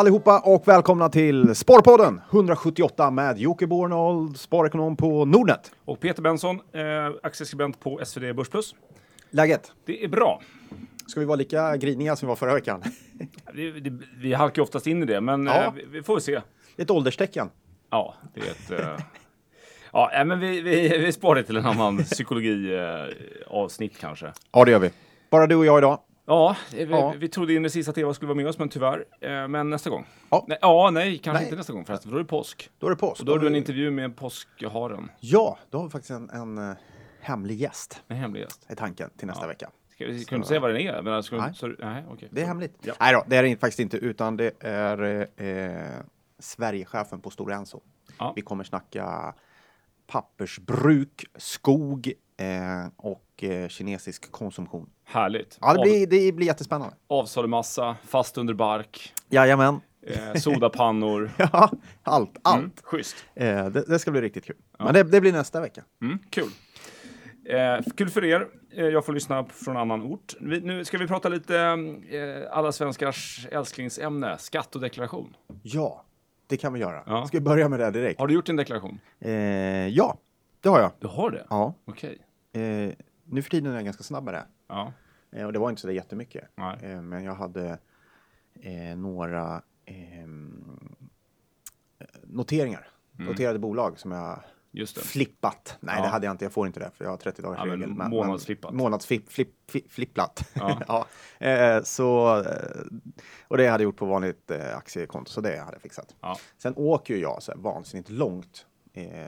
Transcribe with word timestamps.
allihopa 0.00 0.40
och 0.40 0.68
välkomna 0.68 1.08
till 1.08 1.54
Sparpodden 1.54 2.20
178 2.30 3.10
med 3.10 3.38
Jocke 3.38 3.66
Bornold, 3.66 4.36
sparekonom 4.36 4.96
på 4.96 5.24
Nordnet. 5.24 5.72
Och 5.84 6.00
Peter 6.00 6.22
Benson, 6.22 6.56
eh, 6.56 6.82
aktieskribent 7.22 7.80
på 7.80 8.00
SvD 8.04 8.32
Börsplus. 8.36 8.74
Läget? 9.30 9.72
Det 9.86 10.04
är 10.04 10.08
bra. 10.08 10.40
Ska 11.06 11.20
vi 11.20 11.26
vara 11.26 11.36
lika 11.36 11.76
griniga 11.76 12.16
som 12.16 12.26
vi 12.26 12.28
var 12.28 12.36
förra 12.36 12.54
veckan? 12.54 12.82
Vi, 13.54 13.80
det, 13.80 13.98
vi 14.16 14.32
halkar 14.34 14.62
oftast 14.62 14.86
in 14.86 15.02
i 15.02 15.06
det, 15.06 15.20
men 15.20 15.46
Ja. 15.46 15.64
eh, 15.64 15.72
vi, 15.74 15.84
vi 15.90 16.02
får 16.02 16.18
se. 16.18 16.40
Ett 16.76 16.90
ålderstecken. 16.90 17.50
Ja, 17.90 18.14
det 18.34 18.40
är 18.40 18.50
ett... 18.50 18.70
Eh, 18.80 19.04
ja, 19.92 20.24
men 20.26 20.40
vi, 20.40 20.60
vi, 20.60 20.98
vi 20.98 21.12
sparar 21.12 21.34
det 21.34 21.42
till 21.42 21.56
en 21.56 21.66
annan 21.66 21.98
psykologi-avsnitt 21.98 23.92
eh, 23.94 24.00
kanske. 24.00 24.32
Ja, 24.52 24.64
det 24.64 24.70
gör 24.70 24.78
vi. 24.78 24.90
Bara 25.30 25.46
du 25.46 25.54
och 25.56 25.66
jag 25.66 25.78
idag. 25.78 25.98
Ja, 26.30 26.56
vi, 26.72 26.84
Ja. 26.84 27.14
vi 27.18 27.28
trodde 27.28 27.54
in 27.54 27.62
det 27.62 27.70
sista 27.70 27.90
att 27.90 27.98
Eva 27.98 28.14
skulle 28.14 28.26
vara 28.28 28.36
med 28.36 28.46
oss, 28.48 28.58
men 28.58 28.68
tyvärr. 28.68 29.04
Eh, 29.20 29.48
men 29.48 29.70
nästa 29.70 29.90
gång. 29.90 30.06
Ja. 30.30 30.44
Nej, 30.48 30.58
ja, 30.60 30.90
nej, 30.92 31.18
kanske 31.18 31.38
Nej. 31.38 31.44
inte 31.44 31.56
nästa 31.56 31.72
gång 31.72 31.84
förresten, 31.84 32.10
för 32.10 32.12
då 32.12 32.18
är 32.18 32.22
det 32.24 32.28
påsk. 32.28 32.70
Då 32.78 32.86
är 32.86 32.90
det 32.90 32.96
påsk. 32.96 33.20
Och 33.20 33.26
då 33.26 33.32
har 33.32 33.38
du 33.38 33.46
en 33.46 33.54
intervju 33.56 33.90
med 33.90 34.16
påskharen. 34.16 35.10
Ja, 35.20 35.58
då 35.70 35.78
har 35.78 35.84
vi 35.84 35.90
faktiskt 35.90 36.10
en, 36.10 36.30
en 36.30 36.58
eh, 36.70 36.76
hemlig 37.20 37.60
gäst. 37.60 38.02
En 38.08 38.16
hemlig 38.16 38.40
gäst. 38.40 38.64
Är 38.68 38.74
tanken 38.74 39.10
till 39.16 39.26
nästa 39.26 39.44
Ja. 39.44 39.48
vecka. 39.48 39.70
Ska 39.94 40.06
vi 40.06 40.24
du 40.24 40.36
inte 40.36 40.48
säga 40.48 40.60
vad 40.60 40.70
den 40.70 40.80
är? 40.80 41.02
Men, 41.02 41.22
ska, 41.22 41.36
Nej. 41.36 41.54
Så, 41.54 41.66
nej, 41.66 42.04
okej. 42.10 42.28
Det 42.32 42.42
är 42.42 42.46
hemligt. 42.46 42.74
Ja. 42.82 42.94
Nej 43.00 43.12
då, 43.12 43.24
det 43.26 43.36
är 43.36 43.42
det 43.42 43.56
faktiskt 43.56 43.80
inte, 43.80 43.96
utan 43.96 44.36
det 44.36 44.52
är 44.60 45.28
eh, 45.36 46.02
Sverigechefen 46.38 47.20
på 47.20 47.30
Stora 47.30 47.54
Enso. 47.54 47.80
Ja. 48.18 48.32
Vi 48.36 48.42
kommer 48.42 48.64
snacka 48.64 49.34
pappersbruk, 50.06 51.24
skog 51.36 52.12
eh, 52.40 52.86
och 52.96 53.44
eh, 53.44 53.68
kinesisk 53.68 54.32
konsumtion. 54.32 54.90
Härligt. 55.04 55.58
Ja, 55.60 55.74
det 55.74 55.80
blir, 55.82 56.06
det 56.06 56.32
blir 56.32 56.46
jättespännande. 56.46 56.94
Avsalumassa, 57.08 57.96
fast 58.06 58.38
under 58.38 58.54
bark, 58.54 59.12
Jajamän. 59.28 59.80
eh, 60.06 60.34
sodapannor. 60.40 61.30
Ja, 61.38 61.70
allt, 62.02 62.30
allt. 62.42 62.58
Mm, 62.58 62.70
schysst. 62.82 63.16
Eh, 63.34 63.66
det, 63.66 63.84
det 63.88 63.98
ska 63.98 64.10
bli 64.10 64.20
riktigt 64.20 64.44
kul. 64.44 64.56
Men 64.78 64.94
det, 64.94 65.02
det 65.02 65.20
blir 65.20 65.32
nästa 65.32 65.60
vecka. 65.60 65.82
Mm, 66.02 66.18
kul. 66.30 66.48
Eh, 67.44 67.78
kul 67.96 68.08
för 68.10 68.24
er. 68.24 68.46
Eh, 68.72 68.84
jag 68.84 69.04
får 69.04 69.12
lyssna 69.12 69.44
från 69.44 69.76
annan 69.76 70.02
ort. 70.02 70.34
Vi, 70.40 70.60
nu 70.60 70.84
ska 70.84 70.98
vi 70.98 71.06
prata 71.06 71.28
lite 71.28 71.56
eh, 71.58 72.56
alla 72.58 72.72
svenskars 72.72 73.46
älsklingsämne, 73.50 74.38
skatt 74.38 74.74
och 74.74 74.80
deklaration. 74.80 75.36
Ja, 75.62 76.04
det 76.46 76.56
kan 76.56 76.72
vi 76.72 76.80
göra. 76.80 77.02
Ja. 77.06 77.26
Ska 77.26 77.36
vi 77.36 77.44
börja 77.44 77.68
med 77.68 77.80
det 77.80 77.90
direkt? 77.90 78.20
Har 78.20 78.26
du 78.26 78.34
gjort 78.34 78.46
din 78.46 78.56
deklaration? 78.56 79.00
Eh, 79.20 79.30
ja, 79.88 80.18
det 80.60 80.68
har 80.68 80.80
jag. 80.80 80.90
Du 81.00 81.06
har 81.06 81.30
det? 81.30 81.46
Ja. 81.50 81.74
Okej. 81.84 82.18
Eh, 82.52 82.92
nu 83.24 83.42
för 83.42 83.50
tiden 83.50 83.72
är 83.72 83.76
jag 83.76 83.84
ganska 83.84 84.02
snabb 84.02 84.24
med 84.24 84.34
det. 84.34 84.44
Ja. 84.68 84.92
Eh, 85.32 85.46
och 85.46 85.52
det 85.52 85.58
var 85.58 85.70
inte 85.70 85.80
så 85.80 85.86
där 85.86 85.94
jättemycket. 85.94 86.44
Eh, 86.82 87.02
men 87.02 87.24
jag 87.24 87.34
hade 87.34 87.78
eh, 88.60 88.96
några 88.96 89.62
ehm, 89.84 90.78
eh, 91.98 92.06
noteringar. 92.22 92.88
Noterade 93.12 93.58
bolag 93.58 93.98
som 93.98 94.12
jag 94.12 94.40
Mm. 94.74 94.86
Flippat. 94.86 95.76
Nej, 95.80 95.94
Ja. 95.98 96.02
det 96.02 96.08
hade 96.08 96.26
jag 96.26 96.34
inte. 96.34 96.44
Jag 96.44 96.52
får 96.52 96.66
inte 96.66 96.80
det 96.80 96.90
för 96.94 97.04
jag 97.04 97.10
har 97.10 97.16
30 97.16 97.42
dagars 97.42 97.58
Ja, 97.58 97.64
men 97.64 97.80
regel. 97.80 97.94
månadsflippat. 97.94 98.74
Månadsflipp, 98.74 99.28
flipp, 99.32 99.54
flipp, 99.70 99.92
flipplat. 99.92 100.50
Ja. 100.54 100.82
Ja. 101.40 101.46
Eh, 101.46 101.82
så, 101.82 102.38
eh, 102.40 102.44
och 103.48 103.56
det 103.56 103.66
hade 103.68 103.82
jag 103.82 103.88
gjort 103.88 103.96
på 103.96 104.06
vanligt 104.06 104.50
aktiekonto, 104.50 105.30
så 105.30 105.40
det 105.40 105.58
hade 105.58 105.72
jag 105.72 105.82
fixat. 105.82 106.16
Sen 106.58 106.72
åker 106.76 107.16
jag 107.16 107.42
så 107.42 107.52
här 107.52 107.58
vansinnigt 107.58 108.08
långt. 108.10 108.66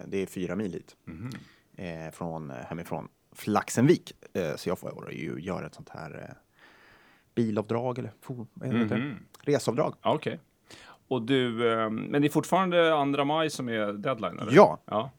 Det 0.06 0.16
är 0.22 0.26
fyra 0.26 0.56
mil 0.56 0.72
hit. 0.72 0.96
Mhm. 1.04 1.30
Eh, 1.76 2.10
från 2.12 2.50
eh, 2.50 2.56
hemifrån 2.56 3.08
Flaxenvik. 3.32 4.12
Eh, 4.34 4.56
så 4.56 4.68
jag 4.68 4.78
får 4.78 5.12
ju 5.12 5.40
göra 5.40 5.66
ett 5.66 5.74
sånt 5.74 5.88
här 5.88 6.26
eh, 6.28 6.34
bilavdrag 7.34 7.98
eller 7.98 8.12
fo- 8.26 8.46
vad 8.54 8.68
heter 8.68 8.96
det? 8.96 9.02
Mhm. 9.02 9.16
resavdrag. 9.42 9.94
Okej. 10.02 10.38
Och 11.08 11.22
du, 11.22 11.72
eh, 11.72 11.90
men 11.90 12.22
det 12.22 12.28
är 12.28 12.30
fortfarande 12.30 12.90
2 13.16 13.24
maj 13.24 13.50
som 13.50 13.68
är 13.68 13.92
deadline? 13.92 14.38
Eller? 14.38 14.52
Ja. 14.52 14.78
ja. 14.84 15.10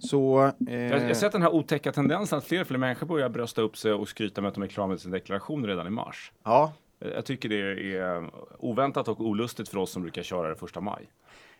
Så... 0.00 0.44
Eh, 0.68 0.74
Jag, 0.74 1.00
jag 1.02 1.06
har 1.06 1.14
sett 1.14 1.32
den 1.32 1.42
här 1.42 1.54
otäcka 1.54 1.92
tendensen 1.92 2.38
att 2.38 2.44
fler 2.44 2.60
och 2.60 2.66
fler 2.66 2.78
människor 2.78 3.06
börjar 3.06 3.28
brösta 3.28 3.62
upp 3.62 3.76
sig 3.76 3.92
och 3.92 4.08
skryta 4.08 4.40
med 4.40 4.48
att 4.48 4.54
de 4.54 4.62
är 4.62 4.66
klara 4.66 4.86
med 4.86 5.00
sin 5.00 5.10
deklaration 5.10 5.66
redan 5.66 5.86
i 5.86 5.90
mars. 5.90 6.32
ja, 6.44 6.72
Jag 6.98 7.24
tycker 7.24 7.48
det 7.48 7.96
är 7.96 8.30
oväntat 8.58 9.08
och 9.08 9.20
olustigt 9.20 9.68
för 9.68 9.78
oss 9.78 9.90
som 9.90 10.02
brukar 10.02 10.22
köra 10.22 10.48
det 10.48 10.56
första 10.56 10.80
maj. 10.80 11.10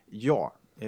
ja. 0.05 0.53
Eh, 0.81 0.87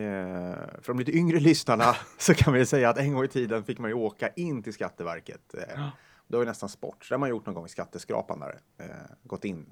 för 0.81 0.87
de 0.87 0.99
lite 0.99 1.11
yngre 1.17 1.39
lyssnarna 1.39 1.95
så 2.17 2.33
kan 2.33 2.53
vi 2.53 2.65
säga 2.65 2.89
att 2.89 2.97
en 2.97 3.13
gång 3.13 3.23
i 3.23 3.27
tiden 3.27 3.63
fick 3.63 3.79
man 3.79 3.89
ju 3.89 3.93
åka 3.95 4.29
in 4.29 4.63
till 4.63 4.73
Skatteverket. 4.73 5.53
Eh, 5.53 5.87
Det 6.27 6.37
var 6.37 6.43
ju 6.43 6.49
nästan 6.49 6.69
sport. 6.69 7.05
Så 7.05 7.09
det 7.09 7.15
har 7.15 7.19
man 7.19 7.29
gjort 7.29 7.45
någon 7.45 7.55
gång 7.55 7.65
i 7.65 7.69
skatteskrapan 7.69 8.39
där. 8.39 8.59
Eh, 8.79 8.85
gått 9.23 9.45
in 9.45 9.65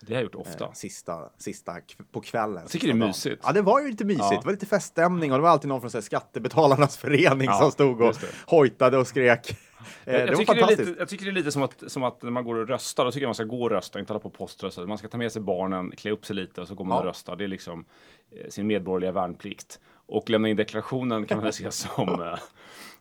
Det 0.00 0.12
har 0.12 0.14
jag 0.14 0.22
gjort 0.22 0.34
ofta. 0.34 0.74
sista, 0.74 1.30
sista 1.38 1.76
på 2.12 2.20
kvällen. 2.20 2.62
Jag 2.62 2.70
tycker 2.70 2.86
det 2.86 2.92
är 2.92 3.06
mysigt. 3.06 3.42
Ja, 3.46 3.52
det 3.52 3.62
var 3.62 3.80
ju 3.80 3.90
lite 3.90 4.04
mysigt. 4.04 4.24
Ja. 4.30 4.38
Det 4.40 4.44
var 4.46 4.52
lite 4.52 4.66
feststämning 4.66 5.32
och 5.32 5.38
det 5.38 5.42
var 5.42 5.48
alltid 5.50 5.68
någon 5.68 5.80
från 5.80 5.90
så 5.90 5.96
här, 5.98 6.02
Skattebetalarnas 6.02 6.96
förening 7.04 7.46
Ja, 7.46 7.58
som 7.58 7.70
stod 7.72 8.00
och 8.00 8.16
hojtade 8.46 8.98
och 8.98 9.06
skrek. 9.06 9.56
Eh, 10.04 10.14
Jag, 10.14 10.28
jag, 10.28 10.36
tycker 10.38 10.54
det 10.54 10.58
är 10.60 10.60
fantastiskt. 10.60 10.88
lite, 10.88 11.00
jag 11.00 11.08
tycker 11.08 11.24
det 11.24 11.30
är 11.30 11.32
lite 11.32 11.52
som 11.52 11.62
att, 11.62 11.82
som 11.86 12.02
att 12.02 12.22
när 12.22 12.30
man 12.30 12.44
går 12.44 12.54
och 12.54 12.68
röstar, 12.68 13.04
då 13.04 13.10
tycker 13.12 13.22
jag 13.24 13.28
man 13.28 13.34
ska 13.34 13.44
gå 13.44 13.62
och 13.62 13.70
rösta, 13.70 13.98
inte 14.00 14.12
hålla 14.12 14.20
på 14.20 14.28
och 14.28 14.34
poströsta. 14.34 14.86
Man 14.86 14.98
ska 14.98 15.08
ta 15.08 15.18
med 15.18 15.32
sig 15.32 15.42
barnen, 15.42 15.90
klä 15.96 16.10
upp 16.10 16.26
sig 16.26 16.36
lite 16.36 16.60
och 16.60 16.68
så 16.68 16.74
går 16.74 16.84
man 16.84 16.94
Ja. 16.96 17.00
och 17.00 17.06
röstar. 17.06 17.36
Det 17.36 17.44
är 17.44 17.48
liksom 17.48 17.84
eh, 18.30 18.48
sin 18.50 18.66
medborgerliga 18.66 19.12
värnplikt. 19.12 19.80
Och 20.06 20.30
lämna 20.30 20.48
in 20.48 20.56
deklarationen 20.56 21.26
kan 21.26 21.36
man 21.38 21.44
väl 21.44 21.52
se 21.52 21.70
som, 21.70 22.08
eh, 22.22 22.38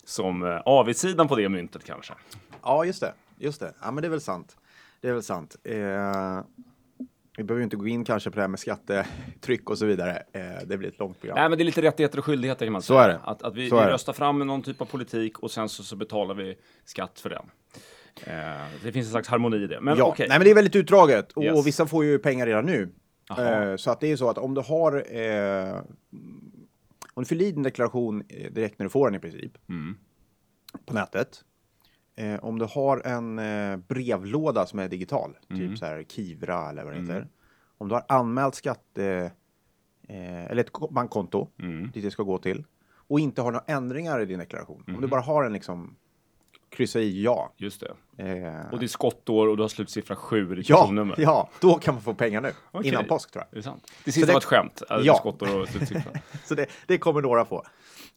som 0.03 0.62
avigsidan 0.66 1.28
på 1.28 1.35
det 1.35 1.50
myntet 1.50 1.84
kanske. 1.84 2.13
Ja, 2.63 2.85
just 2.85 3.01
det. 3.01 3.13
Just 3.38 3.59
det. 3.59 3.73
Ja, 3.81 3.91
men 3.91 4.01
det 4.01 4.07
är 4.07 4.09
väl 4.11 4.22
sant. 4.22 4.57
Det 5.01 5.07
är 5.09 5.13
väl 5.13 5.23
sant. 5.23 5.56
Eh, 5.63 6.40
vi 7.39 7.44
behöver 7.44 7.59
ju 7.59 7.63
inte 7.63 7.75
gå 7.75 7.88
in 7.88 8.05
kanske 8.05 8.29
på 8.31 8.35
det 8.35 8.41
här 8.41 8.47
med 8.47 8.59
skattetryck 8.59 9.69
och 9.69 9.77
så 9.77 9.85
vidare. 9.85 10.23
Eh, 10.33 10.41
det 10.66 10.77
blir 10.77 10.89
ett 10.89 11.00
långt 11.00 11.19
program. 11.19 11.35
Nej, 11.35 11.50
men 11.50 11.57
det 11.57 11.63
är 11.63 11.66
lite 11.66 11.81
rättigheter 11.81 12.17
och 12.19 12.25
skyldigheter 12.25 12.66
kan 12.66 12.73
man 12.73 12.81
Så 12.81 12.94
säga. 12.94 13.01
är 13.03 13.07
det. 13.09 13.19
Att, 13.23 13.44
att 13.44 13.55
vi, 13.55 13.69
Så 13.69 13.75
vi 13.75 13.81
är 13.81 13.85
det. 13.88 13.94
röstar 13.94 14.13
fram 14.13 14.39
någon 14.39 14.61
typ 14.61 14.81
av 14.81 14.85
politik 14.85 15.39
och 15.39 15.51
sen 15.51 15.69
så, 15.69 15.83
så 15.83 15.95
betalar 15.95 16.35
vi 16.35 16.55
skatt 16.85 17.19
för 17.19 17.29
den. 17.29 17.45
Eh, 18.23 18.61
det 18.83 18.91
finns 18.91 19.07
en 19.07 19.11
slags 19.11 19.28
harmoni 19.28 19.57
i 19.57 19.67
det. 19.67 19.81
Men 19.81 19.97
ja, 19.97 20.03
okej. 20.05 20.25
nej, 20.29 20.39
men 20.39 20.45
det 20.45 20.51
är 20.51 20.55
väldigt 20.55 20.75
utdraget 20.75 21.31
och 21.31 21.44
Yes. 21.44 21.67
vissa 21.67 21.85
får 21.85 22.05
ju 22.05 22.19
pengar 22.19 22.45
redan 22.45 22.66
nu. 22.66 22.89
Jaha. 23.29 23.69
Eh, 23.72 23.75
så 23.75 23.91
att 23.91 23.99
det 23.99 24.11
är 24.11 24.16
så 24.16 24.29
att 24.29 24.38
om 24.38 24.53
du 24.53 24.61
har 24.61 25.16
eh, 25.17 25.75
om 27.13 27.23
du 27.23 27.25
fyller 27.25 27.45
i 27.45 27.51
din 27.51 27.63
deklaration 27.63 28.23
direkt 28.51 28.79
när 28.79 28.83
du 28.85 28.89
får 28.89 29.07
den 29.07 29.16
i 29.16 29.19
princip 29.19 29.51
Mm. 29.69 29.97
på 30.85 30.94
nätet. 30.94 31.41
Eh, 32.19 32.40
om 32.44 32.59
du 32.59 32.66
har 32.66 33.02
en 33.07 33.40
eh, 33.40 33.78
brevlåda 33.78 34.66
som 34.66 34.80
är 34.80 34.88
digital, 34.88 35.38
Mm. 35.50 35.59
typ 35.69 35.78
så 35.80 35.85
här 35.85 36.03
Kivra 36.03 36.69
eller 36.69 36.84
vad 36.84 36.94
det 36.94 37.00
heter. 37.00 37.28
Om 37.78 37.88
du 37.88 37.96
har 37.96 38.06
anmält 38.07 38.56
skatte 38.56 39.31
eh, 40.07 40.46
eller 40.46 40.62
ett 40.63 40.72
ko- 40.72 40.91
bankkonto 40.91 41.47
Mm. 41.59 41.91
dit 41.94 42.03
det 42.03 42.12
ska 42.12 42.24
gå 42.24 42.38
till 42.38 42.66
och 42.91 43.19
inte 43.19 43.41
har 43.41 43.52
några 43.52 43.66
ändringar 43.68 44.22
i 44.22 44.25
din 44.25 44.40
deklaration. 44.40 44.78
Om 44.88 44.94
du 44.94 44.97
Mm. 44.97 45.09
bara 45.09 45.22
har 45.22 45.44
en 45.44 45.53
liksom 45.53 45.96
kryssa 46.69 47.00
i 47.00 47.24
ja. 47.24 47.53
Just 47.57 47.81
det. 47.81 48.24
Eh, 48.24 48.72
Och 48.72 48.80
det 48.80 48.85
är 48.85 48.88
skottår 48.88 49.47
och 49.47 49.57
du 49.57 49.63
har 49.63 49.68
slutsiffra 49.68 50.16
7 50.16 50.52
i 50.52 50.56
ditt 50.56 50.69
ja, 50.69 50.91
ja, 51.18 51.50
då 51.62 51.74
kan 51.74 51.94
man 51.94 52.03
få 52.03 52.13
pengar 52.13 52.41
nu. 52.41 52.52
Okej. 52.72 52.90
Innan 52.91 53.06
påsk 53.06 53.31
tror 53.31 53.44
jag. 53.44 53.53
Det 53.53 53.57
är 53.59 53.62
sant. 53.72 53.91
Det 54.06 54.12
sista 54.12 54.28
det- 54.28 54.34
var 54.34 54.40
ett 54.40 54.46
skämt. 54.46 54.84
Alltså, 54.90 55.08
Ja. 55.08 55.16
Skottår 55.16 55.59
och 55.62 55.68
slutsiffra. 55.69 56.12
Så 56.46 56.56
det, 56.56 56.66
det 56.88 56.97
kommer 56.97 57.22
några 57.22 57.46
få. 57.46 57.63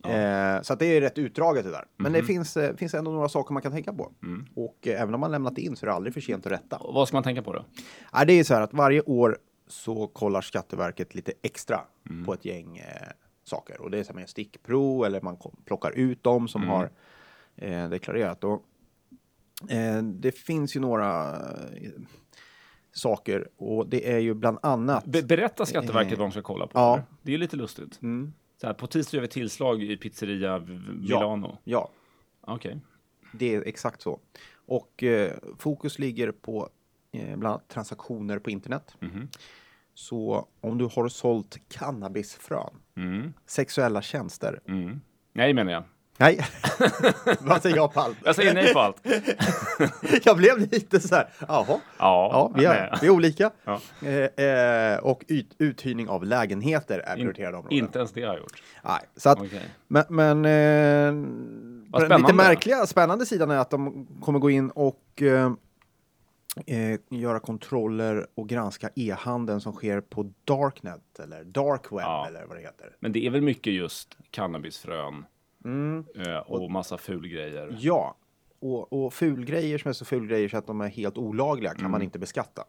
Eh, 0.04 0.62
så 0.62 0.72
att 0.72 0.78
det 0.78 0.86
är 0.86 1.00
rätt 1.00 1.18
utdraget 1.18 1.64
det 1.64 1.70
där. 1.70 1.84
Men 1.96 2.12
Mhm. 2.12 2.20
det 2.20 2.26
finns, 2.26 2.56
eh, 2.56 2.76
finns 2.76 2.94
ändå 2.94 3.10
några 3.10 3.28
saker 3.28 3.52
man 3.52 3.62
kan 3.62 3.72
tänka 3.72 3.92
på. 3.92 4.12
Mm. 4.22 4.46
Och 4.54 4.78
eh, 4.88 5.02
även 5.02 5.14
om 5.14 5.20
man 5.20 5.30
lämnat 5.30 5.58
in 5.58 5.76
så 5.76 5.84
är 5.84 5.88
det 5.88 5.94
aldrig 5.94 6.14
för 6.14 6.20
sent 6.20 6.46
att 6.46 6.52
rätta. 6.52 6.76
Och 6.76 6.94
vad 6.94 7.08
ska 7.08 7.16
man 7.16 7.22
tänka 7.24 7.42
på 7.42 7.52
då? 7.52 7.64
Nej, 8.12 8.26
det 8.26 8.32
är 8.32 8.44
så 8.44 8.54
här 8.54 8.60
att 8.60 8.74
varje 8.74 9.00
år 9.00 9.38
så 9.68 10.06
kollar 10.06 10.40
Skatteverket 10.40 11.14
lite 11.14 11.32
extra 11.42 11.80
Mm. 12.10 12.24
på 12.24 12.32
ett 12.34 12.44
gäng 12.44 12.76
eh, 12.78 13.08
saker. 13.44 13.80
Och 13.80 13.90
det 13.90 13.98
är 13.98 14.02
så 14.04 14.12
här 14.12 14.20
med 14.20 14.28
stickprov 14.28 15.04
eller 15.06 15.20
man 15.20 15.36
plockar 15.64 15.90
ut 15.90 16.22
dem 16.22 16.48
som 16.48 16.62
Mm. 16.62 16.74
har 16.74 16.90
eh, 17.62 17.88
deklarerat. 17.88 18.44
Och, 18.44 18.64
eh, 19.70 20.02
det 20.02 20.32
finns 20.32 20.76
ju 20.76 20.80
några 20.80 21.32
eh, 21.36 21.90
saker 22.92 23.48
och 23.56 23.88
det 23.88 24.12
är 24.12 24.18
ju 24.18 24.34
bland 24.34 24.58
annat. 24.62 25.04
Be 25.04 25.22
berätta 25.22 25.66
Skatteverket 25.66 26.18
vad 26.18 26.26
de 26.28 26.32
ska 26.32 26.42
kolla 26.42 26.66
på. 26.66 26.78
Ja. 26.78 26.92
eller? 26.94 27.04
Det 27.22 27.34
är 27.34 27.38
lite 27.38 27.56
lustigt. 27.56 28.02
Mm, 28.02 28.32
Så 28.60 28.66
här, 28.66 28.74
på 28.74 28.86
tisdag 28.86 29.16
gör 29.16 29.22
vi 29.22 29.28
tillslag 29.28 29.82
i 29.82 29.96
pizzeria 29.96 30.58
V- 30.58 30.66
Ja. 31.02 31.18
Milano. 31.18 31.58
ja, 31.64 31.90
Okej. 32.40 32.80
det 33.32 33.54
är 33.54 33.62
exakt 33.62 34.02
så. 34.02 34.20
Och 34.66 35.02
eh, 35.02 35.32
fokus 35.58 35.98
ligger 35.98 36.32
på 36.32 36.68
eh, 37.12 37.36
bland 37.36 37.46
annat 37.54 37.68
transaktioner 37.68 38.38
på 38.38 38.50
internet. 38.50 38.96
Mhm. 39.00 39.28
Så 39.94 40.48
om 40.60 40.78
du 40.78 40.84
har 40.84 41.08
sålt 41.08 41.58
cannabisfrön, 41.68 42.74
Mm. 42.96 43.32
sexuella 43.46 44.02
tjänster. 44.02 44.60
Mm. 44.68 45.00
Nej 45.32 45.54
menar 45.54 45.72
jag. 45.72 45.84
Nej, 46.22 46.40
vad 47.40 47.62
säger 47.62 47.76
jag 47.76 47.94
på 47.94 48.00
allt? 48.00 48.16
Jag 48.24 48.34
säger 48.36 48.54
nej 48.54 48.72
på 48.72 48.78
allt. 48.80 48.96
jag 50.24 50.36
blev 50.36 50.58
lite 50.58 51.00
så 51.00 51.14
här, 51.14 51.28
jaha, 51.48 51.64
Ja, 51.68 51.80
ja, 51.98 52.52
vi 52.56 52.64
är, 52.64 52.98
vi 53.00 53.06
är 53.06 53.10
olika. 53.10 53.50
Ja. 53.64 53.80
Eh, 54.02 54.44
eh, 54.46 54.98
och 54.98 55.24
ut, 55.28 55.54
uthyrning 55.58 56.08
av 56.08 56.24
lägenheter 56.24 56.98
är 56.98 57.16
prioriterade 57.16 57.56
områden. 57.56 57.78
inte 57.78 57.98
ens 57.98 58.12
det 58.12 58.20
har 58.22 58.28
jag 58.28 58.38
gjort. 58.38 58.62
Nej, 58.84 59.00
så 59.16 59.30
att, 59.30 59.40
Okej. 59.40 59.62
men, 59.88 60.04
men 60.08 60.44
eh, 60.44 62.08
den 62.08 62.20
lite 62.20 62.34
märkliga, 62.34 62.86
spännande 62.86 63.26
sidan 63.26 63.50
är 63.50 63.58
att 63.58 63.70
de 63.70 64.06
kommer 64.20 64.38
gå 64.38 64.50
in 64.50 64.70
och 64.70 65.22
eh, 65.22 65.52
eh, 66.66 66.98
göra 67.10 67.38
kontroller 67.40 68.26
och 68.34 68.48
granska 68.48 68.90
e-handeln 68.96 69.60
som 69.60 69.72
sker 69.72 70.00
på 70.00 70.32
Darknet 70.44 71.18
eller 71.22 71.44
Dark 71.44 71.92
Web 71.92 72.00
Ja. 72.00 72.26
eller 72.28 72.46
vad 72.46 72.56
det 72.56 72.60
heter. 72.62 72.96
Men 73.00 73.12
det 73.12 73.26
är 73.26 73.30
väl 73.30 73.42
mycket 73.42 73.72
just 73.72 74.16
cannabisfrön 74.30 75.24
Mm. 75.64 76.04
eh, 76.16 76.36
och 76.36 76.70
massa 76.70 76.98
fulgrejer. 76.98 77.76
Ja, 77.80 78.16
och, 78.60 78.92
och 79.04 79.14
fulgrejer 79.14 79.78
som 79.78 79.88
är 79.88 79.92
så 79.92 80.04
fulgrejer 80.04 80.48
så 80.48 80.56
att 80.56 80.66
de 80.66 80.80
är 80.80 80.88
helt 80.88 81.18
olagliga 81.18 81.74
kan 81.74 81.90
man 81.90 82.02
inte 82.02 82.18
beskatta. 82.18 82.64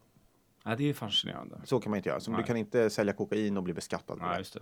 Ja, 0.65 0.75
det 0.75 0.89
är 0.89 0.93
fascinerande. 0.93 1.61
Så 1.63 1.79
kan 1.79 1.89
man 1.89 1.97
inte 1.97 2.09
göra. 2.09 2.19
Så 2.19 2.31
Nej. 2.31 2.41
du 2.41 2.47
kan 2.47 2.57
inte 2.57 2.89
sälja 2.89 3.13
kokain 3.13 3.57
och 3.57 3.63
bli 3.63 3.73
beskattad. 3.73 4.17
Nej, 4.21 4.37
just 4.37 4.53
det. 4.53 4.59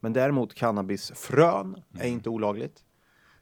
Men 0.00 0.12
däremot 0.12 0.54
cannabisfrön 0.54 1.66
Mm. 1.66 1.82
är 2.06 2.08
inte 2.08 2.28
olagligt. 2.30 2.84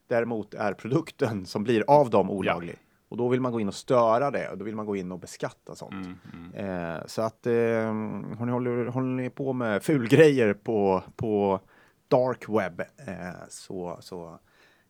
Däremot 0.06 0.54
är 0.54 0.72
produkten 0.72 1.46
som 1.46 1.64
blir 1.64 1.84
av 1.88 2.10
dem 2.10 2.30
olaglig. 2.30 2.76
Och 3.08 3.16
då 3.16 3.28
vill 3.28 3.40
man 3.40 3.52
gå 3.52 3.60
in 3.60 3.68
och 3.68 3.74
störa 3.74 4.30
det 4.30 4.48
och 4.50 4.58
då 4.58 4.64
vill 4.64 4.76
man 4.76 4.86
gå 4.86 4.96
in 4.96 5.12
och 5.12 5.18
beskatta 5.18 5.74
sånt. 5.74 5.92
Mm, 5.94 6.14
Eh, 6.54 7.00
så 7.06 7.22
att 7.22 7.46
eh, 7.46 7.52
har 7.54 8.46
ni 8.46 8.52
håller, 8.52 8.86
håller 8.86 9.22
ni 9.22 9.30
på 9.30 9.52
med 9.52 9.82
fulgrejer 9.82 10.54
på, 10.54 11.02
på 11.16 11.60
dark 12.08 12.48
web 12.48 12.80
eh, 12.80 13.16
så, 13.48 13.98
så 14.00 14.38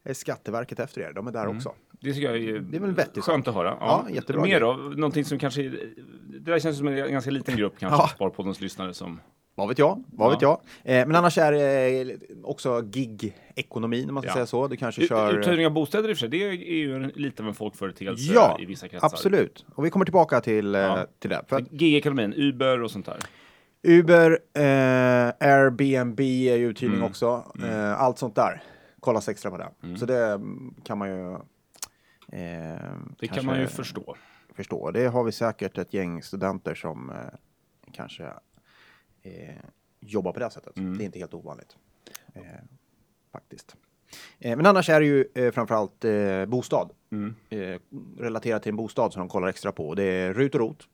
är 0.05 0.15
Skatteverket 0.15 0.81
efter 0.81 1.01
er. 1.01 1.13
De 1.13 1.27
är 1.27 1.33
där 1.33 1.45
Mm. 1.45 1.57
också. 1.57 1.73
Det 2.01 2.13
tycker 2.13 2.27
jag 2.33 2.37
är, 2.37 2.59
Det 2.59 2.77
är 2.77 2.81
väl 2.81 2.89
en 2.89 2.95
vettig 2.95 3.23
skönt 3.23 3.49
att 3.49 3.55
höra. 3.55 3.77
Ja, 3.81 4.07
jättebra 4.11 4.43
Mer 4.43 4.61
då? 4.61 4.73
Någonting 4.73 5.25
som 5.25 5.39
kanske... 5.39 5.63
Det 5.63 6.39
där 6.39 6.59
känns 6.59 6.79
som 6.79 6.89
en 6.89 7.13
ganska 7.13 7.31
liten 7.31 7.57
grupp 7.57 7.75
kanske, 7.79 7.99
Ja. 8.03 8.09
Sparpoddens 8.09 8.61
lyssnare 8.61 8.95
som... 8.95 9.21
Vad 9.55 9.69
vet 9.69 9.79
jag? 9.79 10.05
Vad 10.13 10.27
Ja. 10.27 10.31
vet 10.31 10.43
jag? 10.43 10.61
Eh, 10.85 11.07
men 11.07 11.17
annars 11.17 11.39
är 11.39 11.53
det 11.53 12.01
eh, 12.13 12.17
också 12.45 12.81
gig-ekonomin 12.83 14.09
om 14.09 14.15
man 14.15 14.23
ska 14.23 14.31
Ja. 14.31 14.35
säga 14.35 14.47
så. 14.47 14.69
Du 14.69 14.77
kanske 14.77 15.03
Ut- 15.03 15.09
kör... 15.09 15.39
Uthyrning 15.39 15.67
av 15.67 15.73
bostäder 15.73 16.09
i 16.09 16.13
och 16.13 16.17
för 16.17 16.21
sig, 16.21 16.29
det 16.29 16.43
är 16.49 16.53
ju 16.53 17.11
lite 17.15 17.43
av 17.43 17.49
en 17.49 17.55
folkföreteelse 17.55 18.33
Ja, 18.35 18.59
i 18.61 18.65
vissa 18.65 18.89
kretsar. 18.89 19.07
absolut. 19.07 19.65
Och 19.75 19.85
vi 19.85 19.91
kommer 19.91 20.05
tillbaka 20.05 20.41
till, 20.41 20.75
eh, 20.75 20.81
Ja. 20.81 21.07
till 21.19 21.31
det. 21.31 21.43
För 21.49 21.61
Gig-ekonomin, 21.61 22.33
Uber 22.37 22.83
och 22.83 22.91
sånt 22.91 23.07
där. 23.07 23.17
Uber, 23.83 24.31
eh, 24.55 25.49
Airbnb 25.49 26.21
är 26.21 26.57
ju 26.57 26.69
uthyrning 26.69 26.97
Mm. 26.97 27.09
också. 27.11 27.53
Eh, 27.63 28.01
allt 28.01 28.19
sånt 28.19 28.35
där. 28.35 28.63
Kollas 29.01 29.29
extra 29.29 29.51
på 29.51 29.57
det. 29.59 29.71
Mm. 29.83 29.97
Så 29.97 30.07
det 30.07 30.25
mm, 30.27 30.75
kan 30.85 30.99
man 30.99 31.09
ju... 31.09 31.33
Eh, 32.33 32.81
Det 33.19 33.29
kan 33.29 33.47
man 33.47 33.61
ju 33.61 33.67
förstå. 33.67 34.17
förstå. 34.55 34.91
Det 34.91 35.07
har 35.07 35.25
vi 35.25 35.33
säkert 35.33 35.79
ett 35.79 35.95
gäng 35.95 36.23
studenter 36.23 36.75
som 36.75 37.11
eh, 37.11 37.17
kanske 37.93 38.25
eh, 39.23 39.55
jobbar 40.01 40.33
på 40.33 40.39
det 40.39 40.51
sättet. 40.51 40.77
Mm. 40.79 40.99
Det 40.99 41.05
är 41.05 41.07
inte 41.07 41.19
helt 41.19 41.35
ovanligt. 41.35 41.77
Eh, 42.35 42.43
faktiskt. 43.33 43.77
Men 44.39 44.67
annars 44.67 44.89
är 44.91 45.01
det 45.01 45.07
ju 45.07 45.53
framförallt 45.53 46.05
bostad. 46.49 46.91
Mm. 47.13 47.35
Relaterat 48.19 48.63
till 48.63 48.71
en 48.71 48.77
bostad 48.77 49.13
som 49.13 49.21
de 49.21 49.29
kollar 49.29 49.49
extra 49.49 49.73
på. 49.73 49.95
Det 49.95 50.03
är 50.05 50.35
RUT 50.35 50.55
och 50.55 50.61
ROT. 50.61 50.89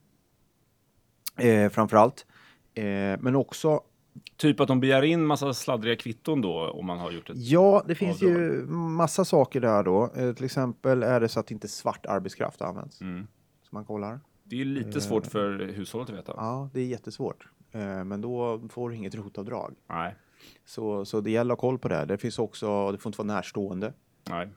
Eh, 1.36 1.69
framförallt. 1.70 2.26
Eh, 2.75 3.19
men 3.21 3.37
också 3.37 3.81
Typ 4.37 4.61
att 4.61 4.69
de 4.69 4.81
begär 4.81 5.03
in 5.03 5.26
massa 5.26 5.55
sladdriga 5.55 5.97
kvitton 5.97 6.41
då 6.41 6.71
om 6.71 6.87
man 6.87 6.99
har 6.99 7.11
gjort 7.11 7.31
ett... 7.31 7.37
Ja, 7.38 7.82
det 7.87 7.94
finns 7.94 8.23
avdrag. 8.23 8.38
ju 8.41 8.67
massa 8.67 9.25
saker 9.25 9.61
där 9.61 9.82
då. 9.82 10.11
Eh, 10.17 10.32
till 10.32 10.44
exempel 10.44 11.03
är 11.03 11.21
det 11.21 11.29
så 11.29 11.41
att 11.41 11.50
inte 11.50 11.69
svart 11.69 12.06
arbetskraft 12.06 12.62
används. 12.62 13.00
Mm. 13.00 13.26
Som 13.62 13.76
man 13.76 13.85
kollar. 13.85 14.21
Det 14.44 14.56
är 14.56 14.59
ju 14.59 14.65
lite 14.65 15.00
svårt 15.00 15.26
för 15.26 15.59
hushållet 15.59 16.11
att 16.11 16.17
veta. 16.17 16.32
Ja, 16.37 16.71
det 16.73 16.81
är 16.81 16.87
jättesvårt. 16.87 17.49
Eh, 17.73 18.05
men 18.05 18.21
då 18.21 18.62
får 18.69 18.91
du 18.91 18.97
inget 18.97 19.15
rotavdrag. 19.15 19.75
Nej, 19.87 20.15
Så, 20.65 21.05
så 21.05 21.20
det 21.20 21.31
gäller 21.31 21.55
att 21.55 21.61
ha 21.61 21.69
koll 21.69 21.79
på 21.79 21.88
det. 21.88 22.05
Det 22.05 22.19
finns 22.19 22.38
också, 22.38 22.93
det 22.93 22.99
får 22.99 23.11
inte 23.11 23.23
vara 23.23 23.35
närstående. 23.35 23.93
nej. 24.29 24.49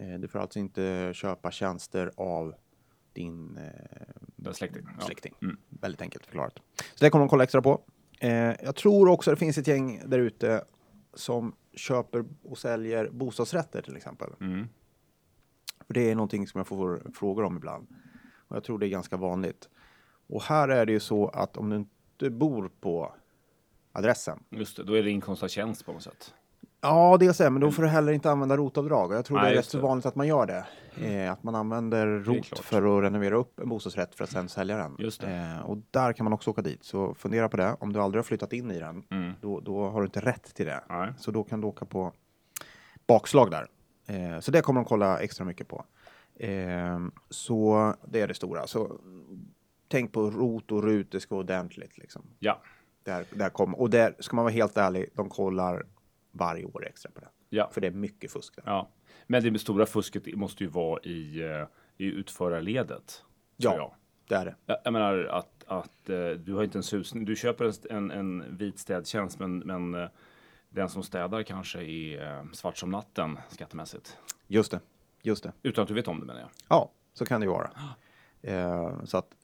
Eh, 0.00 0.18
du 0.18 0.28
får 0.28 0.38
alltså 0.38 0.58
inte 0.58 1.10
köpa 1.14 1.50
tjänster 1.50 2.10
av 2.16 2.54
din 3.18 3.56
eh, 3.56 3.62
Den 4.36 4.54
släkting. 4.54 4.82
Ja. 4.98 5.04
släkting. 5.04 5.34
Mm. 5.42 5.56
Väldigt 5.68 6.02
enkelt 6.02 6.26
förklarat. 6.26 6.58
Så 6.94 7.04
det 7.04 7.10
kommer 7.10 7.24
de 7.24 7.28
kolla 7.28 7.44
extra 7.44 7.62
på. 7.62 7.80
Eh, 8.20 8.30
jag 8.32 8.76
tror 8.76 9.08
också 9.08 9.30
det 9.30 9.36
finns 9.36 9.58
ett 9.58 9.66
gäng 9.66 10.02
där 10.06 10.18
ute 10.18 10.64
som 11.14 11.54
köper 11.72 12.24
och 12.42 12.58
säljer 12.58 13.10
bostadsrätter 13.10 13.82
till 13.82 13.96
exempel. 13.96 14.30
Mm. 14.40 14.68
För 15.86 15.94
det 15.94 16.10
är 16.10 16.14
någonting 16.14 16.46
som 16.46 16.58
jag 16.58 16.66
får 16.66 17.12
frågor 17.14 17.44
om 17.44 17.56
ibland. 17.56 17.86
Och 18.48 18.56
jag 18.56 18.64
tror 18.64 18.78
det 18.78 18.86
är 18.86 18.88
ganska 18.88 19.16
vanligt. 19.16 19.68
Och 20.26 20.42
här 20.42 20.68
är 20.68 20.86
det 20.86 20.92
ju 20.92 21.00
så 21.00 21.28
att 21.28 21.56
om 21.56 21.70
du 21.70 21.76
inte 21.76 22.30
bor 22.30 22.70
på 22.80 23.14
adressen. 23.92 24.44
Just 24.50 24.76
det, 24.76 24.84
då 24.84 24.94
är 24.94 25.02
det 25.02 25.10
inkomst 25.10 25.42
av 25.42 25.48
tjänst 25.48 25.86
på 25.86 25.92
något 25.92 26.02
sätt. 26.02 26.34
Ja, 26.80 27.16
dels 27.20 27.38
det, 27.38 27.50
men 27.50 27.60
då 27.60 27.70
får 27.70 27.82
du 27.82 27.88
heller 27.88 28.12
inte 28.12 28.30
använda 28.30 28.56
rotavdrag. 28.56 29.12
Jag 29.12 29.24
tror 29.24 29.36
Nej, 29.36 29.46
det 29.46 29.52
är 29.54 29.56
rätt 29.56 29.64
så. 29.66 29.78
Mm. 29.78 29.88
vanligt 29.88 30.06
att 30.06 30.14
man 30.14 30.26
gör 30.26 30.46
det. 30.46 30.64
Eh, 31.06 31.32
att 31.32 31.42
man 31.42 31.54
använder 31.54 32.06
rot 32.06 32.58
för 32.58 32.98
att 32.98 33.04
renovera 33.04 33.36
upp 33.36 33.60
en 33.60 33.68
bostadsrätt 33.68 34.14
för 34.14 34.24
att 34.24 34.30
sen 34.30 34.48
sälja 34.48 34.76
den. 34.76 34.96
Just 34.98 35.20
det. 35.20 35.30
Eh, 35.30 35.60
och 35.70 35.78
där 35.90 36.12
kan 36.12 36.24
man 36.24 36.32
också 36.32 36.50
åka 36.50 36.62
dit. 36.62 36.84
Så 36.84 37.14
fundera 37.14 37.48
på 37.48 37.56
det. 37.56 37.76
Om 37.80 37.92
du 37.92 38.00
aldrig 38.00 38.18
har 38.18 38.24
flyttat 38.24 38.52
in 38.52 38.70
i 38.70 38.78
den, 38.78 39.02
Mm. 39.10 39.32
då, 39.40 39.60
då 39.60 39.88
har 39.88 40.00
du 40.00 40.06
inte 40.06 40.20
rätt 40.20 40.54
till 40.54 40.66
det. 40.66 40.84
Nej. 40.88 41.12
Så 41.18 41.30
då 41.30 41.44
kan 41.44 41.60
du 41.60 41.66
åka 41.66 41.84
på 41.84 42.12
bakslag 43.06 43.50
där. 43.50 43.66
Eh, 44.06 44.40
så 44.40 44.50
det 44.50 44.60
kommer 44.62 44.80
de 44.80 44.84
kolla 44.84 45.18
extra 45.20 45.44
mycket 45.44 45.68
på. 45.68 45.84
Eh, 46.36 46.98
så 47.30 47.94
det 48.04 48.20
är 48.20 48.28
det 48.28 48.34
stora. 48.34 48.66
Så 48.66 48.92
tänk 49.88 50.12
på 50.12 50.30
rot 50.30 50.72
och 50.72 50.82
rut, 50.82 51.12
det 51.12 51.20
ska 51.20 51.34
vara 51.34 51.44
ordentligt. 51.44 51.98
Liksom. 51.98 52.22
Ja, 52.38 52.62
Där, 53.02 53.24
där 53.34 53.50
kom, 53.50 53.74
och 53.74 53.90
där 53.90 54.14
ska 54.18 54.36
man 54.36 54.44
vara 54.44 54.52
helt 54.54 54.76
ärlig, 54.76 55.08
de 55.14 55.28
kollar 55.28 55.86
varje 56.32 56.64
år 56.64 56.86
extra 56.86 57.10
på 57.10 57.20
det. 57.20 57.28
ja, 57.48 57.70
För 57.72 57.80
det 57.80 57.86
är 57.86 57.90
mycket 57.90 58.32
fusk 58.32 58.56
där. 58.56 58.62
ja. 58.66 58.88
Men 59.26 59.52
det 59.52 59.58
stora 59.58 59.86
fusket 59.86 60.36
måste 60.36 60.64
ju 60.64 60.70
vara 60.70 61.00
i, 61.02 61.42
eh, 61.42 61.66
i 61.96 62.06
utförarledet. 62.06 63.24
Ja. 63.56 63.76
jag. 63.76 63.94
Det 64.28 64.34
är 64.34 64.44
det. 64.44 64.54
Jag, 64.66 64.78
jag 64.84 64.92
menar 64.92 65.24
att, 65.24 65.64
att 65.66 66.08
eh, 66.08 66.30
du 66.30 66.54
har 66.54 66.64
inte 66.64 66.78
en 66.78 66.82
susning. 66.82 67.24
Du 67.24 67.36
köper 67.36 67.92
en, 67.92 68.10
en, 68.10 68.56
vit 68.56 68.78
städtjänst 68.78 69.38
men, 69.38 69.58
men 69.58 69.94
eh, 69.94 70.08
den 70.68 70.88
som 70.88 71.02
städar 71.02 71.42
kanske 71.42 71.82
är 71.82 72.46
svart 72.54 72.76
som 72.76 72.90
natten 72.90 73.38
skattemässigt. 73.48 74.18
Just 74.46 74.70
det. 74.70 74.80
Just 75.22 75.42
det. 75.42 75.52
Utan 75.62 75.82
att 75.82 75.88
du 75.88 75.94
vet 75.94 76.08
om 76.08 76.20
det 76.20 76.26
menar 76.26 76.40
jag. 76.40 76.50
Ja, 76.68 76.90
så 77.12 77.26
kan 77.26 77.40
det 77.40 77.44
ju 77.44 77.50
vara. 77.50 77.70
Eh, 78.42 79.04
så 79.04 79.18
att 79.18 79.34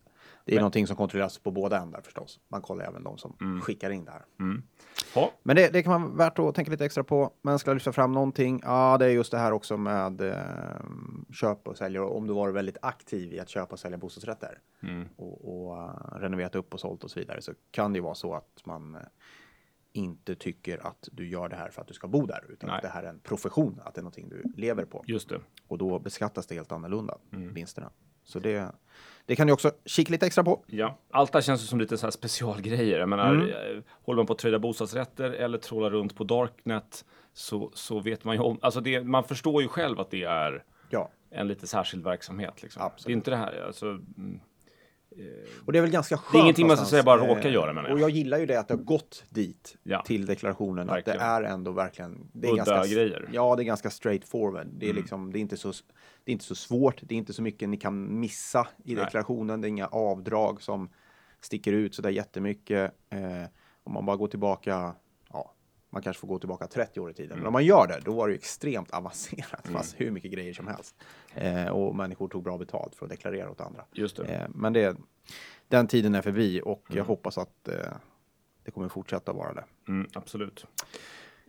det 0.44 0.52
är 0.52 0.56
Men- 0.56 0.62
någonting 0.62 0.86
som 0.86 0.96
kontrolleras 0.96 1.38
på 1.38 1.50
båda 1.50 1.78
ändar 1.78 2.00
förstås. 2.00 2.40
Man 2.48 2.62
kollar 2.62 2.84
även 2.84 3.02
de 3.04 3.18
som 3.18 3.36
Mm. 3.40 3.60
skickar 3.60 3.90
in 3.90 4.04
det 4.04 4.10
här. 4.10 4.24
Ja, 5.14 5.32
Men 5.42 5.56
det, 5.56 5.72
det 5.72 5.82
kan 5.82 6.02
vara 6.02 6.12
värt 6.12 6.38
att 6.38 6.54
tänka 6.54 6.70
lite 6.70 6.84
extra 6.84 7.04
på. 7.04 7.32
Men 7.42 7.58
ska 7.58 7.70
jag 7.70 7.74
lyfta 7.74 7.92
fram 7.92 8.12
någonting? 8.12 8.60
Ja, 8.64 8.96
det 8.98 9.04
är 9.06 9.10
just 9.10 9.30
det 9.30 9.38
här 9.38 9.52
också 9.52 9.76
med 9.76 10.20
eh, 10.20 10.36
köp 11.32 11.68
och 11.68 11.76
sälja. 11.76 12.04
Om 12.04 12.26
du 12.26 12.32
var 12.34 12.50
väldigt 12.50 12.76
aktiv 12.82 13.32
i 13.32 13.40
att 13.40 13.48
köpa 13.48 13.72
och 13.72 13.78
sälja 13.78 13.98
bostadsrätter 13.98 14.58
Mm. 14.82 15.08
och, 15.16 15.66
och 15.68 15.78
eh, 15.82 16.18
renoverat 16.20 16.54
upp 16.54 16.74
och 16.74 16.80
sålt 16.80 17.04
och 17.04 17.10
så 17.10 17.20
vidare 17.20 17.42
så 17.42 17.52
kan 17.70 17.92
det 17.92 17.96
ju 17.96 18.02
vara 18.02 18.14
så 18.14 18.34
att 18.34 18.66
man 18.66 18.94
eh, 18.94 19.00
inte 19.92 20.34
tycker 20.34 20.86
att 20.86 21.08
du 21.12 21.28
gör 21.28 21.48
det 21.48 21.56
här 21.56 21.70
för 21.70 21.80
att 21.82 21.88
du 21.88 21.94
ska 21.94 22.08
bo 22.08 22.26
där 22.26 22.44
utan 22.48 22.68
Nej. 22.68 22.76
att 22.76 22.82
det 22.82 22.88
här 22.88 23.02
är 23.02 23.08
en 23.08 23.18
profession, 23.20 23.80
att 23.84 23.94
det 23.94 24.00
är 24.00 24.02
någonting 24.02 24.28
du 24.28 24.42
lever 24.56 24.84
på 24.84 25.04
just 25.06 25.28
det. 25.28 25.40
och 25.68 25.78
då 25.78 25.98
beskattas 25.98 26.46
det 26.46 26.54
helt 26.54 26.72
annorlunda, 26.72 27.18
Mm. 27.32 27.54
vinsterna. 27.54 27.90
Så 28.24 28.38
det, 28.38 28.72
det 29.26 29.36
kan 29.36 29.46
ni 29.46 29.52
också 29.52 29.70
kika 29.84 30.12
lite 30.12 30.26
extra 30.26 30.44
på. 30.44 30.64
Ja, 30.66 30.98
allt 31.10 31.32
det 31.32 31.36
här 31.36 31.42
känns 31.42 31.62
ju 31.62 31.66
som 31.66 31.80
lite 31.80 31.96
så 31.98 32.06
här 32.06 32.10
specialgrejer. 32.10 32.98
Jag 32.98 33.08
menar, 33.08 33.34
Mm. 33.34 33.48
eh, 33.48 33.82
håller 34.02 34.16
man 34.16 34.26
på 34.26 34.32
att 34.32 34.38
trada 34.38 34.58
bostadsrätter 34.58 35.30
eller 35.30 35.58
trålar 35.58 35.90
runt 35.90 36.16
på 36.16 36.24
Darknet 36.24 37.04
så, 37.32 37.70
så 37.74 38.00
vet 38.00 38.24
man 38.24 38.34
ju 38.36 38.40
om, 38.42 38.58
alltså 38.62 38.80
det, 38.80 39.04
man 39.04 39.24
förstår 39.24 39.62
ju 39.62 39.68
själv 39.68 40.00
att 40.00 40.10
det 40.10 40.24
är 40.24 40.64
Ja, 40.90 41.10
en 41.30 41.48
lite 41.48 41.66
särskild 41.66 42.04
verksamhet. 42.04 42.62
Liksom. 42.62 42.82
Absolut. 42.82 43.06
Det 43.06 43.12
är 43.12 43.14
inte 43.14 43.30
det 43.30 43.36
här, 43.36 43.64
alltså, 43.66 43.86
mm, 43.86 44.40
och 45.66 45.72
det 45.72 45.78
är 45.78 45.82
väl 45.82 45.90
ganska 45.90 46.16
skönt. 46.16 46.32
Det 46.32 46.38
är 46.38 46.42
ingenting 46.42 46.66
man 46.66 46.76
ska 46.76 46.80
någonstans. 46.80 46.90
säga 46.90 47.02
bara 47.02 47.22
Eh, 47.24 47.36
råka 47.36 47.48
göra, 47.48 47.72
menar 47.72 47.88
jag. 47.88 47.94
Och 47.94 48.00
jag 48.00 48.10
gillar 48.10 48.38
ju 48.38 48.46
det 48.46 48.60
att 48.60 48.68
det 48.68 48.74
har 48.74 48.82
gått 48.82 49.24
dit 49.28 49.76
Ja. 49.82 50.02
till 50.06 50.26
deklarationen. 50.26 50.86
Verkligen. 50.86 51.20
Att 51.20 51.40
det 51.42 51.46
är 51.48 51.52
ändå 51.52 51.72
verkligen. 51.72 52.28
Det 52.32 52.48
är 52.48 52.52
Udda 52.52 52.64
ganska, 52.64 52.94
grejer. 52.94 53.16
Mm. 53.20 53.30
Ja, 53.34 53.56
det 53.56 53.62
är 53.62 53.64
ganska 53.64 53.90
straight 53.90 54.28
forward. 54.28 54.66
Det 54.66 54.88
är 54.90 54.94
liksom, 54.94 55.32
det 55.32 55.38
är 55.38 55.40
inte 55.40 55.56
så, 55.56 55.72
det 56.24 56.30
är 56.30 56.32
inte 56.32 56.44
så 56.44 56.54
svårt. 56.54 57.00
Det 57.02 57.14
är 57.14 57.18
inte 57.18 57.32
så 57.32 57.42
mycket 57.42 57.68
ni 57.68 57.76
kan 57.76 58.20
missa 58.20 58.68
i 58.84 58.94
Nej. 58.94 59.04
deklarationen. 59.04 59.60
Det 59.60 59.66
är 59.66 59.68
inga 59.68 59.86
avdrag 59.86 60.62
som 60.62 60.88
sticker 61.40 61.72
ut 61.72 61.94
så 61.94 62.02
där 62.02 62.10
jättemycket. 62.10 62.92
Eh, 63.10 63.44
om 63.84 63.92
man 63.92 64.06
bara 64.06 64.16
går 64.16 64.28
tillbaka, 64.28 64.94
man 65.94 66.02
kanske 66.02 66.20
får 66.20 66.28
gå 66.28 66.38
tillbaka 66.38 66.66
30 66.66 67.00
år 67.00 67.10
i 67.10 67.14
tiden. 67.14 67.30
Mm. 67.32 67.38
Men 67.38 67.46
om 67.46 67.52
man 67.52 67.64
gör 67.64 67.86
det, 67.86 68.00
då 68.04 68.12
var 68.14 68.28
det 68.28 68.32
ju 68.32 68.38
extremt 68.38 68.90
avancerat. 68.90 69.60
Det 69.64 69.70
fanns 69.70 69.94
hur 69.98 70.10
mycket 70.10 70.32
grejer 70.32 70.52
som 70.52 70.66
helst. 70.66 70.96
Eh, 71.34 71.66
och 71.68 71.96
människor 71.96 72.28
tog 72.28 72.42
bra 72.42 72.58
betalt 72.58 72.94
för 72.94 73.06
att 73.06 73.10
deklarera 73.10 73.50
åt 73.50 73.60
andra. 73.60 73.84
just 73.92 74.16
det. 74.16 74.24
Eh, 74.24 74.48
men 74.54 74.72
det, 74.72 74.96
den 75.68 75.86
tiden 75.86 76.14
är 76.14 76.22
förbi 76.22 76.60
och 76.64 76.82
Mm. 76.88 76.98
jag 76.98 77.04
hoppas 77.04 77.38
att 77.38 77.68
eh, 77.68 77.74
det 78.64 78.70
kommer 78.70 78.88
fortsätta 78.88 79.32
vara 79.32 79.52
det. 79.54 79.64
Mm, 79.88 80.08
absolut. 80.14 80.66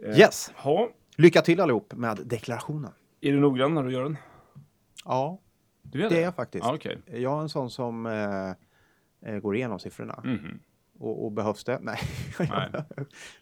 Eh, 0.03 0.19
Yes! 0.19 0.51
Ja, 0.63 0.89
Lycka 1.17 1.41
till 1.41 1.59
allihop 1.61 1.93
med 1.93 2.19
deklarationen. 2.25 2.91
är 3.21 3.31
du 3.31 3.39
noggrann 3.39 3.73
när 3.73 3.83
du 3.83 3.91
gör 3.93 4.03
den? 4.03 4.17
Ja, 5.05 5.39
är 5.93 5.97
det 6.09 6.17
är 6.17 6.21
jag 6.21 6.35
faktiskt. 6.35 6.65
Ja, 6.65 6.75
okej. 6.75 7.01
Jag 7.07 7.37
är 7.37 7.41
en 7.41 7.49
sån 7.49 7.69
som 7.69 8.05
eh, 8.05 8.49
eh, 9.31 9.39
går 9.39 9.55
igenom 9.55 9.79
siffrorna. 9.79 10.21
Mhm. 10.23 10.59
Och, 10.99 11.25
och 11.25 11.31
behövs 11.31 11.63
det? 11.63 11.79
Nej. 11.81 11.99
Nej. 12.39 12.69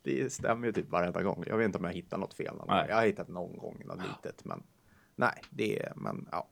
det 0.04 0.34
stämmer 0.34 0.68
ju 0.68 0.74
typ 0.74 0.90
varenda 0.90 1.24
gång. 1.24 1.44
Jag 1.48 1.58
vet 1.58 1.66
inte 1.66 1.78
om 1.78 1.84
jag 1.86 1.94
hittar 1.94 2.18
något 2.18 2.34
fel. 2.34 2.56
Jag 2.68 2.96
har 2.96 3.06
hittat 3.06 3.28
någon 3.28 3.58
gång 3.58 3.82
något 3.86 3.98
litet, 4.08 4.46
men 4.46 4.64
nej, 5.16 5.42
det 5.50 5.80
är, 5.84 5.94
men 5.96 6.28
ja. 6.32 6.48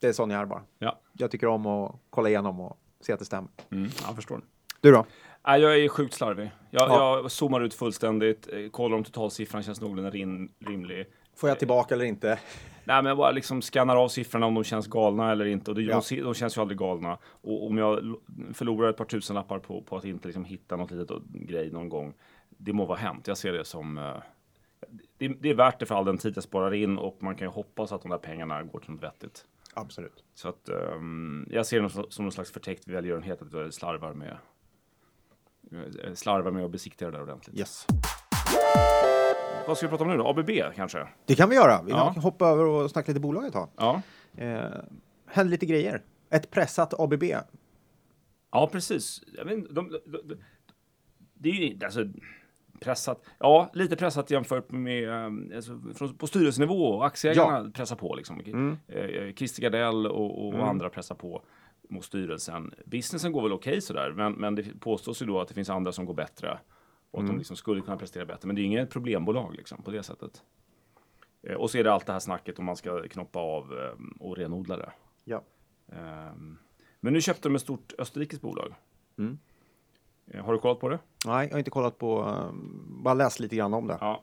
Det 0.00 0.08
är 0.08 0.12
sån 0.12 0.30
jag 0.30 0.40
är 0.42 0.46
bara. 0.46 0.62
Ja, 0.78 1.00
Jag 1.12 1.30
tycker 1.30 1.46
om 1.46 1.66
att 1.66 1.96
kolla 2.10 2.28
igenom 2.28 2.60
och 2.60 2.78
se 3.00 3.12
att 3.12 3.18
det 3.18 3.24
stämmer. 3.24 3.50
mm, 3.70 3.90
jag 4.06 4.16
förstår. 4.16 4.40
Du 4.80 4.92
då? 4.92 5.06
Nej, 5.46 5.60
jag 5.60 5.78
är 5.78 5.88
sjukt 5.88 6.14
slarvig. 6.14 6.50
Jag, 6.70 6.88
Ja. 6.90 7.16
jag 7.22 7.30
zoomar 7.30 7.60
ut 7.60 7.74
fullständigt, 7.74 8.48
eh, 8.52 8.68
kollar 8.70 8.96
om 8.96 9.04
totalsiffran 9.04 9.62
känns 9.62 9.80
någorlunda 9.80 10.10
rim, 10.10 10.52
rimlig. 10.66 11.06
Får 11.36 11.48
jag 11.48 11.58
tillbaka 11.58 11.94
eller 11.94 12.04
inte? 12.04 12.38
Nej, 12.84 13.02
men 13.02 13.06
jag 13.06 13.16
bara 13.16 13.30
liksom 13.30 13.62
skannar 13.62 13.96
av 13.96 14.08
siffrorna 14.08 14.46
om 14.46 14.54
de 14.54 14.64
känns 14.64 14.86
galna 14.86 15.32
eller 15.32 15.44
inte. 15.44 15.70
Och 15.70 15.74
det, 15.74 15.82
Ja. 15.82 16.02
de, 16.10 16.20
de 16.20 16.34
känns 16.34 16.56
ju 16.56 16.60
aldrig 16.60 16.78
galna. 16.78 17.18
Och 17.24 17.66
om 17.66 17.78
jag 17.78 18.16
förlorar 18.54 18.90
ett 18.90 18.96
par 18.96 19.04
tusenlappar 19.04 19.58
på, 19.58 19.82
på 19.82 19.96
att 19.96 20.04
inte 20.04 20.28
liksom 20.28 20.44
hitta 20.44 20.76
något 20.76 20.90
litet 20.90 21.10
och- 21.10 21.22
grej 21.32 21.70
någon 21.70 21.88
gång, 21.88 22.14
det 22.48 22.72
må 22.72 22.84
vara 22.86 22.98
hänt. 22.98 23.26
Jag 23.28 23.38
ser 23.38 23.52
det 23.52 23.64
som... 23.64 23.98
eh, 23.98 24.14
det, 25.18 25.28
det 25.28 25.50
är 25.50 25.54
värt 25.54 25.78
det 25.80 25.86
för 25.86 25.94
all 25.94 26.04
den 26.04 26.18
tid 26.18 26.32
jag 26.36 26.44
sparar 26.44 26.74
in 26.74 26.98
och 26.98 27.16
man 27.22 27.34
kan 27.36 27.46
ju 27.48 27.52
hoppas 27.52 27.92
att 27.92 28.02
de 28.02 28.10
där 28.10 28.18
pengarna 28.18 28.62
går 28.62 28.80
till 28.80 28.90
något 28.90 29.02
vettigt. 29.02 29.44
Absolut. 29.74 30.24
Så 30.34 30.48
att 30.48 30.68
ehm, 30.68 31.46
jag 31.50 31.66
ser 31.66 31.80
det 31.80 31.90
som, 31.90 32.04
som 32.08 32.24
någon 32.24 32.32
slags 32.32 32.52
förtäckt 32.52 32.88
välgörenhet 32.88 33.42
att 33.42 33.52
jag 33.52 33.74
slarvar 33.74 34.12
med 34.14 34.36
eh, 36.04 36.14
slarvar 36.14 36.50
med 36.50 36.64
att 36.64 36.70
besiktiga 36.70 37.10
det 37.10 37.16
där 37.16 37.22
ordentligt. 37.22 37.58
Yes. 37.58 37.86
Vad 39.66 39.76
ska 39.76 39.86
vi 39.86 39.90
prata 39.90 40.04
om 40.04 40.10
nu 40.10 40.16
då? 40.16 40.26
ABB 40.28 40.50
kanske? 40.76 41.06
Det 41.26 41.34
kan 41.34 41.48
vi 41.48 41.56
göra. 41.56 41.82
Vi 41.82 41.90
Ja. 41.90 42.12
kan 42.14 42.22
hoppa 42.22 42.46
över 42.48 42.64
och 42.66 42.90
snacka 42.90 43.10
lite 43.10 43.20
bolag 43.20 43.46
ett 43.46 43.52
tag. 43.52 43.68
Ja, 43.76 44.02
Eh, 44.36 44.64
händer 45.26 45.50
lite 45.50 45.66
grejer. 45.66 46.02
Ett 46.30 46.50
pressat 46.50 47.00
ABB. 47.00 47.22
ja 48.52 48.68
precis. 48.72 49.22
Jag 49.36 49.44
vet, 49.44 49.74
de, 49.74 49.90
de, 49.90 50.00
de, 50.24 50.34
det 51.34 51.48
är 51.48 51.52
ju 51.52 51.84
alltså, 51.84 52.04
pressat. 52.80 53.22
Ja, 53.38 53.70
lite 53.74 53.96
pressat 53.96 54.30
jämfört 54.30 54.70
med 54.70 55.08
ehm, 55.08 55.52
alltså, 55.56 55.80
från, 55.94 56.14
på 56.16 56.26
styrelsenivå 56.26 57.02
aktieägarna 57.02 57.70
pressar 57.70 57.96
på 57.96 58.14
liksom. 58.14 58.40
Mm. 58.40 58.76
Eh, 58.88 59.34
Christer 59.34 59.62
Gardell 59.62 60.06
och, 60.06 60.48
och 60.48 60.68
andra 60.68 60.90
pressar 60.90 61.14
på 61.14 61.42
mot 61.90 62.04
styrelsen. 62.04 62.74
Businessen 62.86 63.32
går 63.32 63.42
väl 63.42 63.52
okej 63.52 63.80
sådär, 63.80 64.12
men, 64.16 64.32
men 64.32 64.54
det 64.54 64.80
påstås 64.80 65.22
ju 65.22 65.26
då 65.26 65.40
att 65.40 65.48
det 65.48 65.54
finns 65.54 65.70
andra 65.70 65.92
som 65.92 66.04
går 66.06 66.14
bättre 66.14 66.58
och 67.12 67.18
att 67.18 67.22
Mm. 67.24 67.34
de 67.34 67.38
liksom 67.38 67.56
skulle 67.56 67.80
kunna 67.80 67.96
prestera 67.96 68.24
bättre. 68.24 68.46
Men 68.46 68.56
det 68.56 68.62
är 68.62 68.64
inget 68.64 68.90
problembolag 68.90 69.54
liksom 69.54 69.82
på 69.82 69.90
det 69.90 70.02
sättet. 70.02 70.42
Eh, 71.42 71.54
och 71.56 71.70
så 71.70 71.78
är 71.78 71.84
det 71.84 71.92
allt 71.92 72.06
det 72.06 72.12
här 72.12 72.20
snacket 72.20 72.58
om 72.58 72.64
man 72.64 72.76
ska 72.76 73.08
knoppa 73.08 73.38
av 73.38 73.72
eh, 73.78 73.94
och 74.20 74.36
renodla 74.36 74.76
det. 74.76 74.92
Ja. 75.24 75.42
Ehm, 75.92 76.58
Men 77.00 77.12
nu 77.12 77.20
köpte 77.20 77.48
de 77.48 77.54
ett 77.54 77.62
stort 77.62 77.92
österrikiskt 77.98 78.42
bolag. 78.42 78.74
Mm. 79.18 79.38
Eh, 80.26 80.44
Har 80.44 80.52
du 80.52 80.58
kollat 80.58 80.80
på 80.80 80.88
det? 80.88 80.98
Nej, 81.26 81.46
jag 81.46 81.54
har 81.54 81.58
inte 81.58 81.70
kollat 81.70 81.98
på, 81.98 82.38
bara 82.88 83.14
läst 83.14 83.40
lite 83.40 83.56
grann 83.56 83.74
om 83.74 83.86
det. 83.86 83.98
Ja. 84.00 84.22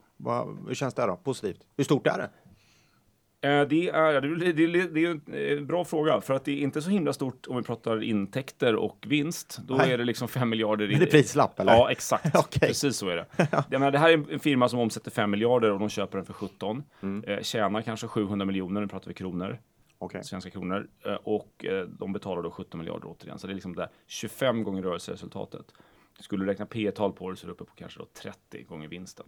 Hur 0.67 0.73
känns 0.75 0.93
det 0.93 1.05
då? 1.05 1.15
Positivt? 1.15 1.65
Hur 1.77 1.83
stort 1.83 2.07
är 2.07 2.17
det? 2.17 2.29
Eh, 3.41 3.61
Det 3.61 3.89
är, 3.89 4.21
det, 4.21 4.51
det, 4.53 4.87
det 4.87 5.05
är 5.05 5.09
en 5.09 5.57
eh, 5.59 5.63
bra 5.65 5.85
fråga, 5.85 6.21
för 6.21 6.33
att 6.33 6.45
det 6.45 6.51
är 6.51 6.57
inte 6.57 6.81
så 6.81 6.89
himla 6.89 7.13
stort 7.13 7.47
om 7.47 7.57
vi 7.57 7.63
pratar 7.63 8.03
intäkter 8.03 8.75
och 8.75 9.05
vinst. 9.07 9.59
Då 9.67 9.75
Nej. 9.75 9.91
är 9.91 9.97
det 9.97 10.03
liksom 10.03 10.27
5 10.27 10.49
miljarder. 10.49 10.91
i- 10.91 10.95
Är 10.95 10.99
det 10.99 11.05
prislapp, 11.05 11.59
eller? 11.59 11.71
Ja, 11.73 11.91
exakt. 11.91 12.35
Okej. 12.35 12.67
Precis 12.67 12.95
så 12.97 13.09
är 13.09 13.15
det. 13.15 13.25
Jag 13.51 13.71
menar, 13.79 13.91
det 13.91 13.97
här 13.99 14.09
är 14.09 14.33
en 14.33 14.39
firma 14.39 14.69
som 14.69 14.79
omsätter 14.79 15.11
5 15.11 15.31
miljarder 15.31 15.71
och 15.71 15.79
de 15.79 15.89
köper 15.89 16.17
den 16.17 16.25
för 16.25 16.33
17. 16.33 16.83
Mm. 17.01 17.23
Eh, 17.23 17.41
tjänar 17.41 17.81
kanske 17.81 18.07
700 18.07 18.45
miljoner, 18.45 18.81
nu 18.81 18.87
pratar 18.87 19.07
vi 19.07 19.13
kronor. 19.13 19.59
Okej. 20.01 20.23
svenska 20.23 20.49
kronor 20.49 20.87
eh, 21.05 21.13
och 21.13 21.65
eh, 21.65 21.85
de 21.87 22.13
betalar 22.13 22.41
då 22.43 22.51
17 22.51 22.77
miljarder 22.79 23.07
återigen. 23.07 23.39
Så 23.39 23.47
det 23.47 23.53
är 23.53 23.55
liksom 23.55 23.75
där 23.75 23.89
25 24.07 24.63
gånger 24.63 24.81
rörelseresultatet. 24.81 25.65
Skulle 26.19 26.45
du 26.45 26.51
räkna 26.51 26.65
P 26.65 26.91
tal 26.91 27.13
på 27.13 27.29
det 27.29 27.35
så 27.35 27.45
är 27.45 27.47
det 27.47 27.51
uppe 27.51 27.63
på 27.63 27.75
kanske 27.75 27.99
då 27.99 28.05
30 28.21 28.63
gånger 28.63 28.87
vinsten. 28.87 29.25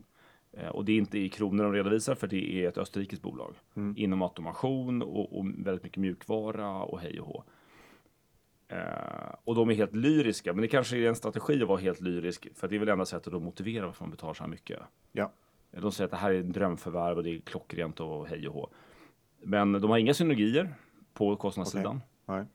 Eh, 0.58 0.68
och 0.70 0.86
det 0.86 0.92
är 0.92 0.98
inte 0.98 1.20
i 1.20 1.30
kronor 1.30 1.64
de 1.64 1.74
redovisar 1.74 2.16
för 2.16 2.28
det 2.28 2.64
är 2.64 2.70
ett 2.70 2.78
österrikiskt 2.78 3.24
bolag 3.24 3.56
inom 3.96 4.22
automation 4.22 5.02
och, 5.02 5.38
och 5.40 5.46
väldigt 5.58 5.84
mycket 5.84 5.98
mjukvara 5.98 6.72
och 6.84 7.00
hej 7.00 7.20
och 7.20 7.28
hå. 7.28 7.44
Eh, 8.68 9.36
och 9.44 9.56
de 9.56 9.70
är 9.70 9.74
helt 9.74 9.96
lyriska, 9.96 10.54
men 10.54 10.62
det 10.62 10.68
kanske 10.68 10.98
är 10.98 11.08
en 11.08 11.16
strategi 11.16 11.62
att 11.62 11.68
vara 11.68 11.80
helt 11.80 12.02
lyrisk 12.02 12.48
för 12.56 12.68
det 12.68 12.76
är 12.76 12.80
väl 12.80 12.90
enda 12.90 13.06
sättet 13.06 13.34
att 13.34 13.42
motivera 13.42 13.86
varför 13.86 14.04
man 14.04 14.12
betalar 14.12 14.34
så 14.34 14.44
här 14.44 14.50
mycket. 14.50 14.80
Ja. 15.12 15.32
De 15.72 15.92
säger 15.92 16.06
att 16.06 16.12
det 16.12 16.18
här 16.18 16.32
är 16.32 16.40
en 16.40 16.52
drömförvärv 16.52 17.18
och 17.18 17.24
det 17.24 17.30
är 17.36 17.40
klockrent 17.40 18.00
och 18.00 18.28
hej 18.28 18.48
och 18.48 18.54
hå. 18.54 18.70
Men 19.44 19.72
de 19.72 19.90
har 19.92 19.98
inga 19.98 20.14
synergier 20.14 20.74
på 21.14 21.36
kostnadssidan, 21.36 22.02
Nej. 22.26 22.46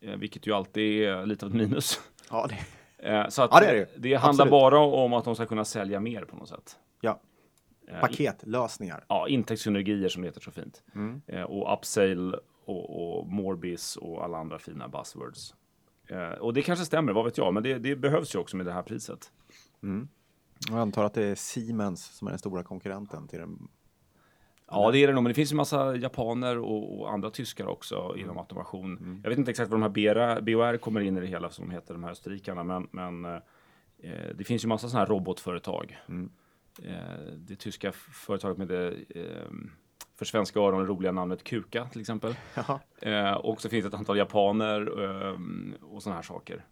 eh, 0.00 0.16
vilket 0.16 0.46
ju 0.46 0.52
alltid 0.52 1.02
är 1.02 1.26
lite 1.26 1.46
av 1.46 1.50
ett 1.52 1.56
minus. 1.58 2.00
Ja, 2.30 2.46
det, 2.48 2.58
Eh, 2.98 3.28
Så 3.28 3.42
att 3.42 3.50
Ja, 3.52 3.60
det 3.60 3.72
det 3.72 3.88
det 3.96 4.14
handlar 4.14 4.44
Absolut. 4.44 4.50
bara 4.50 4.78
om 4.78 5.12
att 5.12 5.24
de 5.24 5.34
ska 5.34 5.46
kunna 5.46 5.64
sälja 5.64 6.00
mer 6.00 6.24
på 6.24 6.36
något 6.36 6.48
sätt. 6.48 6.78
ja. 7.00 7.20
Eh, 7.88 8.00
Paketlösningar. 8.00 9.04
Ja, 9.08 9.28
intäktssynergier 9.28 10.08
som 10.08 10.22
det 10.22 10.28
heter 10.28 10.40
så 10.40 10.50
fint. 10.50 10.82
Mm. 10.94 11.22
Eh, 11.26 11.42
och 11.42 11.78
upsale 11.78 12.38
och, 12.64 13.18
och 13.18 13.26
Morbis 13.26 13.96
och 13.96 14.24
alla 14.24 14.38
andra 14.38 14.58
fina 14.58 14.88
buzzwords. 14.88 15.54
Eh, 16.08 16.28
och 16.28 16.54
det 16.54 16.62
kanske 16.62 16.84
stämmer, 16.84 17.12
vad 17.12 17.24
vet 17.24 17.38
jag, 17.38 17.54
men 17.54 17.62
det, 17.62 17.78
det 17.78 17.96
behövs 17.96 18.34
ju 18.34 18.38
också 18.38 18.56
med 18.56 18.66
det 18.66 18.72
här 18.72 18.82
priset. 18.82 19.32
Jag 20.70 20.78
antar 20.78 21.04
att 21.04 21.14
det 21.14 21.24
är 21.24 21.34
Siemens 21.34 22.04
som 22.04 22.28
är 22.28 22.32
den 22.32 22.38
stora 22.38 22.62
konkurrenten 22.62 23.28
till 23.28 23.38
den. 23.38 23.68
Ja, 24.70 24.90
det 24.90 24.98
är 24.98 25.06
det 25.06 25.12
nog, 25.14 25.22
men 25.22 25.30
det 25.30 25.34
finns 25.34 25.52
ju 25.52 25.56
massa 25.56 25.96
japaner 25.96 26.58
och, 26.58 27.00
och 27.00 27.12
andra 27.12 27.30
tyskar 27.30 27.66
också 27.66 28.14
inom 28.16 28.38
automation. 28.38 29.20
Jag 29.22 29.30
vet 29.30 29.38
inte 29.38 29.50
exakt 29.50 29.70
var 29.70 29.78
de 29.78 29.82
här 29.82 29.88
BR, 29.88 30.40
BOR 30.40 30.76
kommer 30.76 31.00
in 31.00 31.16
i 31.16 31.20
det 31.20 31.26
hela, 31.26 31.50
som 31.50 31.68
de 31.68 31.74
heter, 31.74 31.94
de 31.94 32.04
här 32.04 32.10
österrikarna, 32.10 32.64
men, 32.64 32.88
men 32.90 33.24
eh, 33.24 33.40
det 34.34 34.44
finns 34.44 34.64
ju 34.64 34.68
massa 34.68 34.88
sådana 34.88 35.04
här 35.04 35.12
robotföretag. 35.12 35.98
Eh, 36.08 36.14
det 37.36 37.56
tyska 37.56 37.92
företaget 37.92 38.58
med 38.58 38.68
det 38.68 38.88
eh, 39.14 39.50
för 40.14 40.24
svenska 40.24 40.60
öron 40.60 40.86
roliga 40.86 41.12
namnet 41.12 41.44
Kuka 41.44 41.84
till 41.84 42.00
exempel. 42.00 42.34
Eh, 42.98 43.32
och 43.32 43.60
så 43.60 43.68
finns 43.68 43.84
det 43.84 43.88
ett 43.88 43.94
antal 43.94 44.18
japaner 44.18 45.04
eh, 45.04 45.36
och 45.82 46.02
sådana 46.02 46.16
här 46.16 46.22
saker. 46.22 46.64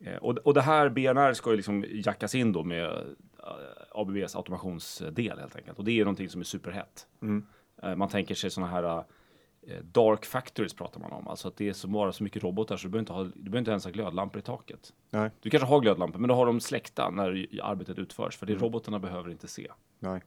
Eh, 0.00 0.16
och, 0.16 0.38
och 0.38 0.54
det 0.54 0.60
här 0.60 0.88
BNR 0.88 1.32
ska 1.32 1.50
ju 1.50 1.56
liksom 1.56 1.84
jackas 1.88 2.34
in 2.34 2.52
då 2.52 2.64
med 2.64 2.84
eh, 2.84 3.90
ABBs 3.90 4.36
automationsdel 4.36 5.38
helt 5.38 5.56
enkelt. 5.56 5.78
Och 5.78 5.84
det 5.84 6.00
är 6.00 6.04
någonting 6.04 6.28
som 6.28 6.40
är 6.40 6.44
superhett. 6.44 7.06
Eh, 7.82 7.96
man 7.96 8.08
tänker 8.08 8.34
sig 8.34 8.50
sådana 8.50 8.72
här 8.72 8.84
eh, 8.84 9.04
dark 9.82 10.24
factories 10.24 10.74
pratar 10.74 11.00
man 11.00 11.12
om. 11.12 11.28
Alltså 11.28 11.48
att 11.48 11.56
det 11.56 11.68
är 11.68 11.72
så, 11.72 11.88
bara 11.88 12.12
så 12.12 12.22
mycket 12.24 12.42
robotar 12.42 12.76
så 12.76 12.86
du 12.86 12.90
behöver 12.90 13.00
inte, 13.02 13.12
ha, 13.12 13.24
du 13.24 13.30
behöver 13.50 13.58
inte 13.58 13.70
ens 13.70 13.84
ha 13.84 13.90
glödlampor 13.90 14.38
i 14.38 14.42
taket. 14.42 14.92
Nej. 15.10 15.30
Du 15.40 15.50
kanske 15.50 15.66
har 15.68 15.80
glödlampor, 15.80 16.18
men 16.18 16.28
då 16.28 16.34
har 16.34 16.46
de 16.46 16.60
släckta 16.60 17.10
när 17.10 17.46
arbetet 17.62 17.98
utförs. 17.98 18.36
För 18.36 18.46
det 18.46 18.54
robotarna 18.54 18.98
behöver 18.98 19.30
inte 19.30 19.48
se. 19.48 19.68
Nej. 19.98 20.20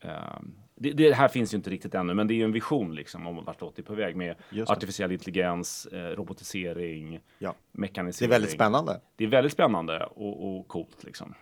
Ehm, 0.00 0.54
det, 0.74 0.90
det 0.92 1.12
här 1.14 1.28
finns 1.28 1.54
ju 1.54 1.56
inte 1.56 1.70
riktigt 1.70 1.94
ännu, 1.94 2.14
men 2.14 2.26
det 2.26 2.34
är 2.34 2.36
ju 2.36 2.44
en 2.44 2.52
vision 2.52 2.94
liksom 2.94 3.26
om 3.26 3.44
vartåt 3.44 3.76
det 3.76 3.82
är 3.82 3.84
på 3.84 3.94
väg 3.94 4.16
med 4.16 4.36
det. 4.50 4.70
artificiell 4.70 5.12
intelligens, 5.12 5.86
eh, 5.86 6.16
robotisering, 6.16 7.20
Ja. 7.38 7.54
Det 7.72 7.78
mekanisering. 7.80 8.28
är 8.28 8.34
väldigt 8.34 8.50
spännande. 8.50 9.00
Det 9.16 9.24
är 9.24 9.28
väldigt 9.28 9.52
spännande 9.52 10.06
och, 10.06 10.58
och 10.58 10.68
coolt 10.68 11.04
liksom. 11.04 11.34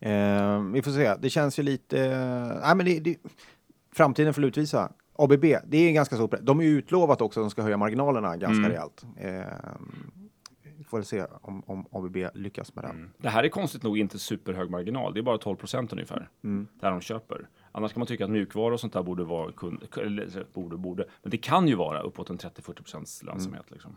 Eh, 0.00 0.62
vi 0.72 0.82
får 0.82 0.90
se. 0.90 1.14
Det 1.20 1.30
känns 1.30 1.58
ju 1.58 1.62
lite... 1.62 2.00
Eh, 2.04 2.60
nej, 2.62 2.76
men 2.76 2.86
det, 2.86 3.00
det, 3.00 3.16
framtiden 3.92 4.34
får 4.34 4.44
utvisa. 4.44 4.92
ABB, 5.24 5.44
det 5.66 5.76
är 5.76 5.92
ganska 5.92 6.16
stort. 6.16 6.34
De 6.42 6.60
ju 6.60 6.68
utlovat 6.68 7.20
också 7.20 7.40
att 7.40 7.44
de 7.44 7.50
ska 7.50 7.62
höja 7.62 7.76
marginalerna 7.76 8.36
ganska 8.36 8.62
rejält. 8.68 9.06
Eh, 9.16 9.44
får 10.86 10.98
väl 10.98 11.04
se 11.04 11.24
om, 11.42 11.62
om 11.66 11.86
ABB 11.92 12.16
lyckas 12.34 12.74
med 12.74 12.84
det. 12.84 12.88
Det 13.18 13.28
här 13.28 13.44
är 13.44 13.48
konstigt 13.48 13.82
nog 13.82 13.98
inte 13.98 14.18
superhög 14.18 14.70
marginal. 14.70 15.14
Det 15.14 15.20
är 15.20 15.22
bara 15.22 15.38
12 15.38 15.56
procent 15.56 15.92
ungefär 15.92 16.28
där 16.80 16.90
de 16.90 17.00
köper. 17.00 17.48
Annars 17.72 17.92
kan 17.92 18.00
man 18.00 18.06
tycka 18.06 18.24
att 18.24 18.30
mjukvara 18.30 18.74
och 18.74 18.80
sånt 18.80 18.92
där 18.92 19.02
borde 19.02 19.24
vara 19.24 19.52
kund, 19.52 19.82
eller 19.96 20.46
borde, 20.52 20.76
borde, 20.76 21.04
men 21.22 21.30
det 21.30 21.38
kan 21.38 21.68
ju 21.68 21.74
vara 21.74 22.00
uppåt 22.02 22.30
en 22.30 22.38
30-40 22.38 22.72
procents 22.72 23.22
lönsamhet. 23.22 23.70
Liksom. 23.70 23.96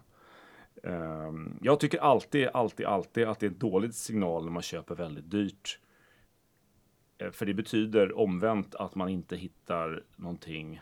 Ehm, 0.84 1.60
jag 1.62 1.80
tycker 1.80 2.00
alltid, 2.00 2.48
alltid, 2.53 2.86
alltid 2.86 3.27
att 3.27 3.39
det 3.39 3.46
är 3.46 3.51
ett 3.51 3.60
dåligt 3.60 3.96
signal 3.96 4.44
när 4.44 4.51
man 4.51 4.62
köper 4.62 4.96
väldigt 4.96 5.32
dyrt. 5.32 5.80
Eh, 7.18 7.32
För 7.32 7.46
det 7.46 7.53
betyder 7.53 8.18
omvänt 8.18 8.75
att 8.75 8.96
man 8.96 9.10
inte 9.10 9.36
hittar 9.36 10.03
någonting. 10.15 10.82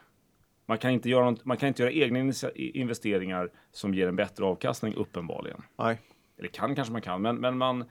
Man 0.72 0.78
kan 0.78 0.92
inte 0.92 1.10
göra, 1.10 1.32
något, 1.32 1.46
man 1.46 1.58
kan 1.58 1.68
inte 1.68 1.84
göra 1.84 1.92
egna 1.92 2.20
investeringar 2.56 3.52
som 3.72 3.94
ger 3.94 4.08
en 4.08 4.16
bättre 4.16 4.46
avkastning 4.46 4.96
uppenbarligen. 4.96 5.62
Nej. 5.78 6.00
Eller 6.38 6.50
kan 6.50 6.76
kanske 6.76 6.92
man 6.92 7.02
kan, 7.02 7.22
men, 7.22 7.36
men 7.36 7.58
man 7.58 7.86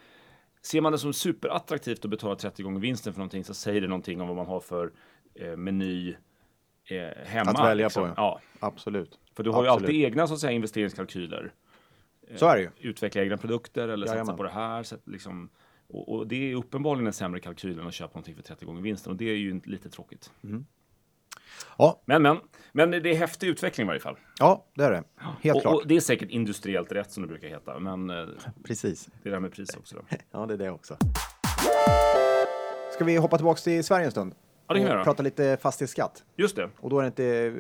ser 0.63 0.81
man 0.81 0.93
det 0.93 0.99
som 0.99 1.13
superattraktivt 1.13 2.05
att 2.05 2.11
betala 2.11 2.37
30 2.37 2.63
gånger 2.63 2.81
vinsten 2.81 3.13
för 3.13 3.19
någonting 3.19 3.45
så 3.45 3.55
säger 3.55 3.81
det 3.81 3.89
någonting 3.89 4.21
om 4.21 4.29
vad 4.29 4.37
man 4.37 4.47
har 4.47 4.61
för 4.61 4.93
eh, 5.35 5.57
meny 5.57 6.11
eh, 6.85 6.97
hemma. 7.25 7.51
Att 7.51 7.67
välja 7.67 7.87
liksom. 7.87 8.09
på, 8.09 8.15
Ja, 8.17 8.41
Absolut. 8.61 9.19
för 9.35 9.43
du 9.43 9.51
har 9.51 9.63
ju 9.65 9.69
Absolut. 9.69 9.89
alltid 9.89 10.05
egna 10.05 10.27
så 10.27 10.35
att 10.35 10.41
säga 10.41 10.53
investeringskalkyler. 10.53 11.53
Så 12.37 12.47
är 12.47 12.57
det 12.57 12.63
ju. 12.63 12.71
Utveckla 12.89 13.23
egna 13.23 13.37
produkter 13.37 13.89
eller 13.89 14.07
satsa 14.07 14.17
Jajamän. 14.17 14.37
på 14.37 14.43
det 14.43 14.51
här. 14.51 14.83
Så 14.83 14.97
liksom, 15.05 15.51
och, 15.89 16.15
och 16.15 16.27
det 16.27 16.51
är 16.51 16.55
uppenbarligen 16.55 17.07
en 17.07 17.13
sämre 17.13 17.41
kalkyl 17.41 17.79
än 17.79 17.87
att 17.87 17.95
köpa 17.95 18.13
någonting 18.13 18.35
för 18.35 18.43
30 18.43 18.65
gånger 18.65 18.83
vinsten 18.83 19.11
och 19.13 19.17
det 19.17 19.31
är 19.31 19.37
ju 19.37 19.61
lite 19.65 19.91
tråkigt. 19.91 20.33
Ja, 21.79 22.03
Men, 22.05 22.23
men, 22.23 22.39
men 22.73 22.91
det 22.91 22.97
är 23.11 23.15
häftig 23.15 23.47
utveckling 23.49 23.85
i 23.85 23.89
varje 23.89 24.01
fall. 24.01 24.17
ja, 24.39 24.65
det 24.75 24.85
är 24.85 24.91
det. 24.91 25.03
Helt 25.41 25.57
Och, 25.57 25.63
klart. 25.63 25.75
och 25.75 25.83
det 25.87 25.97
är 25.97 26.01
säkert 26.01 26.31
industriellt 26.31 26.93
rätt 26.93 27.11
som 27.13 27.23
det 27.23 27.29
brukar 27.29 27.49
heta, 27.49 27.79
men 27.79 28.11
eh, 28.11 28.27
Precis. 28.65 29.05
det 29.23 29.29
är 29.29 29.31
det 29.31 29.37
här 29.37 29.41
med 29.41 29.53
pris 29.53 29.77
också. 29.77 29.97
Då. 29.97 30.17
Ja, 30.31 30.47
det 30.47 30.55
är 30.55 30.59
det 30.59 30.71
också. 30.71 30.97
Ska 32.95 33.05
vi 33.05 33.17
hoppa 33.17 33.37
tillbaka 33.37 33.59
till 33.61 33.85
Sverige 33.85 34.05
en 34.05 34.11
stund? 34.11 34.35
Ja, 34.67 34.75
det 34.75 34.81
kan 34.81 34.87
vi 34.87 34.93
göra. 34.93 35.05
prata 35.05 35.23
lite 35.23 35.57
fastighetsskatt. 35.63 36.25
Just 36.37 36.57
det, 36.57 36.69
Och 36.81 36.91
då 36.91 36.99
är 36.99 37.03
det 37.03 37.07
inte 37.07 37.25
eh, 37.27 37.53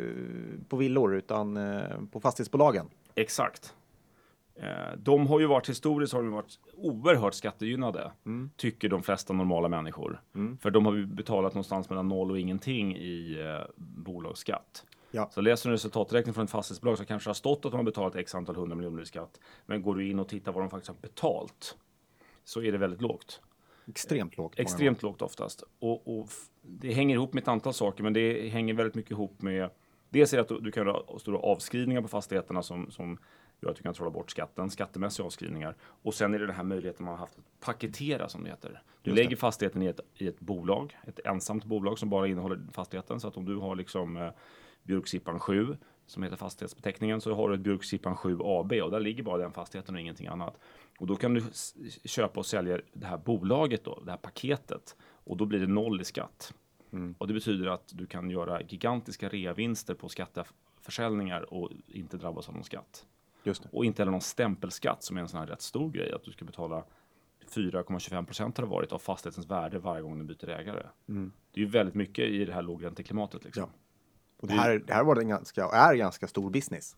på 0.68 0.76
villor 0.76 1.14
utan 1.14 1.56
eh, 1.56 1.82
på 2.12 2.20
fastighetsbolagen. 2.20 2.86
exakt. 3.14 3.74
Eh, 4.62 4.96
De 4.98 5.26
har 5.26 5.40
ju 5.40 5.46
varit 5.46 5.68
historiskt 5.68 6.12
har 6.12 6.22
de 6.22 6.32
varit 6.32 6.58
oerhört 6.76 7.34
skattegynnade, 7.34 8.12
Mm. 8.26 8.50
tycker 8.56 8.88
de 8.88 9.02
flesta 9.02 9.32
normala 9.32 9.68
människor. 9.68 10.20
För 10.60 10.70
de 10.70 10.86
har 10.86 10.94
ju 10.94 11.06
betalat 11.06 11.54
någonstans 11.54 11.90
mellan 11.90 12.08
noll 12.08 12.30
och 12.30 12.38
ingenting 12.38 12.96
i 12.96 13.40
eh, 13.40 13.70
bolagsskatt. 13.76 14.84
Ja. 15.10 15.28
Så 15.32 15.40
läser 15.40 15.68
du 15.68 15.74
resultaträkning 15.74 16.34
från 16.34 16.44
ett 16.44 16.50
fastighetsbolag 16.50 16.98
så 16.98 17.04
kanske 17.04 17.26
det 17.26 17.30
har 17.30 17.34
stått 17.34 17.64
att 17.64 17.70
de 17.72 17.76
har 17.76 17.84
betalat 17.84 18.16
x 18.16 18.34
antal 18.34 18.56
hundra 18.56 18.76
miljoner 18.76 19.02
i 19.02 19.06
skatt. 19.06 19.40
Men 19.66 19.82
går 19.82 19.94
du 19.94 20.08
in 20.10 20.18
och 20.18 20.28
tittar 20.28 20.52
vad 20.52 20.62
de 20.62 20.70
faktiskt 20.70 20.88
har 20.88 20.96
betalt 21.00 21.76
så 22.44 22.62
är 22.62 22.72
det 22.72 22.78
väldigt 22.78 23.00
lågt. 23.02 23.40
Extremt 23.88 24.36
lågt. 24.36 24.58
Extremt 24.58 25.02
lågt 25.02 25.22
oftast. 25.22 25.64
Och, 25.78 26.18
och 26.18 26.28
det 26.62 26.92
hänger 26.92 27.14
ihop 27.14 27.32
med 27.34 27.42
ett 27.42 27.48
antal 27.48 27.74
saker, 27.74 28.02
men 28.02 28.12
det 28.12 28.48
hänger 28.48 28.74
väldigt 28.74 28.94
mycket 28.94 29.10
ihop 29.10 29.42
med 29.42 29.70
Dels 30.12 30.32
är 30.32 30.36
det 30.36 30.42
att 30.42 30.48
du, 30.48 30.60
du 30.60 30.70
kan 30.72 30.86
ha 30.86 31.18
stora 31.18 31.38
avskrivningar 31.38 32.02
på 32.02 32.08
fastigheterna 32.08 32.62
som, 32.62 32.90
som 32.90 33.18
gör 33.60 33.70
att 33.70 33.76
du 33.76 33.82
kan 33.82 33.94
trolla 33.94 34.10
bort 34.10 34.30
skatten, 34.30 34.70
skattemässiga 34.70 35.26
avskrivningar. 35.26 35.76
Och 35.80 36.14
sen 36.14 36.34
är 36.34 36.38
det 36.38 36.46
den 36.46 36.56
här 36.56 36.64
möjligheten 36.64 37.04
man 37.04 37.12
har 37.12 37.18
haft 37.18 37.38
att 37.38 37.60
paketera 37.60 38.28
som 38.28 38.44
det 38.44 38.50
heter. 38.50 38.68
Du 38.68 38.74
Just 38.74 39.16
det. 39.16 39.22
lägger 39.22 39.36
fastigheten 39.36 39.82
i 39.82 39.86
ett, 39.86 40.00
i 40.14 40.28
ett 40.28 40.40
bolag, 40.40 40.98
ett 41.06 41.20
ensamt 41.24 41.64
bolag 41.64 41.98
som 41.98 42.10
bara 42.10 42.26
innehåller 42.28 42.60
fastigheten. 42.72 43.20
Så 43.20 43.28
att 43.28 43.36
om 43.36 43.44
du 43.44 43.56
har 43.56 43.76
liksom 43.76 44.16
eh, 44.16 44.30
Björksippan 44.82 45.40
7 45.40 45.76
som 46.06 46.22
heter 46.22 46.36
fastighetsbeteckningen 46.36 47.20
så 47.20 47.34
har 47.34 47.48
du 47.48 47.54
ett 47.54 47.60
Björksippan 47.60 48.16
7 48.16 48.38
AB 48.40 48.72
och 48.72 48.90
där 48.90 49.00
ligger 49.00 49.22
bara 49.22 49.38
den 49.38 49.52
fastigheten 49.52 49.94
och 49.94 50.00
ingenting 50.00 50.26
annat. 50.26 50.58
Och 50.98 51.06
då 51.06 51.16
kan 51.16 51.34
du 51.34 51.42
köpa 52.04 52.40
och 52.40 52.46
sälja 52.46 52.80
det 52.92 53.06
här 53.06 53.18
bolaget 53.18 53.84
då, 53.84 54.00
det 54.04 54.10
här 54.10 54.18
paketet 54.18 54.96
och 55.02 55.36
då 55.36 55.46
blir 55.46 55.60
det 55.60 55.66
noll 55.66 56.00
i 56.00 56.04
skatt. 56.04 56.54
Och 57.18 57.26
det 57.28 57.34
betyder 57.34 57.66
att 57.66 57.92
du 57.94 58.06
kan 58.06 58.30
göra 58.30 58.62
gigantiska 58.62 59.28
reavinster 59.28 59.94
på 59.94 60.08
skatteförsäljningar 60.08 61.54
och 61.54 61.70
inte 61.86 62.16
drabbas 62.16 62.48
av 62.48 62.54
någon 62.54 62.64
skatt. 62.64 63.06
Just 63.42 63.62
det. 63.62 63.68
Och 63.72 63.84
inte 63.84 64.02
heller 64.02 64.12
någon 64.12 64.20
stämpelskatt 64.20 65.02
som 65.02 65.16
är 65.16 65.20
en 65.20 65.28
sån 65.28 65.40
här 65.40 65.46
rätt 65.46 65.62
stor 65.62 65.90
grej 65.90 66.12
att 66.12 66.24
du 66.24 66.32
ska 66.32 66.44
betala 66.44 66.84
4,25 67.50 68.24
procent 68.26 68.56
har 68.56 68.64
det 68.64 68.70
varit 68.70 68.92
av 68.92 68.98
fastighetens 68.98 69.46
värde 69.46 69.78
varje 69.78 70.02
gång 70.02 70.18
den 70.18 70.26
byter 70.26 70.48
ägare. 70.48 70.82
Det 71.52 71.60
är 71.60 71.64
ju 71.64 71.70
väldigt 71.70 71.94
mycket 71.94 72.24
i 72.24 72.44
det 72.44 72.52
här 72.52 72.62
lågränteklimatet. 72.62 73.44
Liksom. 73.44 73.62
Ja. 73.62 73.78
Och 74.36 74.48
det 74.48 74.54
här, 74.54 74.82
det 74.86 74.94
här 74.94 75.04
var 75.04 75.16
en 75.16 75.28
ganska, 75.28 75.64
är 75.64 75.94
ganska 75.94 76.28
stor 76.28 76.50
business. 76.50 76.96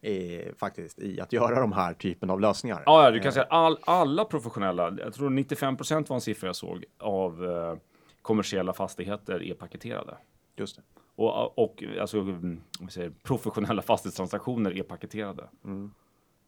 Eh, 0.00 0.54
faktiskt 0.56 0.98
i 0.98 1.20
att 1.20 1.32
göra 1.32 1.60
de 1.60 1.72
här 1.72 1.94
typen 1.94 2.30
av 2.30 2.40
lösningar. 2.40 2.82
Ja, 2.86 3.04
ja, 3.04 3.10
du 3.10 3.20
kan 3.20 3.32
säga 3.32 3.46
all, 3.50 3.78
alla 3.84 4.24
professionella, 4.24 4.96
jag 4.98 5.14
tror 5.14 5.30
95 5.30 5.76
procent 5.76 6.08
var 6.08 6.16
en 6.16 6.20
siffra 6.20 6.46
jag 6.46 6.56
såg, 6.56 6.84
av 6.98 7.44
eh, 7.44 7.76
kommersiella 8.22 8.72
fastigheter 8.72 9.42
är 9.42 9.54
paketerade. 9.54 10.16
Just 10.56 10.76
det. 10.76 10.82
Och, 11.16 11.58
och 11.58 11.84
alltså, 12.00 12.20
mm, 12.20 12.60
säger, 12.90 13.10
professionella 13.22 13.82
fastighetstransaktioner 13.82 14.76
är 14.78 14.82
paketerade. 14.82 15.48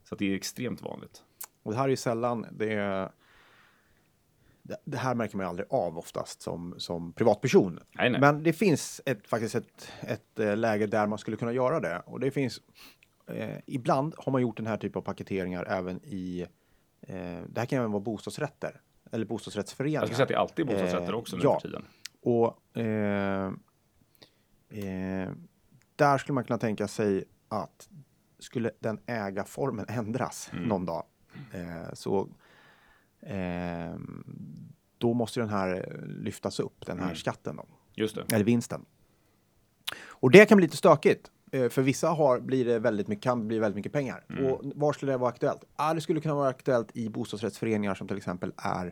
Så 0.03 0.15
att 0.15 0.19
det 0.19 0.31
är 0.31 0.35
extremt 0.35 0.81
vanligt. 0.81 1.23
Och 1.63 1.71
det 1.71 1.77
här 1.77 1.85
är 1.85 1.89
ju 1.89 1.95
sällan 1.95 2.45
det, 2.51 2.75
det, 4.61 4.77
det 4.85 4.97
här 4.97 5.15
märker 5.15 5.37
man 5.37 5.45
ju 5.45 5.49
aldrig 5.49 5.67
av 5.69 5.97
oftast 5.97 6.41
som, 6.41 6.75
som 6.77 7.13
privatperson. 7.13 7.79
Nej, 7.91 8.09
nej. 8.09 8.21
Men 8.21 8.43
det 8.43 8.53
finns 8.53 9.01
ett, 9.05 9.27
faktiskt 9.27 9.55
ett, 9.55 9.91
ett 10.01 10.39
eh, 10.39 10.57
läge 10.57 10.87
där 10.87 11.07
man 11.07 11.17
skulle 11.17 11.37
kunna 11.37 11.53
göra 11.53 11.79
det. 11.79 12.01
Och 12.05 12.19
det 12.19 12.31
finns, 12.31 12.61
eh, 13.27 13.57
ibland 13.65 14.15
har 14.17 14.31
man 14.31 14.41
gjort 14.41 14.57
den 14.57 14.67
här 14.67 14.77
typen 14.77 14.99
av 14.99 15.03
paketeringar 15.03 15.65
även 15.69 15.99
i, 16.03 16.45
eh, 17.01 17.41
det 17.47 17.59
här 17.59 17.65
kan 17.65 17.79
även 17.79 17.91
vara 17.91 18.03
bostadsrätter. 18.03 18.81
Eller 19.11 19.25
bostadsrättsföreningar. 19.25 20.01
Jag 20.01 20.07
skulle 20.07 20.15
säga 20.15 20.23
att 20.23 20.29
det 20.29 20.33
är 20.33 20.39
alltid 20.39 20.65
bostadsrätter 20.65 21.13
Eh, 21.13 21.19
också 21.19 21.35
nu 21.35 21.43
ja. 21.43 21.59
för 21.59 21.67
tiden. 21.67 21.85
Och 22.21 22.77
eh, 22.77 23.51
eh, 24.69 25.31
där 25.95 26.17
skulle 26.17 26.33
man 26.33 26.43
kunna 26.43 26.59
tänka 26.59 26.87
sig 26.87 27.23
att 27.49 27.89
skulle 28.39 28.71
den 28.79 28.99
ägarformen 29.05 29.85
ändras 29.89 30.49
Mm. 30.53 30.63
någon 30.67 30.85
dag 30.85 31.03
eh, 31.53 31.93
så 31.93 32.29
eh, 33.21 33.95
då 34.97 35.13
måste 35.13 35.39
den 35.39 35.49
här 35.49 35.99
lyftas 36.07 36.59
upp, 36.59 36.85
den 36.85 36.97
här 36.97 37.05
Mm. 37.05 37.15
skatten 37.15 37.55
då, 37.55 37.65
Just 37.93 38.15
det. 38.15 38.33
eller 38.35 38.45
vinsten. 38.45 38.85
Och 40.07 40.31
det 40.31 40.45
kan 40.45 40.55
bli 40.57 40.65
lite 40.65 40.77
stökigt. 40.77 41.31
Eh, 41.51 41.69
För 41.69 41.81
vissa 41.81 42.09
har, 42.09 42.39
blir 42.39 42.65
det 42.65 42.79
väldigt 42.79 43.07
mycket, 43.07 43.23
kan 43.23 43.47
bli 43.47 43.59
väldigt 43.59 43.75
mycket 43.75 43.91
pengar. 43.93 44.25
Mm. 44.29 44.45
Och 44.45 44.61
var 44.75 44.93
skulle 44.93 45.11
det 45.11 45.17
vara 45.17 45.29
aktuellt? 45.29 45.63
Ah, 45.75 45.93
det 45.93 46.01
skulle 46.01 46.21
kunna 46.21 46.35
vara 46.35 46.49
aktuellt 46.49 46.91
i 46.97 47.09
bostadsrättsföreningar 47.09 47.95
som 47.95 48.07
till 48.07 48.17
exempel 48.17 48.53
är 48.57 48.85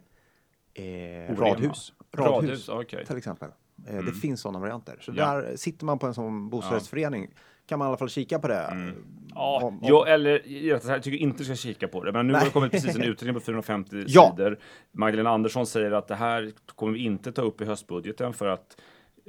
eh, 0.74 0.84
Orena. 0.84 1.36
radhus. 1.42 1.94
Radhus, 2.16 2.70
okej. 2.70 3.06
Till 3.06 3.18
exempel. 3.18 3.52
Eh, 3.88 3.96
Det 4.06 4.12
finns 4.12 4.42
sådana 4.42 4.60
varianter. 4.60 4.98
Så 5.02 5.12
Ja. 5.16 5.34
där 5.34 5.56
sitter 5.56 5.86
man 5.86 6.00
på 6.00 6.08
en 6.08 6.14
sån 6.14 6.50
bostadsrättsförening 6.50 7.28
kan 7.68 7.80
man 7.80 7.86
i 7.86 7.90
alla 7.90 7.98
fall 7.98 8.10
kika 8.10 8.40
på 8.40 8.48
det. 8.48 8.94
Ja, 9.36 9.58
Om- 9.64 9.64
om- 9.64 9.80
jag, 9.82 10.10
eller 10.10 10.48
jag 10.48 11.04
tycker 11.04 11.18
inte 11.18 11.44
ska 11.46 11.56
kika 11.56 11.88
på 11.88 12.04
det. 12.04 12.12
Men 12.12 12.28
nu 12.28 12.34
har 12.34 12.40
Nej. 12.40 12.48
det 12.50 12.54
kommit 12.54 12.72
precis 12.72 12.96
en 12.96 13.04
utredning 13.12 13.34
på 13.34 13.40
450 13.46 14.04
Ja. 14.08 14.32
sidor. 14.38 14.60
Magdalena 14.92 15.30
Andersson 15.30 15.66
säger 15.66 15.92
att 15.92 16.08
det 16.08 16.16
här 16.16 16.52
kommer 16.76 16.94
vi 16.94 17.00
inte 17.04 17.32
ta 17.32 17.42
upp 17.42 17.62
i 17.62 17.66
höstbudgeten 17.66 18.34
för 18.34 18.48
att 18.48 18.78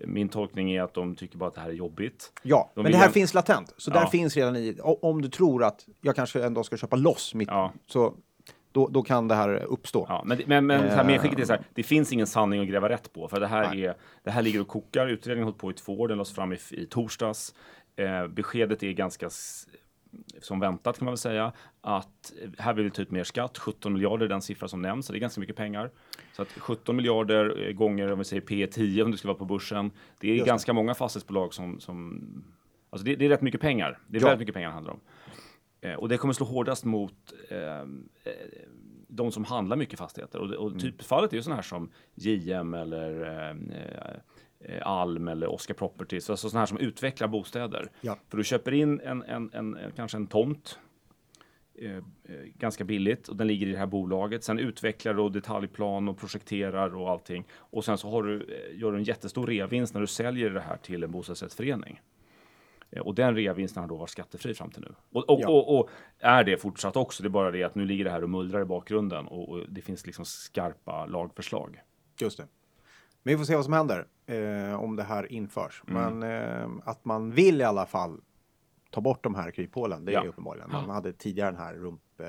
min 0.06 0.28
tolkning 0.28 0.72
är 0.72 0.82
att 0.82 0.94
de 0.94 1.16
tycker 1.16 1.38
bara 1.38 1.48
att 1.48 1.54
det 1.54 1.60
här 1.60 1.68
är 1.68 1.72
jobbigt. 1.74 2.32
Ja, 2.42 2.70
De 2.74 2.82
men 2.82 2.92
det 2.92 2.98
här 2.98 3.04
gärna- 3.04 3.12
finns 3.12 3.34
latent. 3.34 3.74
Så 3.76 3.90
där 3.90 4.00
Ja. 4.00 4.06
finns 4.10 4.36
redan 4.36 4.56
i. 4.56 4.78
Om 4.82 5.22
du 5.22 5.28
tror 5.28 5.64
att 5.64 5.86
jag 6.00 6.16
kanske 6.16 6.44
ändå 6.44 6.62
ska 6.64 6.76
köpa 6.76 6.96
loss 6.96 7.34
mitt, 7.34 7.48
Ja. 7.48 7.72
så 7.86 8.14
då, 8.78 8.88
då 8.88 9.02
kan 9.02 9.28
det 9.28 9.34
här 9.34 9.48
uppstå. 9.62 10.06
Ja, 10.08 10.22
men 10.26 10.40
men, 10.46 10.66
men 10.66 10.84
Eh. 10.84 11.06
medskicket 11.06 11.38
är 11.38 11.44
så 11.44 11.52
här, 11.52 11.62
det 11.74 11.82
finns 11.82 12.12
ingen 12.12 12.26
sanning 12.26 12.60
att 12.60 12.68
gräva 12.68 12.88
rätt 12.88 13.12
på. 13.12 13.28
För 13.28 13.40
det 13.40 13.46
här, 13.46 13.68
Nej. 13.68 13.84
är, 13.84 13.94
det 14.24 14.30
här 14.30 14.42
ligger 14.42 14.60
och 14.60 14.68
kokar. 14.68 15.06
Utredningen 15.06 15.44
har 15.44 15.50
hållit 15.50 15.60
på 15.60 15.70
i 15.70 15.74
två 15.74 16.00
år. 16.00 16.08
Den 16.08 16.16
lades 16.18 16.32
fram 16.34 16.52
i, 16.52 16.58
i 16.70 16.86
torsdags. 16.86 17.54
Eh, 17.96 18.26
beskedet 18.26 18.82
är 18.82 18.92
ganska 18.92 19.30
som 20.40 20.60
väntat 20.60 20.98
kan 20.98 21.04
man 21.04 21.12
väl 21.12 21.18
säga. 21.18 21.52
Att 21.80 22.32
här 22.58 22.74
vill 22.74 22.84
vi 22.84 22.90
ta 22.90 23.02
ut 23.02 23.10
mer 23.10 23.24
skatt. 23.24 23.58
17 23.58 23.92
miljarder 23.92 24.24
är 24.24 24.28
den 24.30 24.42
siffra 24.42 24.68
som 24.68 24.82
nämns. 24.82 25.06
Så 25.06 25.12
det 25.12 25.18
är 25.18 25.20
ganska 25.20 25.40
mycket 25.40 25.56
pengar. 25.56 25.90
Så 26.32 26.42
att 26.42 26.48
17 26.48 26.96
miljarder 26.96 27.66
eh, 27.66 27.72
gånger 27.72 28.12
om 28.12 28.18
vi 28.18 28.24
säger 28.24 28.42
P 28.42 28.66
10 28.66 29.02
om 29.04 29.10
det 29.10 29.16
skulle 29.18 29.28
vara 29.32 29.38
på 29.38 29.44
börsen. 29.44 29.90
Det 30.20 30.28
är 30.30 30.34
Just 30.34 30.44
det. 30.44 30.48
ganska 30.48 30.72
många 30.72 30.94
fastighetsbolag 30.94 31.54
som, 31.54 31.80
som 31.80 32.22
Alltså 32.90 33.04
det, 33.04 33.16
det 33.16 33.24
är 33.24 33.28
rätt 33.28 33.42
mycket 33.42 33.60
pengar. 33.60 33.98
Det 34.06 34.18
är 34.18 34.20
Ja. 34.22 34.26
väldigt 34.26 34.38
mycket 34.40 34.54
pengar 34.54 34.68
det 34.68 34.74
handlar 34.74 34.92
om. 34.92 35.00
Eh, 35.80 35.94
och 35.94 36.08
det 36.08 36.16
kommer 36.18 36.34
slå 36.34 36.46
hårdast 36.46 36.84
mot 36.84 37.32
eh, 37.50 37.86
de 39.08 39.32
som 39.32 39.44
handlar 39.44 39.76
mycket 39.76 39.98
fastigheter. 39.98 40.38
Och, 40.38 40.50
och 40.50 40.68
Mm. 40.68 40.78
typfallet 40.80 41.32
är 41.32 41.36
ju 41.36 41.42
sådana 41.42 41.56
här 41.56 41.62
som 41.62 41.90
JM 42.14 42.74
eller 42.74 43.22
eh, 43.22 44.76
eh, 44.76 44.86
Alm 44.86 45.28
eller 45.28 45.46
Oscar 45.46 45.74
Properties. 45.74 46.30
Alltså 46.30 46.50
sådana 46.50 46.60
här 46.60 46.66
som 46.66 46.78
utvecklar 46.78 47.28
bostäder. 47.28 47.90
Ja. 48.00 48.18
För 48.28 48.36
du 48.38 48.44
köper 48.44 48.72
in 48.72 49.00
en, 49.00 49.22
en, 49.22 49.50
en, 49.52 49.78
kanske 49.96 50.16
en 50.18 50.26
tomt 50.26 50.78
eh, 51.74 52.02
ganska 52.54 52.84
billigt 52.84 53.28
och 53.28 53.36
den 53.36 53.46
ligger 53.46 53.66
i 53.66 53.72
det 53.72 53.78
här 53.78 53.86
bolaget. 53.86 54.44
Sen 54.44 54.58
utvecklar 54.58 55.14
du 55.14 55.20
och 55.22 55.32
detaljplan 55.32 56.08
och 56.08 56.18
projekterar 56.18 56.96
och 56.96 57.10
allting. 57.10 57.44
Och 57.52 57.84
sen 57.84 57.98
så 57.98 58.10
har 58.10 58.22
du, 58.22 58.46
gör 58.74 58.92
du 58.92 58.98
en 58.98 59.04
jättestor 59.04 59.46
reavinst 59.46 59.94
när 59.94 60.00
du 60.00 60.06
säljer 60.06 60.50
det 60.50 60.60
här 60.60 60.76
till 60.76 61.04
en 61.04 61.10
bostadsrättsförening. 61.10 62.00
Eh, 62.90 63.02
Och 63.02 63.14
den 63.14 63.34
reavinsten 63.36 63.80
har 63.82 63.88
då 63.88 63.96
varit 63.96 64.10
skattefri 64.10 64.54
fram 64.54 64.70
till 64.70 64.82
nu. 64.82 64.94
Och, 65.12 65.30
och, 65.30 65.40
Ja. 65.40 65.48
och, 65.48 65.78
och 65.80 65.90
är 66.18 66.44
det 66.44 66.56
fortsatt 66.56 66.96
också. 66.96 67.22
Det 67.22 67.26
är 67.26 67.30
bara 67.30 67.50
det 67.50 67.64
att 67.64 67.74
nu 67.74 67.84
ligger 67.84 68.04
det 68.04 68.10
här 68.10 68.22
och 68.22 68.30
mullrar 68.30 68.60
i 68.60 68.64
bakgrunden 68.64 69.26
och, 69.26 69.60
det 69.68 69.80
finns 69.80 70.06
liksom 70.06 70.24
skarpa 70.24 71.06
lagförslag. 71.06 71.80
Just 72.20 72.36
det. 72.38 72.46
Men 73.22 73.34
vi 73.34 73.38
får 73.38 73.44
se 73.44 73.54
vad 73.56 73.64
som 73.64 73.72
händer 73.74 74.06
eh, 74.26 74.80
om 74.82 74.96
det 74.96 75.02
här 75.02 75.32
införs. 75.32 75.82
Mm. 75.88 76.18
Men 76.18 76.42
eh, 76.42 76.70
att 76.84 77.04
man 77.04 77.30
vill 77.30 77.60
i 77.60 77.64
alla 77.64 77.86
fall 77.86 78.20
ta 78.90 79.00
bort 79.00 79.24
de 79.24 79.34
här 79.34 79.50
kryphålen, 79.50 80.04
det 80.04 80.12
är 80.12 80.24
Ja. 80.24 80.28
uppenbarligen. 80.28 80.70
Man 80.72 80.90
hade 80.90 81.12
tidigare 81.12 81.50
den 81.50 81.60
här 81.60 81.74
rump... 81.74 82.02
Eh, 82.20 82.26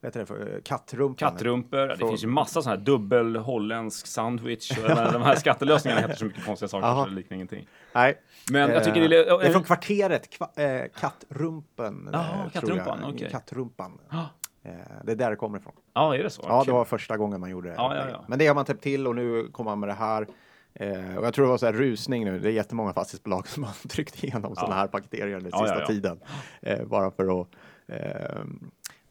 vad 0.00 0.08
heter 0.08 0.20
det 0.20 0.26
för? 0.26 0.54
eh, 0.54 0.60
Kattrumpan. 0.62 1.30
Kattrumpor, 1.30 1.78
det 1.86 1.96
Från- 1.96 2.08
finns 2.08 2.24
ju 2.24 2.28
massa 2.28 2.62
sådana 2.62 2.78
här 2.78 2.84
dubbel 2.84 3.36
holländsk 3.36 4.06
sandwich. 4.06 4.70
De 5.12 5.22
här 5.22 5.34
skattelösningarna 5.34 6.00
heter 6.00 6.14
så 6.14 6.24
mycket 6.24 6.44
konstiga 6.44 6.68
saker 6.68 6.86
Aha. 6.86 7.02
så 7.04 7.08
det 7.10 7.14
liknar 7.16 7.34
ingenting. 7.34 7.68
Nej. 7.92 8.18
Men 8.52 8.70
jag 8.70 8.84
tycker 8.84 9.02
Eh, 9.02 9.08
det 9.08 9.16
är... 9.30 9.38
det 9.38 9.46
är 9.46 9.52
från 9.52 9.64
kvarteret, 9.64 10.30
kva, 10.30 10.50
eh, 10.56 10.84
Kattrumpen. 11.00 12.08
Eh, 12.14 12.20
jag. 12.44 12.52
Kattrumpan, 12.52 12.98
okej. 13.04 13.28
Kattrumpan. 13.30 13.98
Ja. 14.10 14.26
Eh, 14.62 14.70
det 15.04 15.12
är 15.12 15.16
där 15.16 15.30
det 15.30 15.36
kommer 15.36 15.58
ifrån. 15.58 15.72
Ja, 15.94 16.14
är 16.16 16.22
det 16.22 16.30
så? 16.30 16.42
Ja, 16.48 16.62
det 16.66 16.72
var 16.72 16.84
första 16.84 17.16
gången 17.16 17.40
man 17.40 17.50
gjorde 17.50 17.68
det. 17.68 17.74
Ja, 17.74 17.96
ja, 17.96 18.04
ja. 18.10 18.24
Men 18.28 18.38
det 18.38 18.46
har 18.46 18.54
man 18.54 18.64
täppt 18.64 18.82
till 18.82 19.06
och 19.06 19.14
nu 19.16 19.48
kommer 19.52 19.70
man 19.70 19.80
med 19.80 19.88
det 19.88 19.92
här. 19.94 20.26
Eh, 20.74 21.16
och 21.16 21.26
jag 21.26 21.34
tror 21.34 21.44
det 21.44 21.50
var 21.50 21.58
så 21.58 21.66
här 21.66 21.72
rusning 21.72 22.24
nu. 22.24 22.38
Det 22.38 22.48
är 22.48 22.52
jättemånga 22.52 22.92
fastighetsbolag 22.92 23.48
som 23.48 23.64
har 23.64 23.72
tryckt 23.88 24.24
igenom 24.24 24.54
sådana 24.56 24.74
här 24.74 24.86
paketeringar 24.86 25.40
den 25.40 25.48
Ja, 25.52 25.58
sista 25.58 25.74
ja, 25.74 25.80
ja. 25.80 25.86
tiden. 25.86 26.20
Eh, 26.62 26.84
bara 26.86 27.10
för 27.10 27.40
att 27.40 27.48
eh, 27.88 28.40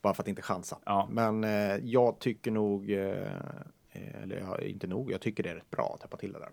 bara 0.08 0.14
för 0.14 0.24
att 0.24 0.28
inte 0.28 0.42
chansa. 0.42 0.78
Ja. 0.86 1.08
Men 1.12 1.44
eh, 1.44 1.76
jag 1.84 2.20
tycker 2.20 2.52
nog, 2.52 2.92
eh, 2.92 3.00
eh, 3.92 4.24
eller 4.24 4.64
inte 4.64 4.88
nog, 4.88 5.12
jag 5.12 5.22
tycker 5.22 5.44
det 5.44 5.50
är 5.50 5.56
rätt 5.56 5.70
bra 5.70 5.92
att 5.96 6.02
täppa 6.02 6.18
till 6.18 6.34
det 6.34 6.40
där. 6.40 6.50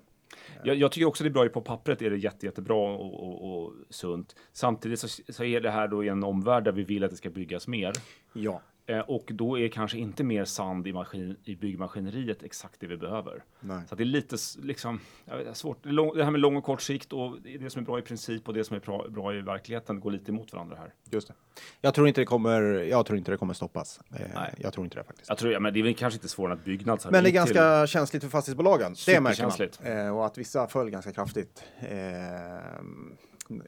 Jag, 0.64 0.76
jag 0.76 0.92
tycker 0.92 1.06
också 1.06 1.24
det 1.24 1.28
är 1.28 1.32
bra, 1.32 1.48
på 1.48 1.60
pappret 1.60 2.02
är 2.02 2.10
det 2.10 2.16
jätte, 2.16 2.46
jättebra 2.46 2.76
och, 2.76 3.14
och, 3.14 3.64
och 3.64 3.72
sunt. 3.90 4.36
Samtidigt 4.52 5.00
så, 5.00 5.08
så 5.32 5.44
är 5.44 5.60
det 5.60 5.70
här 5.70 5.88
då 5.88 6.04
i 6.04 6.08
en 6.08 6.24
omvärld 6.24 6.64
där 6.64 6.72
vi 6.72 6.84
vill 6.84 7.04
att 7.04 7.10
det 7.10 7.16
ska 7.16 7.30
byggas 7.30 7.68
mer. 7.68 7.92
Ja, 8.32 8.60
och 9.06 9.30
då 9.34 9.58
är 9.58 9.68
kanske 9.68 9.98
inte 9.98 10.24
mer 10.24 10.44
sand 10.44 10.86
i, 10.86 10.92
maskin, 10.92 11.36
i 11.44 11.56
byggmaskineriet 11.56 12.42
exakt 12.42 12.80
det 12.80 12.86
vi 12.86 12.96
behöver. 12.96 13.44
Nej. 13.60 13.82
Så 13.88 13.94
det 13.94 14.02
är 14.02 14.04
lite 14.04 14.36
liksom, 14.62 15.00
vet, 15.24 15.56
svårt. 15.56 15.82
Det, 15.82 16.24
här 16.24 16.30
med 16.30 16.40
lång 16.40 16.56
och 16.56 16.64
kort 16.64 16.82
sikt 16.82 17.12
och 17.12 17.36
det 17.42 17.70
som 17.70 17.82
är 17.82 17.86
bra 17.86 17.98
i 17.98 18.02
princip 18.02 18.48
och 18.48 18.54
det 18.54 18.64
som 18.64 18.76
är 18.76 18.80
bra, 18.80 19.06
bra 19.08 19.34
i 19.34 19.40
verkligheten 19.40 20.00
går 20.00 20.10
lite 20.10 20.30
emot 20.30 20.52
varandra 20.52 20.76
här. 20.76 20.94
Just 21.10 21.28
det. 21.28 21.34
Jag 21.80 21.94
tror 21.94 22.08
inte 22.08 22.20
det 22.20 22.24
kommer, 22.24 22.62
jag 22.62 23.06
tror 23.06 23.18
inte 23.18 23.30
det 23.30 23.36
kommer 23.36 23.54
stoppas. 23.54 24.00
Eh, 24.10 24.26
Nej. 24.34 24.54
jag 24.58 24.72
tror 24.72 24.86
inte 24.86 24.98
det 24.98 25.04
faktiskt. 25.04 25.28
Jag 25.28 25.38
tror, 25.38 25.52
ja, 25.52 25.60
men 25.60 25.74
det 25.74 25.80
är 25.80 25.84
väl 25.84 25.94
kanske 25.94 26.16
inte 26.16 26.28
svårare 26.28 26.52
än 26.52 26.58
att 26.58 26.64
Byggnads 26.64 27.04
Men 27.04 27.12
det 27.12 27.18
är 27.18 27.22
ringt 27.32 27.46
till- 27.46 27.56
ganska 27.56 27.86
känsligt 27.86 28.22
för 28.22 28.30
fastighetsbolagen. 28.30 28.94
Det 29.06 29.20
märker 29.20 29.72
man. 29.82 30.06
Eh, 30.06 30.16
och 30.16 30.26
att 30.26 30.38
vissa 30.38 30.66
föll 30.66 30.90
ganska 30.90 31.12
kraftigt. 31.12 31.64
Eh, 31.80 31.88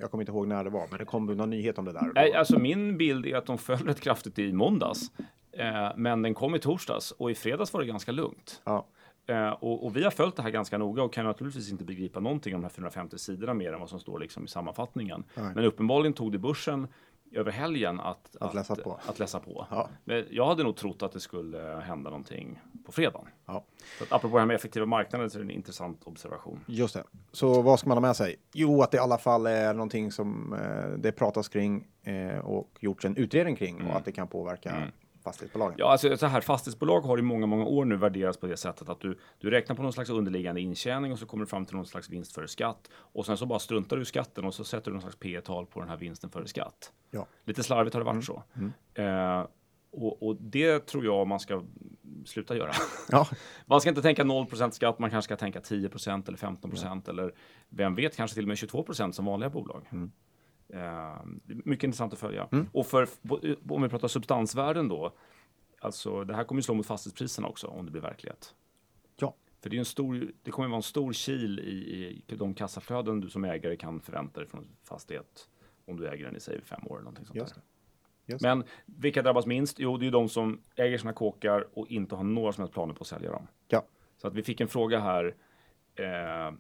jag 0.01 0.11
kommer 0.11 0.23
inte 0.23 0.33
ihåg 0.33 0.49
när 0.49 0.65
det 0.65 0.71
var, 0.71 0.87
men 0.91 0.99
det 0.99 1.05
kom 1.05 1.27
någon 1.27 1.51
nyhet 1.51 1.79
om 1.79 1.85
det 1.85 1.93
där. 1.93 2.13
Nej, 2.15 2.35
alltså 2.35 2.59
min 2.59 2.99
bild 2.99 3.27
är 3.27 3.37
att 3.37 3.47
de 3.47 3.59
föll 3.59 3.79
rätt 3.79 4.01
kraftigt 4.01 4.39
i 4.39 4.53
måndags. 4.53 5.11
Eh, 5.53 5.91
men 5.97 6.23
den 6.23 6.35
kom 6.35 6.55
i 6.55 6.59
torsdags 6.59 7.11
och 7.11 7.31
i 7.31 7.35
fredags 7.35 7.73
var 7.73 7.81
det 7.81 7.87
ganska 7.87 8.13
lugnt. 8.13 8.63
Ja. 8.65 8.87
Eh, 9.27 9.49
och, 9.49 9.87
och 9.87 9.97
vi 9.97 10.05
har 10.05 10.11
följt 10.11 10.37
det 10.37 10.43
här 10.43 10.51
ganska 10.51 10.79
noga 10.79 11.03
och 11.03 11.13
kan 11.13 11.25
naturligtvis 11.25 11.71
inte 11.71 11.85
begripa 11.85 12.21
någonting 12.21 12.55
om 12.55 12.61
de 12.61 12.65
här 12.65 12.73
450 12.73 13.19
sidorna 13.19 13.55
mer 13.55 13.73
än 13.73 13.81
vad 13.81 13.89
som 13.89 14.01
står 14.01 14.19
liksom 14.19 14.45
i 14.45 14.49
sammanfattningen. 14.49 15.25
Nej. 15.35 15.53
Men 15.55 15.65
uppenbarligen 15.65 16.13
tog 16.13 16.33
det 16.33 16.39
börsen 16.39 16.89
över 17.33 17.53
helgen 17.53 18.01
att, 18.01 18.37
Att 18.41 18.55
läsa 18.55 18.77
på. 18.77 19.01
Att 19.07 19.19
läsa 19.19 19.41
på. 19.41 19.67
Ja. 19.71 19.89
Men 20.05 20.25
jag 20.31 20.47
hade 20.47 20.63
nog 20.63 20.77
trott 20.77 21.03
att 21.03 21.13
det 21.13 21.21
skulle 21.21 21.59
hända 21.85 22.11
någonting 22.11 22.61
på 22.87 22.93
fredagen. 22.93 23.29
Ja. 23.47 23.65
Så 23.99 24.05
att, 24.05 24.13
apropå 24.13 24.37
det 24.37 24.41
här 24.41 24.47
med 24.47 24.57
effektiva 24.57 24.87
marknader 24.87 25.29
så 25.29 25.39
är 25.39 25.43
det 25.43 25.47
en 25.47 25.51
intressant 25.51 26.03
observation. 26.05 26.61
Just 26.67 26.95
det. 26.95 27.05
Så 27.33 27.63
vad 27.63 27.79
ska 27.79 27.89
man 27.89 27.97
ha 27.97 28.03
med 28.03 28.17
sig? 28.17 28.37
Jo, 28.53 28.83
att 28.83 28.91
det 28.91 28.97
i 28.97 29.01
alla 29.01 29.19
fall 29.19 29.47
är 29.47 29.75
någonting 29.75 30.13
som 30.13 30.53
eh, 30.53 30.99
det 30.99 31.13
pratas 31.13 31.49
kring 31.49 31.87
eh, 32.03 32.39
och 32.39 32.71
gjorts 32.81 33.05
en 33.05 33.17
utredning 33.17 33.57
kring 33.57 33.87
och 33.87 33.97
att 33.97 34.05
det 34.05 34.13
kan 34.13 34.29
påverka 34.29 34.83
fastighetsbolagen. 35.27 35.77
Ja, 35.79 35.93
alltså 35.93 36.17
så 36.17 36.27
här, 36.27 36.41
fastighetsbolag 36.41 37.01
har 37.01 37.19
i 37.19 37.23
många, 37.23 37.47
många 37.47 37.65
år 37.65 37.85
nu 37.85 37.97
värderats 37.97 38.39
på 38.39 38.47
det 38.47 38.57
sättet 38.57 38.89
att 38.89 39.01
du, 39.01 39.19
du 39.39 39.51
räknar 39.51 39.77
på 39.77 39.83
någon 39.83 39.93
slags 39.93 40.11
underliggande 40.11 40.61
intjäning 40.61 41.13
och 41.13 41.19
så 41.19 41.27
kommer 41.27 41.45
du 41.45 41.49
fram 41.49 41.67
till 41.67 41.77
någon 41.77 41.87
slags 41.87 42.11
vinst 42.11 42.35
före 42.35 42.49
skatt 42.49 42.91
och 42.95 43.27
sen 43.27 43.37
så 43.37 43.47
bara 43.47 43.59
struntar 43.59 43.97
du 43.97 44.03
i 44.03 44.05
skatten 44.05 44.45
och 44.45 44.55
så 44.55 44.65
sätter 44.65 44.91
du 44.91 44.93
någon 44.93 45.03
slags 45.03 45.17
P 45.17 45.41
tal 45.41 45.67
på 45.67 45.81
den 45.81 45.89
här 45.89 45.97
vinsten 45.97 46.31
före 46.31 46.47
skatt. 46.47 46.93
Ja. 47.11 47.27
Lite 47.45 47.63
slarvigt 47.63 47.95
har 47.95 48.01
det 48.01 48.05
varit 48.05 48.25
så. 48.25 48.43
Eh, 48.95 49.47
och, 49.91 50.23
och 50.23 50.37
det 50.37 50.87
tror 50.87 51.05
jag 51.05 51.27
man 51.27 51.41
ska 51.41 51.63
sluta 52.25 52.57
göra. 52.57 52.73
Ja. 53.09 53.29
Man 53.67 53.81
ska 53.81 53.91
inte 53.91 54.03
tänka 54.03 54.25
0% 54.25 54.71
skatt, 54.71 54.99
man 54.99 55.11
kanske 55.11 55.29
ska 55.29 55.37
tänka 55.37 55.61
10% 55.61 56.29
eller 56.29 56.39
15 56.39 57.03
eller 57.09 57.35
vem 57.69 57.95
vet, 57.95 58.17
kanske 58.17 58.35
till 58.35 58.45
och 58.45 58.49
med 58.49 58.59
22 58.59 58.85
som 59.13 59.25
vanliga 59.25 59.51
bolag. 59.51 59.83
Är 59.91 60.11
mycket 61.47 61.85
intressant 61.85 62.13
att 62.13 62.19
följa. 62.19 62.49
Och 62.73 62.87
för, 62.87 63.09
om 63.69 63.83
vi 63.83 63.89
pratar 63.89 64.09
substansvärden 64.09 64.89
då, 64.89 65.13
alltså 65.81 66.25
det 66.25 66.35
här 66.35 66.45
kommer 66.45 66.59
ju 66.59 66.63
slå 66.63 66.75
mot 66.75 66.87
fastighetspriserna 66.87 67.49
också 67.49 67.67
om 67.67 67.85
det 67.85 67.91
blir 67.91 68.03
verklighet. 68.03 68.55
Ja. 69.17 69.35
För 69.61 69.71
det, 69.71 69.77
är 69.77 69.79
en 69.79 69.85
stor, 69.85 70.33
det 70.43 70.51
kommer 70.51 70.69
vara 70.69 70.77
en 70.77 70.83
stor 70.83 71.13
kil 71.13 71.59
i, 71.61 72.23
i 72.27 72.37
de 72.37 72.55
kassaflöden 72.55 73.21
du 73.21 73.29
som 73.29 73.45
ägare 73.45 73.77
kan 73.77 74.01
förvänta 74.01 74.41
dig 74.41 74.49
från 74.49 74.61
en 74.61 74.69
fastighet 74.85 75.49
om 75.85 75.97
du 75.97 76.09
äger 76.09 76.25
den 76.25 76.37
i 76.37 76.41
säg 76.41 76.61
fem 76.61 76.81
år 76.87 76.95
eller 76.95 77.05
någonting 77.05 77.27
sånt 77.27 77.37
Just 77.37 77.55
det. 77.55 77.61
Just 78.27 78.43
Men 78.43 78.65
vilka 78.87 79.23
drabbas 79.23 79.47
minst? 79.47 79.79
Jo, 79.79 79.97
det 79.97 80.03
är 80.03 80.05
ju 80.05 80.11
de 80.11 80.29
som 80.29 80.61
äger 80.77 80.99
sina 80.99 81.13
kåkar 81.13 81.67
och 81.79 81.89
inte 81.89 82.15
har 82.15 82.25
några 82.25 82.53
som 82.53 82.63
helst 82.63 82.75
planer 82.75 82.95
på 82.95 83.03
att 83.03 83.07
sälja 83.07 83.31
dem. 83.31 83.47
Ja. 83.69 83.85
Så 84.17 84.29
att 84.29 84.35
vi 84.35 84.43
fick 84.43 84.61
en 84.61 84.69
fråga 84.69 85.01
här. 85.01 85.35
Eh, 85.95 86.55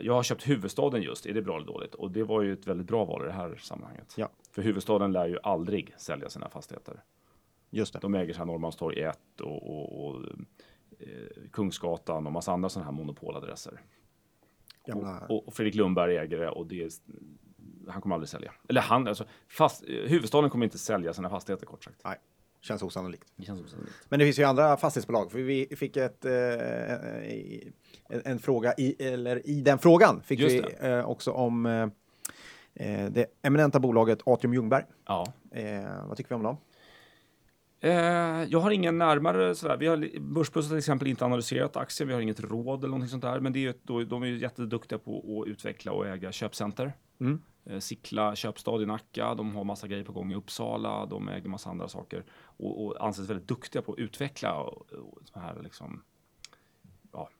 jag 0.00 0.14
har 0.14 0.22
köpt 0.22 0.48
huvudstaden 0.48 1.02
just. 1.02 1.26
Är 1.26 1.34
det 1.34 1.42
bra 1.42 1.56
eller 1.56 1.66
dåligt? 1.66 1.94
Och 1.94 2.10
det 2.10 2.22
var 2.22 2.42
ju 2.42 2.52
ett 2.52 2.66
väldigt 2.66 2.86
bra 2.86 3.04
val 3.04 3.22
i 3.22 3.26
det 3.26 3.32
här 3.32 3.56
sammanhanget. 3.56 4.14
Ja. 4.16 4.30
För 4.50 4.62
huvudstaden 4.62 5.12
lär 5.12 5.26
ju 5.26 5.38
aldrig 5.42 5.94
sälja 5.98 6.28
sina 6.28 6.48
fastigheter. 6.48 7.02
Just 7.70 7.92
det. 7.92 7.98
De 7.98 8.14
äger 8.14 8.32
så 8.32 8.38
här 8.38 8.46
Norrmalmstorg 8.46 9.00
1 9.00 9.40
och, 9.40 9.70
och, 9.70 10.06
och 10.06 10.22
eh, 10.98 11.50
Kungsgatan 11.52 12.26
och 12.26 12.32
massa 12.32 12.52
andra 12.52 12.68
sådana 12.68 12.90
här 12.90 12.96
monopoladresser. 12.98 13.80
Gamla... 14.86 15.26
Och, 15.28 15.48
och 15.48 15.54
Fredrik 15.54 15.74
Lundberg 15.74 16.16
äger 16.16 16.38
det 16.38 16.50
och 16.50 16.66
det 16.66 16.82
är, 16.82 16.90
han 17.88 18.02
kommer 18.02 18.14
aldrig 18.14 18.28
sälja. 18.28 18.52
Eller 18.68 18.80
han, 18.80 19.08
alltså 19.08 19.24
fast, 19.48 19.84
eh, 19.88 19.88
huvudstaden 19.88 20.50
kommer 20.50 20.64
inte 20.64 20.78
sälja 20.78 21.12
sina 21.12 21.30
fastigheter 21.30 21.66
kort 21.66 21.84
sagt. 21.84 22.00
Nej, 22.04 22.18
känns 22.66 22.82
osannolikt. 22.82 23.32
Det 23.36 23.44
känns 23.44 23.60
osannolikt. 23.60 23.94
Men 24.08 24.18
det 24.18 24.24
finns 24.24 24.38
ju 24.38 24.44
andra 24.44 24.76
fastighetsbolag. 24.76 25.32
För 25.32 25.38
vi 25.38 25.76
fick 25.76 25.96
ett, 25.96 26.24
eh, 26.24 26.32
en, 28.08 28.22
en 28.24 28.38
fråga 28.38 28.74
i, 28.78 29.06
eller 29.06 29.48
i 29.48 29.60
den 29.60 29.78
frågan 29.78 30.22
fick 30.22 30.40
Just 30.40 30.54
vi 30.54 30.88
eh, 30.88 31.10
också 31.10 31.30
om 31.30 31.66
eh, 31.66 31.82
eh, 32.74 33.10
det 33.10 33.26
eminenta 33.42 33.80
bolaget 33.80 34.18
Atrium 34.26 34.54
Ljungberg. 34.54 34.84
Ja. 35.06 35.32
Eh, 35.50 36.06
vad 36.08 36.16
tycker 36.16 36.28
vi 36.28 36.34
om 36.34 36.42
dem? 36.42 36.56
Eh, 37.80 37.92
jag 38.48 38.60
har 38.60 38.70
ingen 38.70 38.98
närmare 38.98 39.54
sådär. 39.54 39.76
Vi 39.76 39.86
har 39.86 40.20
Börsbussen 40.20 40.70
till 40.70 40.78
exempel 40.78 41.08
inte 41.08 41.24
analyserat 41.24 41.76
aktien. 41.76 42.08
Vi 42.08 42.14
har 42.14 42.20
inget 42.20 42.40
råd 42.40 42.78
eller 42.78 42.88
någonting 42.88 43.08
sånt 43.08 43.22
där. 43.22 43.40
Men 43.40 43.52
det 43.52 43.66
är 43.66 43.74
då, 43.82 44.04
de 44.04 44.22
är 44.22 44.26
jätteduktiga 44.26 44.98
på 44.98 45.42
att 45.42 45.48
utveckla 45.48 45.92
och 45.92 46.06
äga 46.06 46.32
köpcenter. 46.32 46.92
Mm. 47.20 47.42
Eh, 47.66 47.78
Sickla 47.78 48.36
köpstad 48.36 48.82
i 48.82 48.86
Nacka. 48.86 49.34
De 49.34 49.56
har 49.56 49.64
massa 49.64 49.88
grejer 49.88 50.04
på 50.04 50.12
gång 50.12 50.32
i 50.32 50.34
Uppsala. 50.34 51.06
De 51.06 51.28
äger 51.28 51.48
massa 51.48 51.70
andra 51.70 51.88
saker 51.88 52.24
och, 52.32 52.84
och 52.84 53.04
anses 53.04 53.30
väldigt 53.30 53.48
duktiga 53.48 53.82
på 53.82 53.92
att 53.92 53.98
utveckla 53.98 54.60
och, 54.60 54.92
och 54.92 55.18
så 55.24 55.38
här 55.38 55.62
liksom. 55.62 56.02
Ja, 57.12 57.30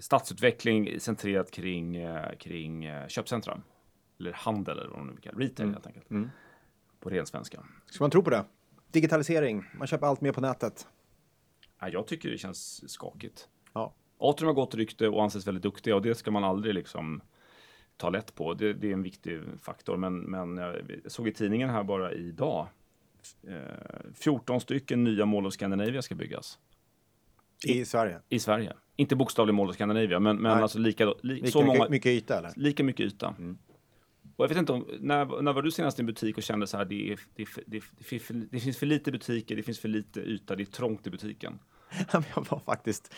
stadsutveckling 0.00 1.00
centrerat 1.00 1.50
kring 1.50 1.96
eh, 1.96 2.36
kring 2.36 2.84
eh, 2.84 3.08
köpcentra 3.08 3.60
eller 4.18 4.32
handel 4.32 4.78
eller 4.78 4.88
vad 4.88 4.98
man 4.98 5.06
nu 5.06 5.12
vill 5.12 5.22
kalla 5.22 5.38
det. 5.38 5.44
Retail 5.44 5.72
helt 5.72 5.86
enkelt. 5.86 6.10
Mm. 6.10 6.30
På 7.00 7.10
ren 7.10 7.26
svenska. 7.26 7.64
Ska 7.86 8.04
man 8.04 8.10
tro 8.10 8.22
på 8.22 8.30
det? 8.30 8.44
Digitalisering, 8.90 9.64
man 9.78 9.86
köper 9.86 10.06
allt 10.06 10.20
mer 10.20 10.32
på 10.32 10.40
nätet. 10.40 10.86
Ja, 11.80 11.88
jag 11.88 12.06
tycker 12.06 12.30
det 12.30 12.38
känns 12.38 12.90
skakigt. 12.90 13.48
Ja. 13.72 13.94
Atrium 14.18 14.46
har 14.46 14.54
gott 14.54 14.74
rykte 14.74 15.08
och 15.08 15.22
anses 15.22 15.46
väldigt 15.46 15.62
duktiga 15.62 15.96
och 15.96 16.02
det 16.02 16.14
ska 16.14 16.30
man 16.30 16.44
aldrig 16.44 16.74
liksom 16.74 17.22
ta 17.96 18.10
lätt 18.10 18.34
på. 18.34 18.54
Det, 18.54 18.72
det 18.72 18.88
är 18.88 18.92
en 18.92 19.02
viktig 19.02 19.40
faktor. 19.62 19.96
Men, 19.96 20.18
men 20.18 20.56
jag 20.56 20.76
såg 21.06 21.28
i 21.28 21.32
tidningen 21.32 21.70
här 21.70 21.84
bara 21.84 22.12
idag. 22.12 22.66
Eh, 23.48 24.10
14 24.14 24.60
stycken 24.60 25.04
nya 25.04 25.26
Mall 25.26 25.46
of 25.46 25.54
Scandinavia 25.54 26.02
ska 26.02 26.14
byggas 26.14 26.58
I 27.64 27.84
Sverige. 27.84 28.20
i 28.28 28.38
Sverige. 28.38 28.72
Inte 28.96 29.16
bokstavligen 29.16 29.56
Mall 29.56 29.68
of 29.68 29.74
Scandinavia, 29.74 30.20
men, 30.20 30.36
men 30.36 30.52
Nej. 30.52 30.62
alltså 30.62 30.78
lika, 30.78 31.04
li, 31.04 31.14
Lika 31.22 31.46
så 31.46 31.62
mycket, 31.62 31.78
många, 31.78 31.90
mycket 31.90 32.10
yta 32.10 32.38
eller? 32.38 32.52
lika 32.56 32.84
mycket 32.84 33.06
yta. 33.06 33.34
Mm. 33.38 33.58
Och 34.36 34.44
jag 34.44 34.48
vet 34.48 34.58
inte 34.58 34.72
om, 34.72 34.86
när, 35.00 35.42
när 35.42 35.52
var 35.52 35.62
du 35.62 35.70
senast 35.70 35.98
i 35.98 36.02
en 36.02 36.06
butik 36.06 36.36
och 36.36 36.42
kände 36.42 36.66
så 36.66 36.76
här, 36.76 36.84
det, 36.84 37.12
är, 37.12 37.20
det, 37.34 37.42
är, 37.42 37.48
det, 37.66 37.76
är, 37.76 37.82
det 38.50 38.60
finns 38.60 38.78
för 38.78 38.86
lite 38.86 39.12
butiker, 39.12 39.56
det 39.56 39.62
finns 39.62 39.78
för 39.78 39.88
lite 39.88 40.20
yta, 40.20 40.56
det 40.56 40.62
är 40.62 40.64
trångt 40.64 41.06
i 41.06 41.10
butiken. 41.10 41.58
Jag 42.12 42.46
var 42.50 42.58
faktiskt 42.58 43.14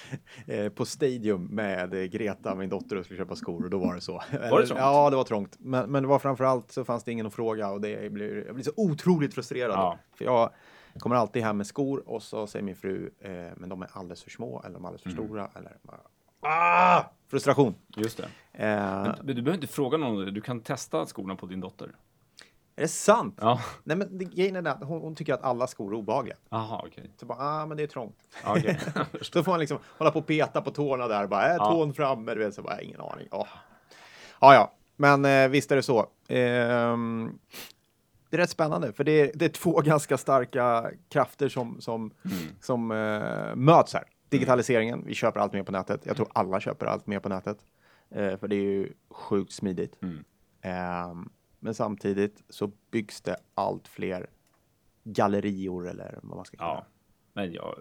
eh, 0.46 0.68
på 0.68 0.84
Stadium 0.84 1.44
med 1.44 2.10
Greta, 2.12 2.54
min 2.54 2.68
dotter, 2.70 2.96
och 2.96 3.04
skulle 3.04 3.18
köpa 3.18 3.36
skor 3.36 3.64
och 3.64 3.70
då 3.70 3.78
var 3.78 3.94
det 3.94 4.00
så. 4.00 4.22
Var 4.50 4.60
det 4.60 4.66
trångt? 4.66 4.80
Ja, 4.80 5.10
det 5.10 5.16
var 5.16 5.24
trångt. 5.24 5.56
Men, 5.58 5.90
men 5.90 6.02
det 6.02 6.08
var 6.08 6.18
framförallt 6.18 6.72
så 6.72 6.84
fanns 6.84 7.04
det 7.04 7.12
ingen 7.12 7.26
att 7.26 7.34
fråga 7.34 7.68
och 7.70 7.80
det 7.80 8.12
blir, 8.12 8.44
jag 8.46 8.54
blir 8.54 8.64
så 8.64 8.72
otroligt 8.76 9.34
frustrerad. 9.34 9.72
Ja. 9.74 9.98
För 10.14 10.24
jag 10.24 10.50
kommer 10.98 11.16
alltid 11.16 11.42
hem 11.42 11.56
med 11.56 11.66
skor 11.66 12.02
och 12.08 12.22
så 12.22 12.46
säger 12.46 12.64
min 12.64 12.76
fru, 12.76 13.10
eh, 13.20 13.30
men 13.56 13.68
de 13.68 13.82
är 13.82 13.88
alldeles 13.92 14.22
för 14.22 14.30
små 14.30 14.62
eller 14.62 14.74
de 14.74 14.84
är 14.84 14.88
alldeles 14.88 15.02
för 15.02 15.10
Mm. 15.10 15.24
stora. 15.24 15.48
Eller 15.56 15.76
ah! 16.40 17.02
Frustration. 17.30 17.74
Just 17.96 18.16
det. 18.16 18.24
Eh, 18.52 18.68
Men 19.04 19.26
du 19.26 19.34
behöver 19.34 19.54
inte 19.54 19.66
fråga 19.66 19.98
någon, 19.98 20.34
du 20.34 20.40
kan 20.40 20.60
testa 20.60 21.06
skorna 21.06 21.36
på 21.36 21.46
din 21.46 21.60
dotter. 21.60 21.90
Är 22.78 22.82
det 22.82 22.88
sant? 22.88 23.38
Ja. 23.40 23.60
Nej, 23.84 23.96
men 23.96 24.18
det, 24.18 24.24
grejen 24.24 24.56
är 24.66 24.70
att 24.70 24.84
hon, 24.84 25.00
hon 25.00 25.14
tycker 25.14 25.34
att 25.34 25.42
alla 25.42 25.66
skor 25.66 25.92
är 25.92 25.96
obehagliga. 25.98 26.36
Jaha, 26.48 26.82
okej. 26.86 27.10
Så 27.20 27.26
bara, 27.26 27.38
ah, 27.38 27.66
men 27.66 27.76
det 27.76 27.82
är 27.82 27.86
trångt. 27.86 28.16
Ja, 28.44 28.50
okej. 28.58 28.80
Så 29.22 29.44
får 29.44 29.52
man 29.52 29.60
liksom 29.60 29.78
hålla 29.98 30.10
på 30.10 30.18
och 30.18 30.26
peta 30.26 30.60
på 30.62 30.70
tårna 30.70 31.08
där. 31.08 31.26
Bara, 31.26 31.42
är 31.42 31.56
Ja. 31.56 31.70
tån 31.70 31.94
framme? 31.94 32.34
Du 32.34 32.40
vet, 32.40 32.54
så 32.54 32.62
bara, 32.62 32.80
ingen 32.80 33.00
aning. 33.00 33.28
Ja, 33.30 33.46
ja, 34.40 34.54
ja. 34.54 34.72
men 34.96 35.24
eh, 35.24 35.48
visst 35.48 35.72
är 35.72 35.76
det 35.76 35.82
så. 35.82 36.06
Ehm, 36.28 37.38
det 38.30 38.36
är 38.36 38.40
rätt 38.40 38.50
spännande, 38.50 38.92
för 38.92 39.04
det 39.04 39.12
är, 39.12 39.30
det 39.34 39.44
är 39.44 39.48
två 39.48 39.80
ganska 39.84 40.18
starka 40.18 40.90
krafter 41.08 41.48
som, 41.48 41.80
som, 41.80 42.10
som 42.60 42.90
eh, 42.90 43.54
möts 43.56 43.94
här. 43.94 44.04
Digitaliseringen, 44.28 45.04
vi 45.06 45.14
köper 45.14 45.40
allt 45.40 45.52
mer 45.52 45.62
på 45.62 45.72
nätet. 45.72 46.06
Jag 46.06 46.16
tror 46.16 46.28
alla 46.34 46.60
köper 46.60 46.86
allt 46.86 47.06
mer 47.06 47.20
på 47.20 47.28
nätet. 47.28 47.58
Eh, 48.10 48.36
för 48.36 48.48
det 48.48 48.56
är 48.56 48.62
ju 48.62 48.92
sjukt 49.10 49.52
smidigt. 49.52 50.02
Mm. 50.02 51.28
Men 51.60 51.74
samtidigt 51.74 52.42
så 52.48 52.70
byggs 52.90 53.20
det 53.20 53.36
allt 53.54 53.88
fler 53.88 54.26
gallerior 55.04 55.88
eller 55.88 56.18
vad 56.22 56.36
man 56.36 56.44
ska 56.44 56.56
kalla 56.56 56.74
Ja, 56.74 56.86
men 57.32 57.52
jag, 57.52 57.78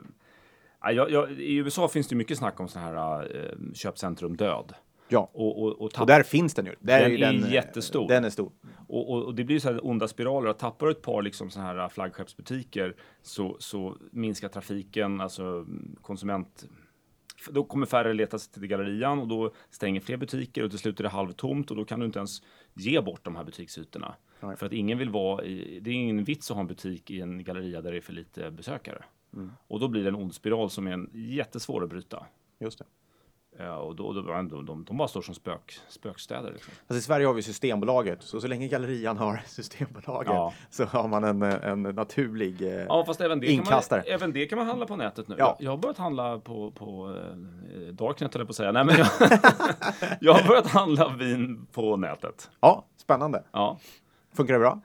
ja, 0.81 0.91
jag, 0.91 1.11
jag, 1.11 1.31
I 1.31 1.55
USA 1.55 1.87
finns 1.87 2.07
det 2.07 2.15
mycket 2.15 2.37
snack 2.37 2.59
om 2.59 2.67
sån 2.67 2.81
här 2.81 3.35
eh, 3.35 3.73
köpcentrum 3.73 4.37
död. 4.37 4.73
Ja, 5.09 5.29
Och, 5.33 5.63
och, 5.63 5.81
och, 5.81 5.99
och 5.99 6.07
där 6.07 6.23
finns 6.23 6.53
den 6.53 6.65
ju. 6.65 6.75
Där 6.79 7.01
Den 7.01 7.11
ju 7.11 7.23
är 7.23 7.51
jättestor. 7.51 8.07
Den 8.07 8.25
är 8.25 8.29
stor. 8.29 8.51
och, 8.87 9.35
det 9.35 9.43
blir 9.43 9.59
så 9.59 9.71
här 9.71 9.85
onda 9.87 10.07
spiraler. 10.07 10.49
Att 10.49 10.59
tappar 10.59 10.87
ett 10.87 11.01
par 11.01 11.21
liksom 11.21 11.49
såna 11.49 11.65
här 11.65 11.89
flaggskeppsbutiker 11.89 12.95
så, 13.21 13.57
så 13.59 13.97
minskar 14.11 14.47
trafiken, 14.47 15.21
alltså 15.21 15.65
konsument 16.01 16.67
då 17.49 17.63
kommer 17.63 17.85
färre 17.85 18.13
leta 18.13 18.39
sig 18.39 18.53
till 18.53 18.67
gallerian 18.67 19.19
och 19.19 19.27
då 19.27 19.53
stänger 19.69 20.01
fler 20.01 20.17
butiker 20.17 20.63
och 20.63 20.69
till 20.69 20.79
slut 20.79 20.99
är 20.99 21.03
det 21.03 21.09
halvtomt 21.09 21.71
och 21.71 21.77
då 21.77 21.85
kan 21.85 21.99
du 21.99 22.05
inte 22.05 22.19
ens 22.19 22.41
ge 22.79 23.01
bort 23.01 23.23
de 23.23 23.35
här 23.35 23.43
butiksytorna. 23.43 24.15
Nej. 24.39 24.57
För 24.57 24.65
att 24.65 24.73
ingen 24.73 24.97
vill 24.97 25.09
vara 25.09 25.43
i, 25.43 25.79
det 25.79 25.89
är 25.89 25.93
ingen 25.93 26.23
vits 26.23 26.51
att 26.51 26.55
ha 26.55 26.61
en 26.61 26.67
butik 26.67 27.11
i 27.11 27.21
en 27.21 27.43
galleria 27.43 27.81
där 27.81 27.91
det 27.91 27.97
är 27.97 28.01
för 28.01 28.13
lite 28.13 28.51
besökare. 28.51 29.03
Mm. 29.33 29.51
Och 29.67 29.79
då 29.79 29.87
blir 29.87 30.03
det 30.03 30.09
en 30.09 30.15
ond 30.15 30.33
spiral 30.33 30.69
som 30.69 30.87
är 30.87 30.91
en 30.91 31.09
jättesvår 31.13 31.83
att 31.83 31.89
bryta. 31.89 32.25
Just 32.59 32.79
det. 32.79 32.85
Ja, 33.59 33.77
och 33.77 33.95
då, 33.95 34.13
då, 34.13 34.21
de, 34.21 34.65
de, 34.65 34.83
de 34.85 34.97
bara 34.97 35.07
står 35.07 35.21
som 35.21 35.35
spök, 35.35 35.79
spökstäder. 35.89 36.51
Liksom. 36.53 36.73
Alltså 36.87 36.99
I 36.99 37.01
Sverige 37.01 37.25
har 37.27 37.33
vi 37.33 37.41
Systembolaget, 37.41 38.23
så 38.23 38.41
så 38.41 38.47
länge 38.47 38.67
gallerian 38.67 39.17
har 39.17 39.41
Systembolaget 39.47 40.33
Ja. 40.33 40.53
så 40.69 40.85
har 40.85 41.07
man 41.07 41.23
en, 41.23 41.41
en 41.41 41.83
naturlig... 41.83 42.61
eh, 42.61 42.67
Ja, 42.85 43.03
fast 43.05 43.21
även 43.21 43.39
det, 43.39 43.47
kan 43.47 43.55
man, 43.55 43.65
Inkastare. 43.65 44.01
även 44.01 44.33
det 44.33 44.45
kan 44.45 44.57
man 44.57 44.67
handla 44.67 44.85
på 44.85 44.95
nätet 44.95 45.27
nu. 45.27 45.35
Ja. 45.37 45.57
Jag, 45.59 45.71
har 45.71 45.77
börjat 45.77 45.97
handla 45.97 46.39
på, 46.39 46.71
på 46.71 47.15
eh, 47.17 47.93
Darknet, 47.93 48.35
jag 48.35 48.47
på 48.47 48.49
att 48.51 48.55
säga. 48.55 48.71
Nej, 48.71 48.85
men 48.85 48.95
jag, 48.97 49.07
jag 50.21 50.33
har 50.33 50.47
börjat 50.47 50.67
handla 50.67 51.09
vin 51.09 51.67
på 51.71 51.97
nätet. 51.97 52.49
Ja, 52.59 52.85
spännande. 52.97 53.43
Ja, 53.51 53.77
Funkar 54.33 54.53
det 54.53 54.59
bra? 54.59 54.79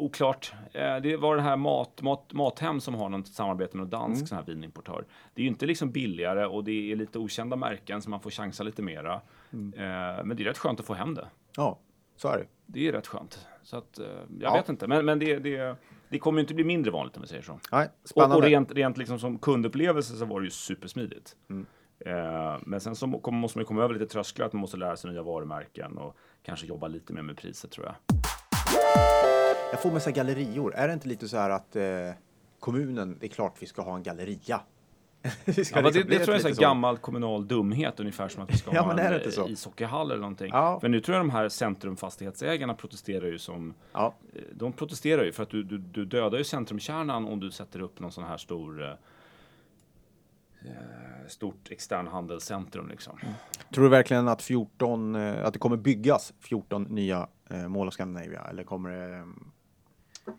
Oklart. 0.00 0.52
Eh, 0.72 0.96
Det 0.96 1.16
var 1.16 1.36
det 1.36 1.42
här 1.42 1.56
mat, 1.56 2.02
mat, 2.02 2.32
Mathem 2.32 2.80
som 2.80 2.94
har 2.94 3.08
något 3.08 3.28
samarbete 3.28 3.76
med 3.76 3.84
Mm. 3.84 3.90
dansk 3.90 4.28
sån 4.28 4.38
här 4.38 4.44
vinimportör. 4.44 5.04
Det 5.34 5.40
är 5.40 5.44
ju 5.44 5.48
inte 5.48 5.66
liksom 5.66 5.90
billigare 5.90 6.46
och 6.46 6.64
det 6.64 6.92
är 6.92 6.96
lite 6.96 7.18
okända 7.18 7.56
märken 7.56 8.02
så 8.02 8.10
man 8.10 8.20
får 8.20 8.30
chansa 8.30 8.62
lite 8.62 8.82
mera. 8.82 9.20
Mm. 9.52 9.72
Eh, 9.74 10.24
Men 10.24 10.36
det 10.36 10.42
är 10.42 10.44
rätt 10.44 10.58
skönt 10.58 10.80
att 10.80 10.86
få 10.86 10.94
hem 10.94 11.14
det. 11.14 11.28
Ja, 11.56 11.78
så 12.16 12.28
är 12.28 12.38
det. 12.38 12.46
Det 12.66 12.88
är 12.88 12.92
rätt 12.92 13.06
skönt. 13.06 13.46
Så 13.62 13.76
att, 13.76 13.98
eh, 13.98 14.06
jag 14.06 14.22
Ja. 14.40 14.52
vet 14.54 14.68
inte, 14.68 14.86
men, 14.86 15.04
men 15.04 15.18
det, 15.18 15.38
det, 15.38 15.76
det 16.08 16.18
kommer 16.18 16.38
ju 16.38 16.40
inte 16.40 16.54
bli 16.54 16.64
mindre 16.64 16.90
vanligt 16.90 17.16
om 17.16 17.22
vi 17.22 17.28
säger 17.28 17.42
så. 17.42 17.58
Nej, 17.72 17.88
Och, 18.02 18.08
spännande. 18.08 18.36
och 18.36 18.42
rent, 18.42 18.72
rent 18.72 18.96
liksom 18.98 19.18
som 19.18 19.38
kundupplevelse 19.38 20.14
så 20.16 20.24
var 20.24 20.40
det 20.40 20.44
ju 20.44 20.50
supersmidigt. 20.50 21.36
Mm. 21.50 21.66
Men 22.66 22.80
sen 22.80 22.96
så 22.96 23.06
måste 23.06 23.30
man 23.58 23.62
ju 23.62 23.64
komma 23.64 23.82
över 23.82 23.94
lite 23.94 24.06
trösklar, 24.06 24.46
att 24.46 24.52
man 24.52 24.60
måste 24.60 24.76
lära 24.76 24.96
sig 24.96 25.10
nya 25.10 25.22
varumärken 25.22 25.98
och 25.98 26.16
kanske 26.42 26.66
jobba 26.66 26.88
lite 26.88 27.12
mer 27.12 27.22
med 27.22 27.36
priset 27.36 27.70
tror 27.70 27.86
jag. 27.86 27.94
Jag 29.70 29.82
får 29.82 29.90
med 29.90 30.02
sig 30.02 30.12
gallerior. 30.12 30.74
Är 30.74 30.88
det 30.88 30.94
inte 30.94 31.08
lite 31.08 31.28
så 31.28 31.36
här 31.36 31.50
att 31.50 31.76
eh, 31.76 31.82
kommunen, 32.60 33.16
det 33.20 33.26
är 33.26 33.28
klart 33.28 33.54
vi 33.58 33.66
ska 33.66 33.82
ha 33.82 33.96
en 33.96 34.02
galleria. 34.02 34.60
Ja, 35.22 35.32
men 35.44 35.44
det, 35.44 35.54
liksom- 35.54 36.10
det 36.10 36.18
tror 36.18 36.18
jag 36.18 36.28
är 36.28 36.34
lite 36.44 36.54
så 36.54 36.60
gammal 36.62 36.98
kommunal 36.98 37.48
dumhet, 37.48 38.00
ungefär 38.00 38.28
som 38.28 38.42
att 38.42 38.50
vi 38.50 38.56
ska 38.56 38.70
Ja, 38.74 38.80
ha 38.80 38.94
men 38.94 38.98
en 39.06 39.14
eh, 39.14 39.52
ishockeyhall 39.52 40.10
eller 40.10 40.20
någonting. 40.20 40.50
Ja. 40.52 40.80
För 40.80 40.88
nu 40.88 41.00
tror 41.00 41.16
jag 41.16 41.26
de 41.26 41.30
här 41.30 41.48
centrumfastighetsägarna 41.48 42.74
protesterar 42.74 43.26
ju 43.26 43.38
som 43.38 43.74
Ja, 43.92 44.14
eh, 44.34 44.42
de 44.52 44.72
protesterar 44.72 45.24
ju 45.24 45.32
för 45.32 45.42
att 45.42 45.50
du, 45.50 45.62
du, 45.62 45.78
du 45.78 46.04
dödar 46.04 46.38
ju 46.38 46.44
centrumkärnan 46.44 47.26
om 47.28 47.40
du 47.40 47.50
sätter 47.50 47.80
upp 47.80 48.00
någon 48.00 48.12
sån 48.12 48.24
här 48.24 48.36
stor 48.36 48.82
eh, 48.82 48.88
eh, 50.64 51.28
stort 51.28 51.70
externhandelscentrum 51.70 52.88
liksom. 52.88 53.18
Tror 53.74 53.84
du 53.84 53.90
verkligen 53.90 54.28
att 54.28 54.42
14, 54.42 55.14
eh, 55.14 55.44
att 55.44 55.52
det 55.52 55.58
kommer 55.58 55.76
byggas 55.76 56.32
14 56.40 56.82
nya 56.82 57.28
eh, 57.50 57.68
Mall 57.68 57.88
of 57.88 57.94
Scandinavia 57.94 58.42
eller 58.50 58.64
kommer 58.64 58.90
det, 58.90 59.26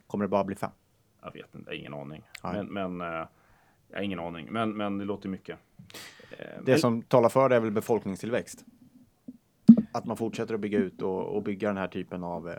kommer 0.08 0.26
det 0.26 0.30
bara 0.30 0.44
bli 0.44 0.56
fem? 0.56 0.72
Jag 1.24 1.34
vet 1.34 1.56
inte, 1.56 1.70
jag 1.72 1.76
har 1.76 1.80
ingen 1.80 1.94
aning. 1.94 2.24
Nej. 2.44 2.64
Men, 2.64 2.98
men 2.98 3.14
eh, 3.14 3.28
jag 3.90 3.98
har 3.98 4.02
ingen 4.04 4.20
aning. 4.20 4.48
Men, 4.52 4.78
men 4.78 4.98
det 4.98 5.06
låter 5.06 5.30
mycket. 5.30 5.60
Eh, 6.32 6.46
Det 6.66 6.72
men- 6.72 6.80
som 6.80 7.02
talar 7.02 7.30
för 7.30 7.50
det 7.50 7.56
är 7.56 7.60
väl 7.60 7.72
befolkningstillväxt? 7.72 8.66
Att 9.94 10.06
man 10.06 10.18
fortsätter 10.18 10.54
att 10.54 10.60
bygga 10.60 10.78
ut 10.80 11.02
och, 11.02 11.36
och 11.36 11.44
bygga 11.44 11.68
den 11.68 11.78
här 11.78 11.88
typen 11.88 12.24
av... 12.24 12.50
Eh, 12.50 12.56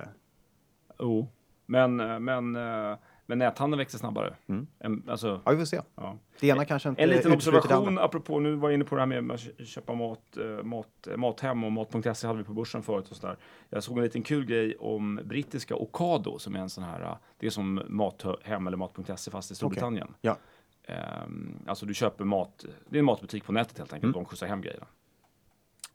Jo, 0.99 1.29
men, 1.67 2.01
eh, 2.01 2.19
men, 2.19 2.57
eh, 2.57 2.97
men 3.27 3.39
näthandeln 3.39 3.79
växer 3.79 3.99
snabbare. 3.99 4.37
Mm. 4.47 4.67
En, 4.79 5.03
alltså, 5.09 5.41
ja, 5.45 5.51
vi 5.53 5.59
får 5.59 5.65
se. 5.65 5.81
ja. 5.95 6.19
Det 6.41 6.49
ena 6.49 6.65
kanske 6.65 6.89
inte 6.89 7.03
En 7.03 7.09
liten 7.09 7.33
observation 7.33 7.99
apropå, 7.99 8.39
nu 8.41 8.55
var 8.55 8.69
jag 8.69 8.75
inne 8.75 8.85
på 8.85 8.95
det 8.95 9.01
här 9.01 9.21
med 9.21 9.35
att 9.35 9.67
köpa 9.69 9.95
mat, 9.95 10.37
eh, 10.37 10.65
mat, 10.65 11.07
eh, 11.07 11.17
Mathem 11.17 11.65
och 11.65 11.73
Mat.se 11.73 12.27
hade 12.27 12.39
vi 12.39 12.45
på 12.45 12.53
börsen 12.53 12.83
förut 12.83 13.11
och 13.11 13.17
sådär. 13.17 13.37
Jag 13.69 13.83
såg 13.83 13.99
en 13.99 14.05
liten 14.05 14.23
kul 14.23 14.45
grej 14.45 14.77
om 14.77 15.21
brittiska 15.25 15.75
Ocado 15.77 16.39
som 16.39 16.57
är 16.57 16.61
en 16.61 16.71
sån 16.71 16.85
här, 16.85 17.01
eh, 17.03 17.17
det 17.39 17.47
är 17.47 17.51
som 17.51 17.83
Mathem 17.89 18.67
eller 18.67 18.77
Mat.se 18.77 19.31
fast 19.31 19.51
i 19.51 19.55
Storbritannien. 19.55 20.15
Ja. 20.21 20.37
Ehm, 20.85 21.59
alltså 21.67 21.87
du 21.87 21.95
köper 21.95 22.25
mat, 22.25 22.65
det 22.89 22.97
är 22.97 22.99
en 22.99 23.05
matbutik 23.05 23.45
på 23.45 23.53
nätet 23.53 23.79
helt 23.79 23.93
enkelt, 23.93 24.15
Mm. 24.15 24.23
de 24.23 24.25
skjutsar 24.25 24.47
hem 24.47 24.61
grejerna. 24.63 24.87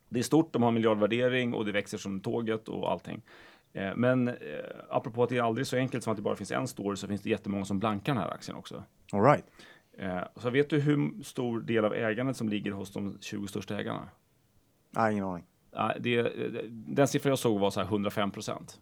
Det 0.09 0.19
är 0.19 0.23
stort, 0.23 0.53
de 0.53 0.63
har 0.63 0.71
miljardvärdering 0.71 1.53
och 1.53 1.65
det 1.65 1.71
växer 1.71 1.97
som 1.97 2.19
tåget 2.19 2.67
och 2.69 2.91
allting. 2.91 3.21
Eh, 3.73 3.95
men 3.95 4.27
eh, 4.27 4.36
apropå 4.89 5.23
att 5.23 5.30
det 5.30 5.38
är 5.38 5.41
aldrig 5.41 5.67
så 5.67 5.77
enkelt 5.77 6.03
som 6.03 6.12
att 6.12 6.17
det 6.17 6.23
bara 6.23 6.36
finns 6.36 6.51
en 6.51 6.67
store 6.67 6.97
så 6.97 7.08
finns 7.08 7.21
det 7.21 7.30
jättemånga 7.30 7.65
som 7.65 7.80
blankar 7.80 8.13
den 8.13 8.23
här 8.23 8.30
aktien 8.30 8.58
också. 8.58 8.84
All 9.12 9.23
right. 9.23 9.45
Eh, 9.97 10.23
så 10.36 10.49
vet 10.49 10.69
du 10.69 10.80
hur 10.80 11.23
stor 11.23 11.62
del 11.62 11.86
av 11.86 11.93
ägandet 11.93 12.38
som 12.38 12.49
ligger 12.49 12.71
hos 12.71 12.91
de 12.91 13.17
20 13.21 13.47
största 13.47 13.80
ägarna? 13.80 14.10
Nej, 14.91 15.12
ingen 15.12 15.25
aning. 15.25 15.45
Det, 15.99 16.17
eh, 16.17 16.25
den 16.69 17.08
siffra 17.08 17.30
jag 17.30 17.39
såg 17.39 17.60
var 17.60 17.71
så 17.71 17.80
här 17.80 17.88
105 17.88 18.32
procent. 18.32 18.80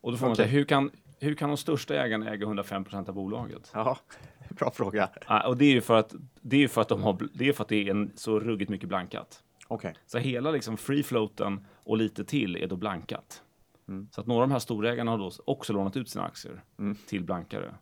Och 0.00 0.12
då 0.12 0.18
får 0.18 0.26
man 0.26 0.32
Okej. 0.32 0.44
säga, 0.44 0.58
hur 0.58 0.64
kan, 0.64 0.90
hur 1.20 1.34
kan 1.34 1.48
de 1.48 1.56
största 1.56 1.94
ägarna 1.94 2.30
äga 2.30 2.46
105 2.46 2.84
procent 2.84 3.08
av 3.08 3.14
bolaget? 3.14 3.70
Ja, 3.74 3.98
bra 4.48 4.70
fråga. 4.70 5.08
Ja, 5.28 5.48
och 5.48 5.56
det 5.56 5.64
är 5.64 5.72
ju 5.72 5.80
för 5.80 5.98
att 5.98 6.14
det 6.40 6.64
är 6.64 6.68
för 6.68 6.80
att 6.80 6.88
de 6.88 7.02
har, 7.02 7.28
det 7.34 7.48
är 7.48 7.52
för 7.52 7.62
att 7.62 7.68
det 7.68 7.88
är 7.88 7.90
en 7.90 8.12
så 8.14 8.40
ruggigt 8.40 8.70
mycket 8.70 8.88
blankat. 8.88 9.42
Okej. 9.68 9.94
Så 10.06 10.18
hela 10.18 10.50
liksom 10.50 10.76
free 10.76 11.02
floaten 11.02 11.66
och 11.84 11.96
lite 11.96 12.24
till 12.24 12.56
är 12.56 12.66
då 12.66 12.76
blankat. 12.76 13.42
Mm. 13.88 14.08
Så 14.12 14.20
att 14.20 14.26
några 14.26 14.42
av 14.42 14.48
de 14.48 14.52
här 14.52 14.58
storägarna 14.58 15.10
har 15.10 15.18
då 15.18 15.30
också 15.44 15.72
lånat 15.72 15.96
ut 15.96 16.08
sina 16.08 16.24
aktier 16.24 16.62
Mm. 16.78 16.96
till 17.08 17.24
blankare. 17.24 17.74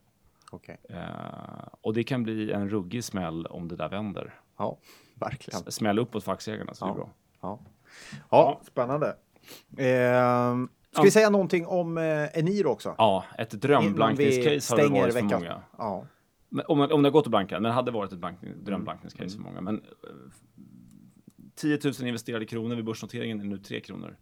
Okej. 0.51 0.77
Eh, 0.89 1.69
och 1.81 1.95
det 1.95 2.05
kan 2.05 2.23
bli 2.23 2.53
en 2.53 2.69
ruggig 2.69 3.05
smäll 3.05 3.47
om 3.47 3.69
det 3.69 3.77
där 3.77 3.89
vänder. 3.89 4.35
Ja, 4.57 4.79
verkligen. 5.15 5.61
S- 5.67 5.75
Smäll 5.75 5.99
uppåt 5.99 6.25
för 6.25 6.33
aktieägarna, 6.33 6.75
så 6.75 6.85
det 6.85 6.89
är 6.89 6.93
Ja. 6.93 6.97
bra. 6.97 7.11
Ja, 7.41 7.61
ja 8.31 8.61
spännande. 8.65 9.17
Ehm, 9.77 10.69
ska 10.93 11.03
vi 11.03 11.11
säga 11.11 11.31
någonting 11.31 11.67
om 11.67 11.99
eh, 11.99 12.39
Eniro 12.39 12.69
också? 12.69 12.95
Ja, 12.99 13.25
ett 13.39 13.51
drömblankningscase 13.51 14.73
har 14.75 14.77
det 14.83 14.89
varit 14.89 15.13
för 15.15 15.23
veckan. 15.23 15.41
många. 15.41 15.63
Ja. 15.79 16.05
Men, 16.49 16.65
om, 16.69 16.81
om 16.81 17.03
det 17.03 17.09
har 17.09 17.11
gått 17.13 17.27
att 17.27 17.31
blanka, 17.31 17.55
men 17.55 17.63
det 17.63 17.71
hade 17.75 17.91
varit 17.91 18.13
ett 18.13 18.19
blankning, 18.19 18.53
drömblankningscase 18.65 19.25
Mm. 19.25 19.45
för 19.45 19.51
många. 19.51 19.61
Men 19.61 19.77
eh, 19.77 20.11
10 21.55 21.79
000 21.85 21.95
investerade 22.09 22.47
kronor 22.47 22.77
vid 22.77 22.85
börsnoteringen 22.85 23.41
är 23.41 23.45
nu 23.45 23.59
3 23.59 23.81
kronor. 23.81 24.17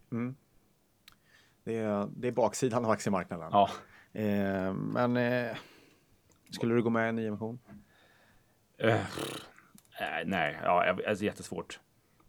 Det, 1.63 1.77
är, 1.77 2.07
det 2.15 2.27
är 2.27 2.31
baksidan 2.31 2.85
av 2.85 2.91
aktiemarknaden. 2.91 3.49
Ja, 3.51 3.69
Ehm, 4.15 4.75
men 4.93 5.17
eh, 5.17 5.55
skulle 6.51 6.75
du 6.75 6.83
gå 6.83 6.89
med 6.89 7.05
i 7.05 7.09
en 7.09 7.15
nyemission? 7.15 7.59
eh, 8.77 8.95
nej, 10.25 10.57
ja, 10.63 10.85
jag- 10.85 11.05
alltså 11.05 11.25
jättesvårt. 11.25 11.79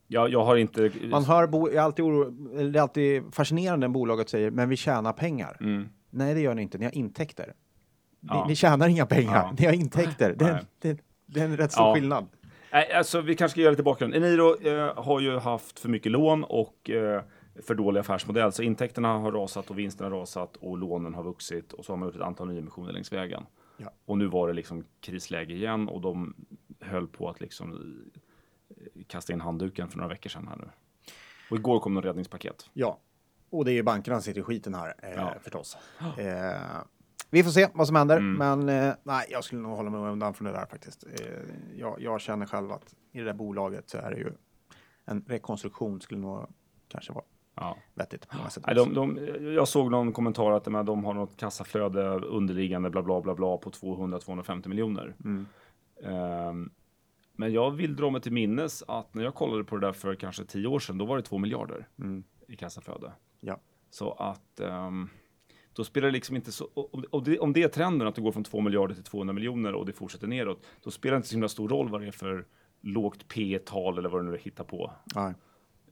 Jag, 0.06 0.28
jag 0.28 0.44
har 0.44 0.56
inte... 0.56 0.90
Man 1.10 1.24
hör, 1.24 1.46
bo, 1.46 1.68
jag 1.68 1.76
är 1.76 1.80
alltid 1.80 2.04
oro, 2.04 2.30
det 2.70 2.78
är 2.78 2.82
alltid 2.82 3.34
fascinerande 3.34 3.86
när 3.86 3.92
bolaget 3.94 4.28
säger, 4.28 4.50
men 4.50 4.68
vi 4.68 4.76
tjänar 4.76 5.12
pengar. 5.12 5.56
Mm. 5.60 5.88
Nej, 6.10 6.34
det 6.34 6.40
gör 6.40 6.54
ni 6.54 6.62
inte, 6.62 6.78
ni 6.78 6.84
har 6.84 6.94
intäkter. 6.94 7.46
Ni, 8.20 8.28
Ja. 8.32 8.44
ni 8.48 8.56
tjänar 8.56 8.88
inga 8.88 9.06
pengar, 9.06 9.34
Ja. 9.34 9.54
ni 9.58 9.66
har 9.66 9.72
intäkter. 9.72 10.34
Det, 10.38 10.44
är- 10.44 10.64
det, 10.78 10.98
det 11.26 11.40
är 11.40 11.44
en 11.44 11.56
rätt 11.56 11.72
stor 11.72 11.86
Ja. 11.86 11.94
skillnad. 11.94 12.26
Alltså 12.94 13.20
vi 13.20 13.34
kanske 13.34 13.52
ska 13.52 13.60
göra 13.60 13.70
lite 13.70 13.82
bakgrund. 13.82 14.14
Eniro 14.14 14.56
eh, 14.68 15.02
har 15.04 15.20
ju 15.20 15.38
haft 15.38 15.78
för 15.80 15.88
mycket 15.88 16.12
lån 16.12 16.44
och 16.44 16.90
eh, 16.90 17.22
för 17.62 17.74
dålig 17.74 18.00
affärsmodell. 18.00 18.52
Så 18.52 18.62
intäkterna 18.62 19.18
har 19.18 19.32
rasat 19.32 19.70
och 19.70 19.78
vinsterna 19.78 20.10
har 20.10 20.16
rasat 20.20 20.56
och 20.56 20.78
lånen 20.78 21.14
har 21.14 21.22
vuxit 21.22 21.72
och 21.72 21.84
så 21.84 21.92
har 21.92 21.96
man 21.96 22.08
gjort 22.08 22.16
ett 22.16 22.22
antal 22.22 22.48
nyemissioner 22.48 22.92
längs 22.92 23.12
vägen. 23.12 23.46
Ja. 23.76 23.90
Och 24.04 24.18
nu 24.18 24.26
var 24.26 24.48
det 24.48 24.54
liksom 24.54 24.84
krisläge 25.00 25.54
igen 25.54 25.88
och 25.88 26.00
de 26.00 26.34
höll 26.80 27.06
på 27.08 27.28
att 27.30 27.40
liksom 27.40 27.72
eh, 28.68 29.02
kasta 29.06 29.32
in 29.32 29.40
handduken 29.40 29.88
för 29.88 29.96
några 29.98 30.08
veckor 30.08 30.30
sedan 30.30 30.48
här 30.48 30.56
nu. 30.56 30.68
Och 31.50 31.56
igår 31.56 31.80
kom 31.80 31.94
något 31.94 32.04
räddningspaket. 32.04 32.70
Ja, 32.72 32.98
och 33.50 33.64
det 33.64 33.72
är 33.72 33.74
ju 33.74 33.82
bankerna 33.82 34.16
som 34.16 34.22
sitter 34.22 34.40
i 34.40 34.44
skiten 34.44 34.74
här 34.74 34.94
eh, 35.02 35.10
Ja. 35.14 35.34
förstås. 35.42 35.76
Eh, 36.18 36.60
vi 37.30 37.42
får 37.44 37.50
se 37.50 37.68
vad 37.74 37.86
som 37.86 37.96
händer, 37.96 38.16
Mm. 38.16 38.34
men 38.64 38.88
eh, 38.88 38.94
nej, 39.02 39.26
jag 39.30 39.44
skulle 39.44 39.60
nog 39.62 39.76
hålla 39.76 39.90
mig 39.90 40.00
undan 40.12 40.34
från 40.34 40.46
det 40.46 40.52
där 40.52 40.66
faktiskt. 40.66 41.04
Eh, 41.04 41.26
jag, 41.76 42.00
jag 42.00 42.20
känner 42.20 42.46
själv 42.46 42.72
att 42.72 42.94
i 43.12 43.18
det 43.18 43.24
där 43.24 43.32
bolaget 43.32 43.88
så 43.90 43.98
är 43.98 44.10
det 44.10 44.16
ju 44.16 44.32
en 45.04 45.24
rekonstruktion 45.28 46.00
skulle 46.00 46.20
nog 46.20 46.46
kanske 46.88 47.12
vara 47.12 47.24
Ja. 47.54 47.76
vettigt 47.94 48.28
på 48.28 48.36
många 48.36 48.50
sätt. 48.50 48.64
Nej, 48.66 48.74
de, 48.76 48.94
de, 48.94 49.18
jag 49.54 49.68
såg 49.68 49.90
någon 49.90 50.12
kommentar 50.12 50.50
att 50.52 50.64
de, 50.64 50.86
de 50.86 51.04
har 51.04 51.14
något 51.14 51.36
kassaflöde 51.36 52.08
underliggande 52.10 52.90
bla 52.90 53.02
bla 53.02 53.20
bla 53.20 53.34
bla 53.34 53.56
på 53.56 53.70
200-250 53.70 54.68
miljoner. 54.68 55.14
Mm. 55.24 55.46
Ehm, 56.02 56.70
men 57.36 57.52
jag 57.52 57.70
vill 57.70 57.96
dra 57.96 58.10
mig 58.10 58.20
till 58.20 58.32
minnes 58.32 58.82
att 58.88 59.14
när 59.14 59.24
jag 59.24 59.34
kollade 59.34 59.64
på 59.64 59.76
det 59.76 59.86
där 59.86 59.92
för 59.92 60.14
kanske 60.14 60.44
tio 60.44 60.66
år 60.66 60.78
sedan, 60.78 60.98
då 60.98 61.04
var 61.04 61.16
det 61.16 61.22
två 61.22 61.38
miljarder 61.38 61.88
Mm. 61.98 62.24
i 62.48 62.56
kassaflöde. 62.56 63.12
Ja. 63.40 63.60
Så 63.90 64.12
att 64.12 64.60
ehm, 64.60 65.08
då 65.72 65.84
spelar 65.84 66.06
det 66.08 66.12
liksom 66.12 66.36
inte 66.36 66.52
så, 66.52 66.68
om, 67.10 67.24
det, 67.24 67.38
om 67.38 67.52
det 67.52 67.62
är 67.62 67.68
trenden 67.68 68.08
att 68.08 68.14
det 68.14 68.22
går 68.22 68.32
från 68.32 68.44
2 68.44 68.60
miljarder 68.60 68.94
till 68.94 69.04
200 69.04 69.32
miljoner 69.32 69.74
och 69.74 69.86
det 69.86 69.92
fortsätter 69.92 70.26
neråt, 70.26 70.66
då 70.82 70.90
spelar 70.90 71.12
det 71.12 71.16
inte 71.16 71.28
så 71.28 71.34
himla 71.34 71.48
stor 71.48 71.68
roll 71.68 71.88
vad 71.88 72.00
det 72.00 72.06
är 72.06 72.12
för 72.12 72.46
lågt 72.80 73.28
P 73.28 73.58
tal 73.64 73.98
eller 73.98 74.08
vad 74.08 74.24
det 74.24 74.30
nu 74.30 74.38
hittar 74.38 74.64
på, 74.64 74.92
Nej. 75.14 75.34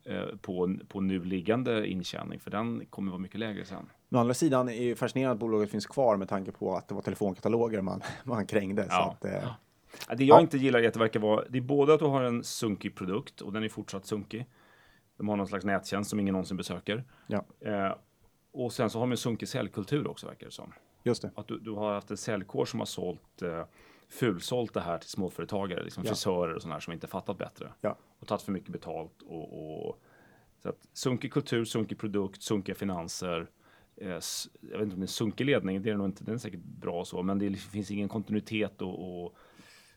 Eh, 0.04 0.24
på, 0.40 0.76
på 0.88 1.00
nu 1.00 1.24
liggande 1.24 1.86
intjäning, 1.88 2.40
för 2.40 2.50
den 2.50 2.86
kommer 2.90 3.10
vara 3.12 3.20
mycket 3.20 3.40
lägre 3.40 3.64
sen. 3.64 3.86
Men 4.08 4.18
å 4.18 4.20
andra 4.20 4.34
sidan 4.34 4.68
är 4.68 4.88
det 4.88 4.96
fascinerande 4.96 5.32
att 5.32 5.38
bolaget 5.38 5.70
finns 5.70 5.86
kvar 5.86 6.16
med 6.16 6.28
tanke 6.28 6.52
på 6.52 6.74
att 6.76 6.88
det 6.88 6.94
var 6.94 7.02
telefonkataloger 7.02 7.80
man, 7.80 8.02
man 8.24 8.46
krängde. 8.46 8.82
Så 8.82 8.88
Ja. 8.90 9.16
att, 9.18 9.24
eh, 9.24 9.48
Ja, 10.08 10.14
Det 10.14 10.24
jag 10.24 10.36
Ja. 10.36 10.40
inte 10.40 10.58
gillar 10.58 10.80
är 10.80 10.88
att 10.88 10.94
det 10.94 11.00
verkar 11.00 11.20
vara, 11.20 11.44
det 11.48 11.58
är 11.58 11.62
både 11.62 11.94
att 11.94 12.00
du 12.00 12.06
har 12.06 12.22
en 12.22 12.44
sunkig 12.44 12.94
produkt 12.96 13.40
och 13.40 13.52
den 13.52 13.64
är 13.64 13.68
fortsatt 13.68 14.06
sunkig. 14.06 14.46
De 15.16 15.28
har 15.28 15.36
någon 15.36 15.46
slags 15.46 15.64
nättjänst 15.64 16.10
som 16.10 16.20
ingen 16.20 16.32
någonsin 16.32 16.56
besöker. 16.56 17.04
Ja, 17.26 17.44
Eh, 17.60 17.92
och 18.52 18.72
sen 18.72 18.90
så 18.90 18.98
har 18.98 19.06
de 19.06 19.10
en 19.10 19.16
sunkig 19.16 19.48
säljkultur 19.48 20.08
också 20.08 20.26
verkar 20.26 20.46
det 20.46 20.52
som. 20.52 20.72
just 21.04 21.22
det. 21.22 21.30
Att 21.34 21.48
du, 21.48 21.58
du 21.58 21.70
har 21.70 21.94
haft 21.94 22.10
en 22.10 22.16
säljkår 22.16 22.64
som 22.64 22.78
har 22.80 22.86
sålt, 22.86 23.42
eh, 23.42 23.64
fulsålt 24.12 24.74
det 24.74 24.80
här 24.80 24.98
till 24.98 25.10
småföretagare, 25.10 25.82
liksom 25.84 26.04
Ja. 26.04 26.08
frisörer 26.10 26.54
och 26.54 26.62
sådana 26.62 26.74
här 26.74 26.80
som 26.80 26.92
inte 26.92 27.06
fattat 27.06 27.38
bättre. 27.38 27.72
Ja. 27.80 27.96
Och 28.20 28.26
tagit 28.28 28.42
för 28.42 28.52
mycket 28.52 28.68
betalt 28.70 29.22
och, 29.22 29.86
och 29.86 30.02
så 30.62 30.68
att 30.68 30.78
sunkig 30.92 31.32
kultur, 31.32 31.64
sunkig 31.64 31.98
produkt, 31.98 32.42
sunkiga 32.42 32.74
finanser. 32.74 33.46
Eh, 33.96 34.08
jag 34.08 34.78
vet 34.78 34.82
inte 34.82 34.94
om 34.94 35.00
det 35.00 35.04
är 35.04 35.06
sunkig 35.06 35.44
ledning, 35.46 35.82
det 35.82 35.90
är 35.90 35.94
nog 35.96 36.06
inte, 36.06 36.24
den 36.24 36.34
är 36.34 36.38
säkert 36.38 36.60
bra 36.60 37.00
och 37.00 37.08
så, 37.08 37.22
men 37.22 37.38
det 37.38 37.56
finns 37.56 37.90
ingen 37.90 38.08
kontinuitet 38.08 38.82
och, 38.82 39.24
och, 39.24 39.34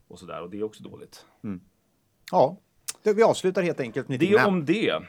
och 0.07 0.19
sådär 0.19 0.41
och 0.41 0.49
det 0.49 0.57
är 0.59 0.63
också 0.63 0.83
dåligt. 0.83 1.25
Ja, 2.31 2.57
det, 3.03 3.13
vi 3.13 3.23
avslutar 3.23 3.61
helt 3.63 3.79
enkelt 3.79 4.07
med 4.07 4.19
Det 4.19 4.25
dina. 4.25 4.47
om 4.47 4.65
det. 4.65 4.99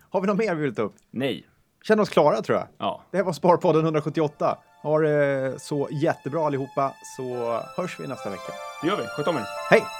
Har 0.00 0.20
vi 0.20 0.26
något 0.26 0.38
mer 0.38 0.54
vi 0.54 0.62
vill 0.62 0.74
ta 0.74 0.82
upp? 0.82 0.94
Nej. 1.10 1.46
Känner 1.82 2.02
oss 2.02 2.08
klara 2.08 2.42
tror 2.42 2.58
jag. 2.58 2.68
Ja, 2.78 3.02
Det 3.10 3.16
här 3.16 3.24
var 3.24 3.32
Sparpodden 3.32 3.84
178. 3.84 4.58
Ha 4.82 4.98
det 4.98 5.62
så 5.62 5.88
jättebra 5.90 6.46
allihopa 6.46 6.94
så 7.16 7.60
hörs 7.76 8.00
vi 8.00 8.06
nästa 8.06 8.30
vecka. 8.30 8.52
det 8.82 8.88
gör 8.88 8.96
vi. 8.96 9.02
Sköt 9.02 9.28
om 9.28 9.36
er. 9.36 9.46
Hej! 9.70 9.99